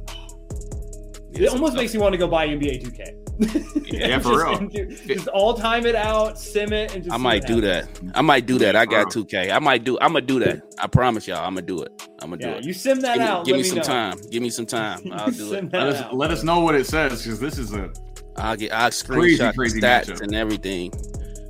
It 1.33 1.47
almost 1.47 1.75
makes 1.75 1.93
me 1.93 1.99
want 1.99 2.11
to 2.13 2.17
go 2.17 2.27
buy 2.27 2.47
NBA 2.47 2.83
2K 2.83 3.20
yeah, 3.41 4.19
for 4.19 4.37
real. 4.37 4.67
just 5.05 5.27
all 5.29 5.53
time 5.53 5.85
it 5.85 5.95
out, 5.95 6.37
sim 6.37 6.71
it, 6.73 6.93
and 6.93 7.03
just. 7.03 7.13
I 7.13 7.17
might 7.17 7.45
do 7.45 7.61
that. 7.61 7.87
I 8.13 8.21
might 8.21 8.45
do 8.45 8.57
that. 8.59 8.75
I 8.75 8.85
got 8.85 9.11
two 9.11 9.25
K. 9.25 9.51
I 9.51 9.59
might 9.59 9.83
do. 9.83 9.97
I'm 9.99 10.13
gonna 10.13 10.25
do 10.25 10.39
that. 10.39 10.61
I 10.79 10.87
promise 10.87 11.27
y'all. 11.27 11.45
I'm 11.45 11.55
gonna 11.55 11.65
do 11.65 11.81
it. 11.81 12.09
I'm 12.19 12.29
gonna 12.29 12.41
yeah, 12.41 12.53
do 12.53 12.59
it. 12.59 12.65
You 12.65 12.73
sim 12.73 13.01
that 13.01 13.17
give 13.17 13.27
out. 13.27 13.45
Me, 13.45 13.51
give 13.51 13.55
me, 13.57 13.63
me 13.63 13.69
some 13.69 13.77
know. 13.77 13.83
time. 13.83 14.17
Give 14.29 14.43
me 14.43 14.49
some 14.49 14.65
time. 14.67 14.99
I'll 15.11 15.31
do 15.31 15.53
it. 15.53 15.71
Let 15.71 15.87
us, 15.87 16.13
let 16.13 16.31
us, 16.31 16.43
know 16.43 16.59
what 16.59 16.75
it 16.75 16.85
says 16.85 17.23
because 17.23 17.39
this 17.39 17.57
is 17.57 17.73
a. 17.73 17.91
I'll 18.35 18.55
get. 18.55 18.71
I'll 18.71 18.89
screenshot 18.89 19.55
crazy, 19.55 19.79
crazy 19.79 19.81
stats 19.81 20.05
matchup. 20.05 20.21
and 20.21 20.35
everything. 20.35 20.91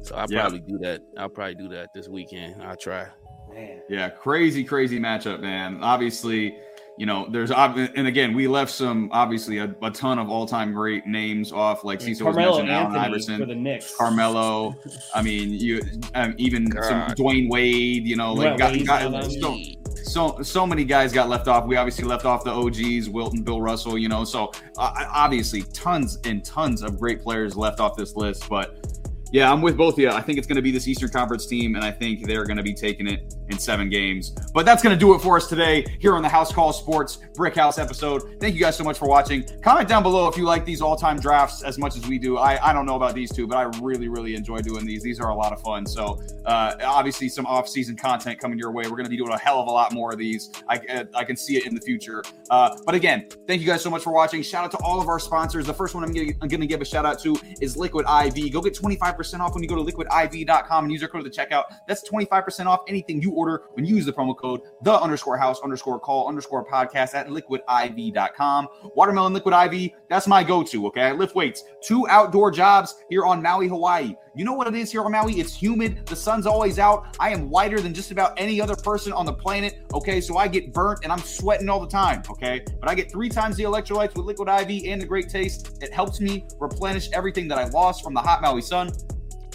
So 0.04 0.16
I'll 0.16 0.32
yeah. 0.32 0.42
probably 0.42 0.60
do 0.60 0.78
that. 0.80 1.02
I'll 1.18 1.30
probably 1.30 1.56
do 1.56 1.70
that 1.70 1.90
this 1.94 2.08
weekend. 2.08 2.62
I'll 2.64 2.78
try. 2.78 3.08
Man. 3.54 3.82
Yeah, 3.90 4.10
crazy, 4.10 4.64
crazy 4.64 4.98
matchup, 4.98 5.42
man. 5.42 5.84
Obviously, 5.84 6.56
you 6.98 7.06
know, 7.06 7.28
there's 7.32 7.52
and 7.52 8.08
again, 8.08 8.34
we 8.34 8.48
left 8.48 8.72
some 8.72 9.10
obviously 9.12 9.58
a, 9.60 9.74
a 9.82 9.90
ton 9.90 10.20
of 10.20 10.30
all 10.30 10.46
time 10.46 10.74
great 10.74 11.06
names 11.08 11.52
off, 11.52 11.84
like 11.84 12.02
Cecil 12.02 12.28
was 12.28 12.36
mentioned, 12.36 12.70
Allen 12.70 12.96
Iverson, 12.96 13.40
for 13.40 13.46
the 13.46 13.56
Knicks. 13.56 13.96
Carmelo. 13.96 14.76
I 15.16 15.22
mean, 15.22 15.54
you 15.54 15.82
um, 16.14 16.36
even 16.38 16.72
some 16.72 17.02
Dwyane 17.12 17.50
Wade. 17.50 18.06
You 18.06 18.18
know, 18.18 18.34
like 18.34 18.58
got, 18.58 18.86
got, 18.86 19.32
so, 19.32 19.58
so 20.04 20.42
so 20.42 20.68
many 20.68 20.84
guys 20.84 21.12
got 21.12 21.30
left 21.30 21.48
off. 21.48 21.66
We 21.66 21.76
obviously 21.78 22.06
left 22.06 22.26
off 22.26 22.44
the 22.44 22.52
OGs, 22.52 23.10
Wilton, 23.10 23.42
Bill 23.42 23.62
Russell. 23.62 23.98
You 23.98 24.10
know, 24.10 24.24
so 24.24 24.52
uh, 24.78 25.06
obviously 25.12 25.64
tons 25.74 26.20
and 26.26 26.44
tons 26.44 26.84
of 26.84 27.00
great 27.00 27.22
players 27.22 27.56
left 27.56 27.80
off 27.80 27.96
this 27.96 28.16
list, 28.16 28.48
but 28.50 28.86
yeah, 29.32 29.52
I'm 29.52 29.62
with 29.62 29.78
both 29.78 29.94
of 29.94 30.00
you. 30.00 30.10
I 30.10 30.22
think 30.22 30.38
it's 30.38 30.48
going 30.48 30.58
to 30.58 30.62
be 30.62 30.72
this 30.72 30.88
Eastern 30.88 31.10
Conference 31.10 31.46
team, 31.46 31.76
and 31.76 31.86
I 31.86 31.92
think 31.92 32.28
they're 32.28 32.46
going 32.46 32.58
to 32.58 32.64
be 32.64 32.74
taking 32.74 33.08
it 33.08 33.34
in 33.52 33.60
seven 33.60 33.90
games. 33.90 34.32
But 34.54 34.66
that's 34.66 34.82
going 34.82 34.96
to 34.96 35.00
do 35.00 35.14
it 35.14 35.20
for 35.20 35.38
us 35.38 35.48
today 35.48 35.86
here 36.00 36.16
on 36.16 36.22
the 36.22 36.30
House 36.30 36.52
Call 36.52 36.74
Sports 36.74 37.20
BrickHouse 37.34 37.82
episode. 37.82 38.40
Thank 38.40 38.56
you 38.56 38.62
guys 38.62 38.76
so 38.78 38.84
much 38.84 38.98
for 38.98 39.08
watching. 39.08 39.46
Comment 39.62 39.88
down 39.88 40.04
below 40.04 40.28
if 40.28 40.38
you 40.38 40.44
like 40.44 40.66
these 40.66 40.82
all 40.82 40.96
time 40.96 41.20
drafts 41.20 41.64
as 41.64 41.78
much 41.78 41.96
as 41.96 42.08
we 42.08 42.18
do. 42.18 42.38
I, 42.38 42.70
I 42.70 42.74
don't 42.74 42.86
know 42.86 42.96
about 42.96 43.14
these 43.14 43.32
two, 43.32 43.48
but 43.48 43.58
I 43.58 43.64
really, 43.82 44.08
really 44.08 44.36
enjoy 44.36 44.60
doing 44.60 44.86
these. 44.86 45.04
These 45.04 45.20
are 45.20 45.30
a 45.30 45.36
lot 45.36 45.54
of 45.54 45.62
fun. 45.62 45.86
So, 45.86 46.22
uh, 46.46 46.76
obviously, 46.84 47.30
some 47.30 47.46
off 47.46 47.68
season 47.68 47.96
content 47.96 48.40
coming 48.40 48.58
your 48.58 48.72
way. 48.72 48.84
We're 48.84 48.92
going 48.92 49.06
to 49.06 49.10
be 49.10 49.18
doing 49.18 49.32
a 49.32 49.38
hell 49.38 49.60
of 49.60 49.68
a 49.68 49.72
lot 49.72 49.94
more 49.94 50.12
of 50.12 50.18
these. 50.18 50.52
I, 50.68 51.06
I 51.14 51.24
can 51.24 51.36
see 51.36 51.58
it 51.58 51.66
in 51.66 51.76
the 51.76 51.82
future. 51.82 52.24
Uh, 52.50 52.76
but 52.86 52.96
again, 52.96 53.28
thank 53.48 53.62
you 53.62 53.68
guys 53.68 53.82
so 53.82 53.90
much 53.90 54.04
for 54.04 54.14
watching. 54.14 54.42
Shout 54.42 54.66
out 54.66 54.72
to 54.72 54.78
all 54.78 55.02
of 55.02 55.08
our 55.08 55.20
sponsors. 55.20 55.66
The 55.66 55.74
first 55.74 55.96
one 55.96 56.04
I'm 56.04 56.14
going 56.14 56.62
to 56.62 56.68
give 56.68 56.82
a 56.82 56.86
shout 56.86 57.06
out 57.06 57.20
to 57.22 57.38
is 57.60 57.78
Liquid 57.78 58.06
IV. 58.08 58.52
Go 58.52 58.62
get 58.62 58.76
25 58.76 59.16
percent 59.16 59.42
off 59.42 59.54
when 59.54 59.64
you 59.64 59.70
go 59.70 59.76
to 59.76 59.84
liquidiv.com 59.84 60.86
and 60.86 60.92
use 60.92 61.04
our 61.04 61.10
code 61.10 61.26
at 61.26 61.32
the 61.32 61.38
checkout. 61.38 61.64
That's 61.88 62.08
25% 62.10 62.66
off 62.66 62.82
anything 62.88 63.22
you 63.22 63.32
order 63.32 63.41
when 63.74 63.86
you 63.86 63.96
use 63.96 64.06
the 64.06 64.14
promo 64.14 64.36
code 64.38 64.62
the 64.84 65.02
underscore 65.02 65.38
house 65.38 65.60
underscore 65.62 66.00
call 66.00 66.28
underscore 66.28 66.66
podcast 66.66 67.14
at 67.14 67.28
liquidiv.com. 67.28 68.68
Watermelon 68.96 69.34
Liquid 69.34 69.74
IV, 69.74 69.92
that's 70.10 70.28
my 70.28 70.44
go-to. 70.44 70.88
Okay. 70.88 71.04
I 71.04 71.12
lift 71.12 71.36
weights, 71.36 71.64
two 71.82 72.08
outdoor 72.08 72.52
jobs 72.52 72.96
here 73.10 73.26
on 73.26 73.42
Maui, 73.42 73.68
Hawaii. 73.68 74.16
You 74.34 74.46
know 74.46 74.54
what 74.54 74.68
it 74.68 74.76
is 74.76 74.92
here 74.92 75.04
on 75.04 75.12
Maui? 75.12 75.40
It's 75.40 75.54
humid. 75.54 76.06
The 76.06 76.16
sun's 76.16 76.46
always 76.46 76.80
out. 76.80 77.18
I 77.20 77.32
am 77.32 77.50
whiter 77.50 77.82
than 77.82 77.94
just 77.94 78.12
about 78.12 78.34
any 78.38 78.62
other 78.62 78.76
person 78.76 79.12
on 79.12 79.26
the 79.26 79.34
planet. 79.34 79.86
Okay. 79.94 80.22
So 80.22 80.38
I 80.38 80.48
get 80.48 80.72
burnt 80.72 81.02
and 81.04 81.12
I'm 81.12 81.20
sweating 81.20 81.68
all 81.68 81.82
the 81.82 81.88
time. 81.88 82.24
Okay. 82.30 82.64
But 82.80 82.90
I 82.90 82.96
get 82.96 83.12
three 83.12 83.30
times 83.30 83.58
the 83.58 83.64
electrolytes 83.64 84.16
with 84.16 84.26
Liquid 84.26 84.48
IV 84.48 84.86
and 84.86 85.02
the 85.02 85.06
great 85.06 85.28
taste. 85.28 85.78
It 85.82 85.94
helps 85.94 86.22
me 86.22 86.46
replenish 86.60 87.10
everything 87.12 87.48
that 87.50 87.58
I 87.58 87.66
lost 87.66 88.04
from 88.04 88.14
the 88.14 88.22
hot 88.22 88.42
Maui 88.42 88.62
sun. 88.62 88.92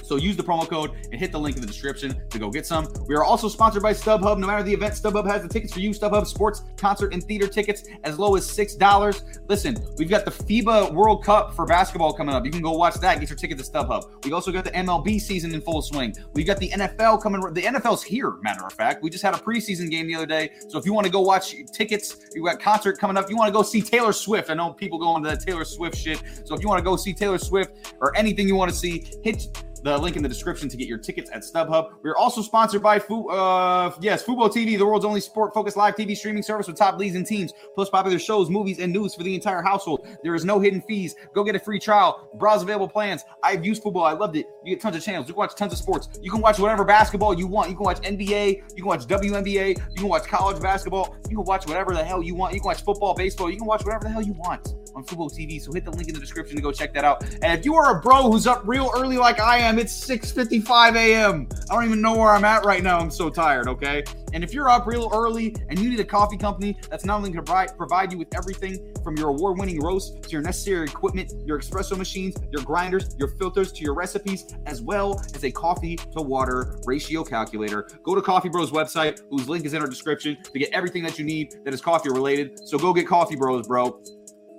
So 0.07 0.17
use 0.17 0.37
the 0.37 0.43
promo 0.43 0.69
code 0.69 0.93
and 1.11 1.21
hit 1.21 1.33
the 1.33 1.41
link 1.41 1.57
in 1.57 1.61
the 1.61 1.67
description 1.67 2.23
to 2.31 2.39
go 2.39 2.49
get 2.49 2.65
some. 2.65 2.87
We 3.09 3.17
are 3.17 3.25
also 3.25 3.49
sponsored 3.49 3.83
by 3.83 3.93
StubHub. 3.93 4.39
No 4.39 4.47
matter 4.47 4.63
the 4.63 4.73
event, 4.73 4.95
StubHub 4.95 5.27
has 5.27 5.43
the 5.43 5.49
tickets 5.49 5.73
for 5.73 5.81
you. 5.81 5.91
StubHub 5.91 6.27
sports, 6.27 6.63
concert, 6.77 7.13
and 7.13 7.23
theater 7.23 7.49
tickets 7.49 7.85
as 8.05 8.19
low 8.19 8.37
as 8.37 8.47
$6. 8.47 9.41
Listen, 9.49 9.77
we've 9.99 10.09
got 10.09 10.25
the 10.25 10.31
FIBA 10.31 10.95
World 10.95 11.25
Cup 11.25 11.55
for 11.55 11.67
basketball 11.67 12.13
coming 12.13 12.35
up. 12.35 12.45
You 12.45 12.53
can 12.53 12.63
go 12.63 12.73
watch 12.73 12.95
that. 12.97 13.19
Get 13.19 13.29
your 13.31 13.37
ticket 13.37 13.59
to 13.59 13.65
StubHub. 13.65 14.25
We've 14.25 14.33
also 14.33 14.53
got 14.53 14.65
the 14.65 14.71
MLB 14.71 15.21
season 15.21 15.53
in 15.53 15.61
full 15.61 15.83
swing. 15.83 16.15
We've 16.35 16.47
got 16.47 16.59
the 16.59 16.71
NFL 16.71 17.23
coming. 17.23 17.41
The 17.53 17.63
NFL's 17.63 18.05
here, 18.05 18.37
matter 18.43 18.65
of 18.65 18.73
fact. 18.73 19.03
We 19.03 19.11
just 19.11 19.25
had 19.25 19.35
a 19.35 19.39
preseason 19.39 19.91
game 19.91 20.07
the 20.07 20.15
other 20.15 20.27
day. 20.27 20.53
So 20.69 20.79
if 20.79 20.87
you 20.87 20.93
want 20.93 21.07
to 21.07 21.13
go 21.13 21.21
watch 21.21 21.55
tickets, 21.73 22.27
you 22.33 22.45
got 22.45 22.61
concert 22.61 22.99
coming 22.99 23.17
up. 23.17 23.29
You 23.29 23.37
want 23.37 23.49
to 23.49 23.53
go 23.53 23.63
see 23.63 23.83
Taylor 23.83 24.13
Swift. 24.13 24.51
I 24.51 24.55
know 24.55 24.73
people 24.73 24.99
go 24.99 25.17
into 25.17 25.29
that 25.31 25.41
Taylor 25.41 25.65
Swift 25.65 25.97
shit. 25.97 26.23
So 26.45 26.55
if 26.55 26.63
you 26.63 26.69
want 26.69 26.79
to 26.79 26.85
go 26.85 26.97
see 26.97 27.13
Taylor 27.13 27.39
Swift 27.39 27.95
or 28.01 28.17
anything 28.17 28.47
you 28.47 28.55
want 28.55 28.71
to 28.71 28.77
see, 28.77 29.07
hit 29.25 29.66
the 29.87 29.97
link 29.97 30.17
in 30.17 30.23
the 30.23 30.29
description 30.29 30.69
to 30.69 30.77
get 30.77 30.89
your 30.89 30.99
tickets 30.99 31.31
at 31.33 31.43
StubHub. 31.43 31.91
We're 32.03 32.17
also 32.17 32.43
sponsored 32.43 32.83
by 32.83 32.99
Fu- 32.99 33.29
uh, 33.31 33.95
yes, 34.01 34.25
Fubo 34.25 34.49
TV, 34.49 34.77
the 34.77 34.85
world's 34.85 35.05
only 35.05 35.21
sport-focused 35.21 35.77
live 35.77 35.95
TV 35.95 36.17
streaming 36.17 36.43
service 36.43 36.67
with 36.67 36.77
top 36.77 36.99
leagues 36.99 37.15
and 37.15 37.25
teams, 37.25 37.53
plus 37.75 37.89
popular 37.89 38.19
shows, 38.19 38.51
movies, 38.51 38.81
and 38.81 38.93
news 38.93 39.15
for 39.15 39.23
the 39.23 39.35
entire 39.35 39.63
household. 39.63 40.07
There 40.25 40.35
is 40.35 40.45
no 40.45 40.59
hidden 40.59 40.83
fees. 40.83 41.15
Go 41.35 41.45
get 41.45 41.55
a 41.55 41.59
free 41.59 41.79
trial. 41.79 42.29
Browse 42.35 42.63
available 42.63 42.89
plans. 42.89 43.23
I've 43.43 43.65
used 43.65 43.83
Fubo. 43.83 44.05
I 44.05 44.13
loved 44.13 44.37
it. 44.37 44.47
You 44.65 44.75
get 44.75 44.83
tons 44.83 44.97
of 44.97 45.03
channels. 45.03 45.29
You 45.29 45.35
can 45.35 45.39
watch 45.39 45.55
tons 45.55 45.73
of 45.73 45.79
sports. 45.79 46.09
You 46.21 46.31
can 46.31 46.41
watch 46.41 46.59
whatever 46.59 46.85
basketball 46.85 47.35
you 47.35 47.47
want. 47.47 47.71
You 47.71 47.77
can 47.77 47.85
watch 47.85 48.01
NBA. 48.01 48.63
You 48.71 48.83
can 48.83 48.87
watch 48.87 49.07
WNBA. 49.07 49.69
You 49.69 49.97
can 49.97 50.09
watch 50.09 50.25
college 50.25 50.61
basketball. 50.61 51.17
You 51.31 51.37
can 51.37 51.45
watch 51.45 51.67
whatever 51.67 51.95
the 51.95 52.05
hell 52.05 52.23
you 52.23 52.35
want. 52.35 52.55
You 52.55 52.61
can 52.61 52.67
watch 52.67 52.83
football, 52.83 53.15
baseball. 53.15 53.51
You 53.51 53.59
can 53.59 53.67
watch 53.67 53.85
whatever 53.85 54.05
the 54.05 54.11
hell 54.11 54.23
you 54.23 54.33
want 54.33 54.75
on 54.97 55.05
Fubo 55.05 55.31
TV. 55.31 55.63
So 55.63 55.73
hit 55.73 55.85
the 55.85 55.91
link 55.91 56.09
in 56.09 56.15
the 56.15 56.21
description 56.21 56.57
to 56.57 56.63
go 56.63 56.73
check 56.73 56.93
that 56.95 57.05
out. 57.05 57.23
And 57.43 57.57
if 57.57 57.65
you 57.65 57.75
are 57.77 57.99
a 57.99 58.01
bro 58.01 58.31
who's 58.31 58.47
up 58.47 58.63
real 58.65 58.91
early 58.97 59.19
like 59.19 59.39
I 59.39 59.59
am, 59.59 59.79
it's 59.79 59.93
6:55 59.93 60.97
a.m. 60.97 61.49
I 61.71 61.75
don't 61.75 61.85
even 61.85 62.01
know 62.01 62.17
where 62.17 62.31
I'm 62.31 62.45
at 62.45 62.65
right 62.65 62.83
now. 62.83 62.99
I'm 62.99 63.11
so 63.11 63.29
tired. 63.29 63.69
Okay. 63.69 64.03
And 64.33 64.43
if 64.43 64.53
you're 64.53 64.69
up 64.69 64.87
real 64.87 65.11
early 65.15 65.55
and 65.69 65.79
you 65.79 65.89
need 65.89 66.01
a 66.01 66.05
coffee 66.05 66.37
company 66.37 66.79
that's 66.91 67.05
not 67.05 67.19
only 67.19 67.31
going 67.31 67.45
to 67.45 67.75
provide 67.77 68.13
you 68.13 68.19
with 68.19 68.35
everything 68.37 68.93
from 69.05 69.17
your 69.17 69.29
award-winning 69.29 69.81
roast 69.81 70.23
to 70.25 70.31
your 70.31 70.43
necessary 70.43 70.85
equipment, 70.85 71.33
your 71.47 71.59
espresso 71.61 71.97
machines, 71.97 72.37
your 72.51 72.63
grinders, 72.63 73.15
your 73.19 73.29
filters 73.29 73.73
to 73.73 73.83
your 73.83 73.95
recipes, 73.95 74.47
as 74.67 74.83
well 74.83 75.21
as 75.35 75.45
a 75.45 75.51
coffee 75.51 75.97
to 75.97 76.21
water 76.21 76.81
ratio 76.87 77.23
calculator, 77.23 77.89
go 78.03 78.15
to 78.15 78.21
Coffee 78.21 78.49
Bros 78.49 78.73
website, 78.73 79.21
whose 79.31 79.49
link 79.49 79.65
is 79.65 79.75
in 79.75 79.81
our 79.81 79.89
description, 79.89 80.37
to 80.43 80.59
get 80.59 80.71
everything 80.73 81.03
that 81.05 81.19
you 81.19 81.25
need 81.25 81.55
that 81.65 81.73
is 81.73 81.81
coffee 81.81 82.11
related. 82.11 82.59
So 82.69 82.79
go 82.79 82.93
get 82.93 83.07
Coffee 83.07 83.37
Bros, 83.37 83.67
bro. 83.67 84.03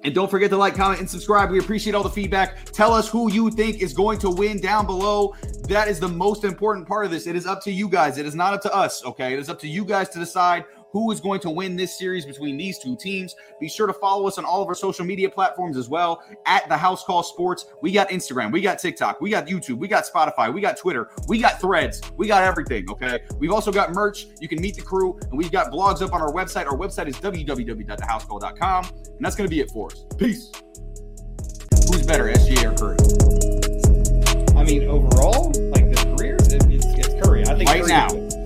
And 0.04 0.14
don't 0.14 0.30
forget 0.30 0.50
to 0.52 0.58
like, 0.58 0.76
comment, 0.76 1.00
and 1.00 1.10
subscribe. 1.10 1.50
We 1.50 1.60
appreciate 1.60 1.95
all 1.95 2.04
the 2.04 2.10
feedback. 2.10 2.66
Tell 2.66 2.93
us 2.93 3.10
who 3.10 3.32
you 3.32 3.50
think 3.50 3.82
is 3.82 3.93
going 3.93 4.20
to 4.20 4.30
win 4.30 4.62
down 4.62 4.86
below. 4.86 5.34
That 5.68 5.88
is 5.88 6.00
the 6.00 6.08
most 6.08 6.43
important 6.43 6.88
part 6.88 7.06
of 7.06 7.12
this. 7.12 7.28
It 7.28 7.36
is 7.36 7.45
up 7.45 7.64
to 7.64 7.72
you 7.72 7.89
guys. 7.89 8.18
It 8.18 8.26
is 8.26 8.36
not 8.36 8.54
up 8.54 8.62
to 8.62 8.74
us, 8.74 9.04
okay? 9.06 9.34
It 9.34 9.39
is 9.39 9.50
up 9.50 9.60
to 9.60 9.68
you 9.68 9.84
guys 9.84 10.10
to 10.10 10.20
decide 10.20 10.66
who 10.98 11.12
is 11.12 11.20
going 11.20 11.39
to 11.39 11.50
win 11.50 11.76
this 11.76 11.95
series 11.95 12.26
between 12.26 12.58
these 12.58 12.80
two 12.80 12.95
teams. 12.95 13.36
Be 13.60 13.70
sure 13.70 13.86
to 13.86 13.93
follow 13.93 14.28
us 14.28 14.39
on 14.39 14.45
all 14.45 14.64
of 14.64 14.68
our 14.68 14.74
social 14.74 15.06
media 15.06 15.30
platforms 15.30 15.78
as 15.78 15.89
well 15.89 16.24
at 16.48 16.68
the 16.70 16.78
House 16.78 17.04
Call 17.04 17.22
Sports. 17.22 17.68
We 17.84 17.91
got 17.91 18.10
Instagram, 18.10 18.52
we 18.52 18.62
got 18.62 18.80
TikTok, 18.80 19.22
we 19.22 19.30
got 19.30 19.45
YouTube, 19.45 19.78
we 19.78 19.88
got 19.88 20.06
Spotify, 20.06 20.52
we 20.52 20.60
got 20.60 20.76
Twitter, 20.76 21.12
we 21.28 21.39
got 21.39 21.62
threads, 21.62 22.02
we 22.18 22.28
got 22.28 22.43
everything. 22.43 22.89
Okay. 22.89 23.20
We've 23.38 23.52
also 23.52 23.72
got 23.72 23.91
merch. 23.91 24.28
You 24.41 24.48
can 24.48 24.60
meet 24.60 24.76
the 24.76 24.82
crew, 24.82 25.20
and 25.30 25.38
we've 25.38 25.52
got 25.52 25.72
blogs 25.72 26.02
up 26.02 26.14
on 26.14 26.22
our 26.22 26.32
website. 26.32 26.66
Our 26.66 26.78
website 26.78 27.08
is 27.08 27.18
www.thehousecall.com. 27.18 28.86
And 28.86 29.20
that's 29.20 29.36
going 29.36 29.48
to 29.48 29.56
be 29.56 29.62
it 29.62 29.70
for 29.70 29.91
us. 29.91 30.04
Peace. 30.18 30.52
Who's 31.91 32.06
better, 32.06 32.26
SGA 32.26 32.72
or 32.72 32.76
Curry? 32.76 32.98
I 34.58 34.64
mean, 34.64 34.88
overall, 34.89 35.52
like 35.72 35.89
the 35.91 36.16
careers, 36.18 36.52
it's, 36.52 36.86
it's 36.86 37.24
Curry. 37.24 37.43
I 37.43 37.56
think 37.56 37.70
right 37.70 37.82
Curry 37.82 37.91
now. 37.91 38.37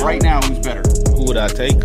Right 0.00 0.22
now, 0.22 0.40
who's 0.40 0.58
better? 0.58 0.82
Who 1.12 1.24
would 1.26 1.36
I 1.36 1.48
take? 1.48 1.76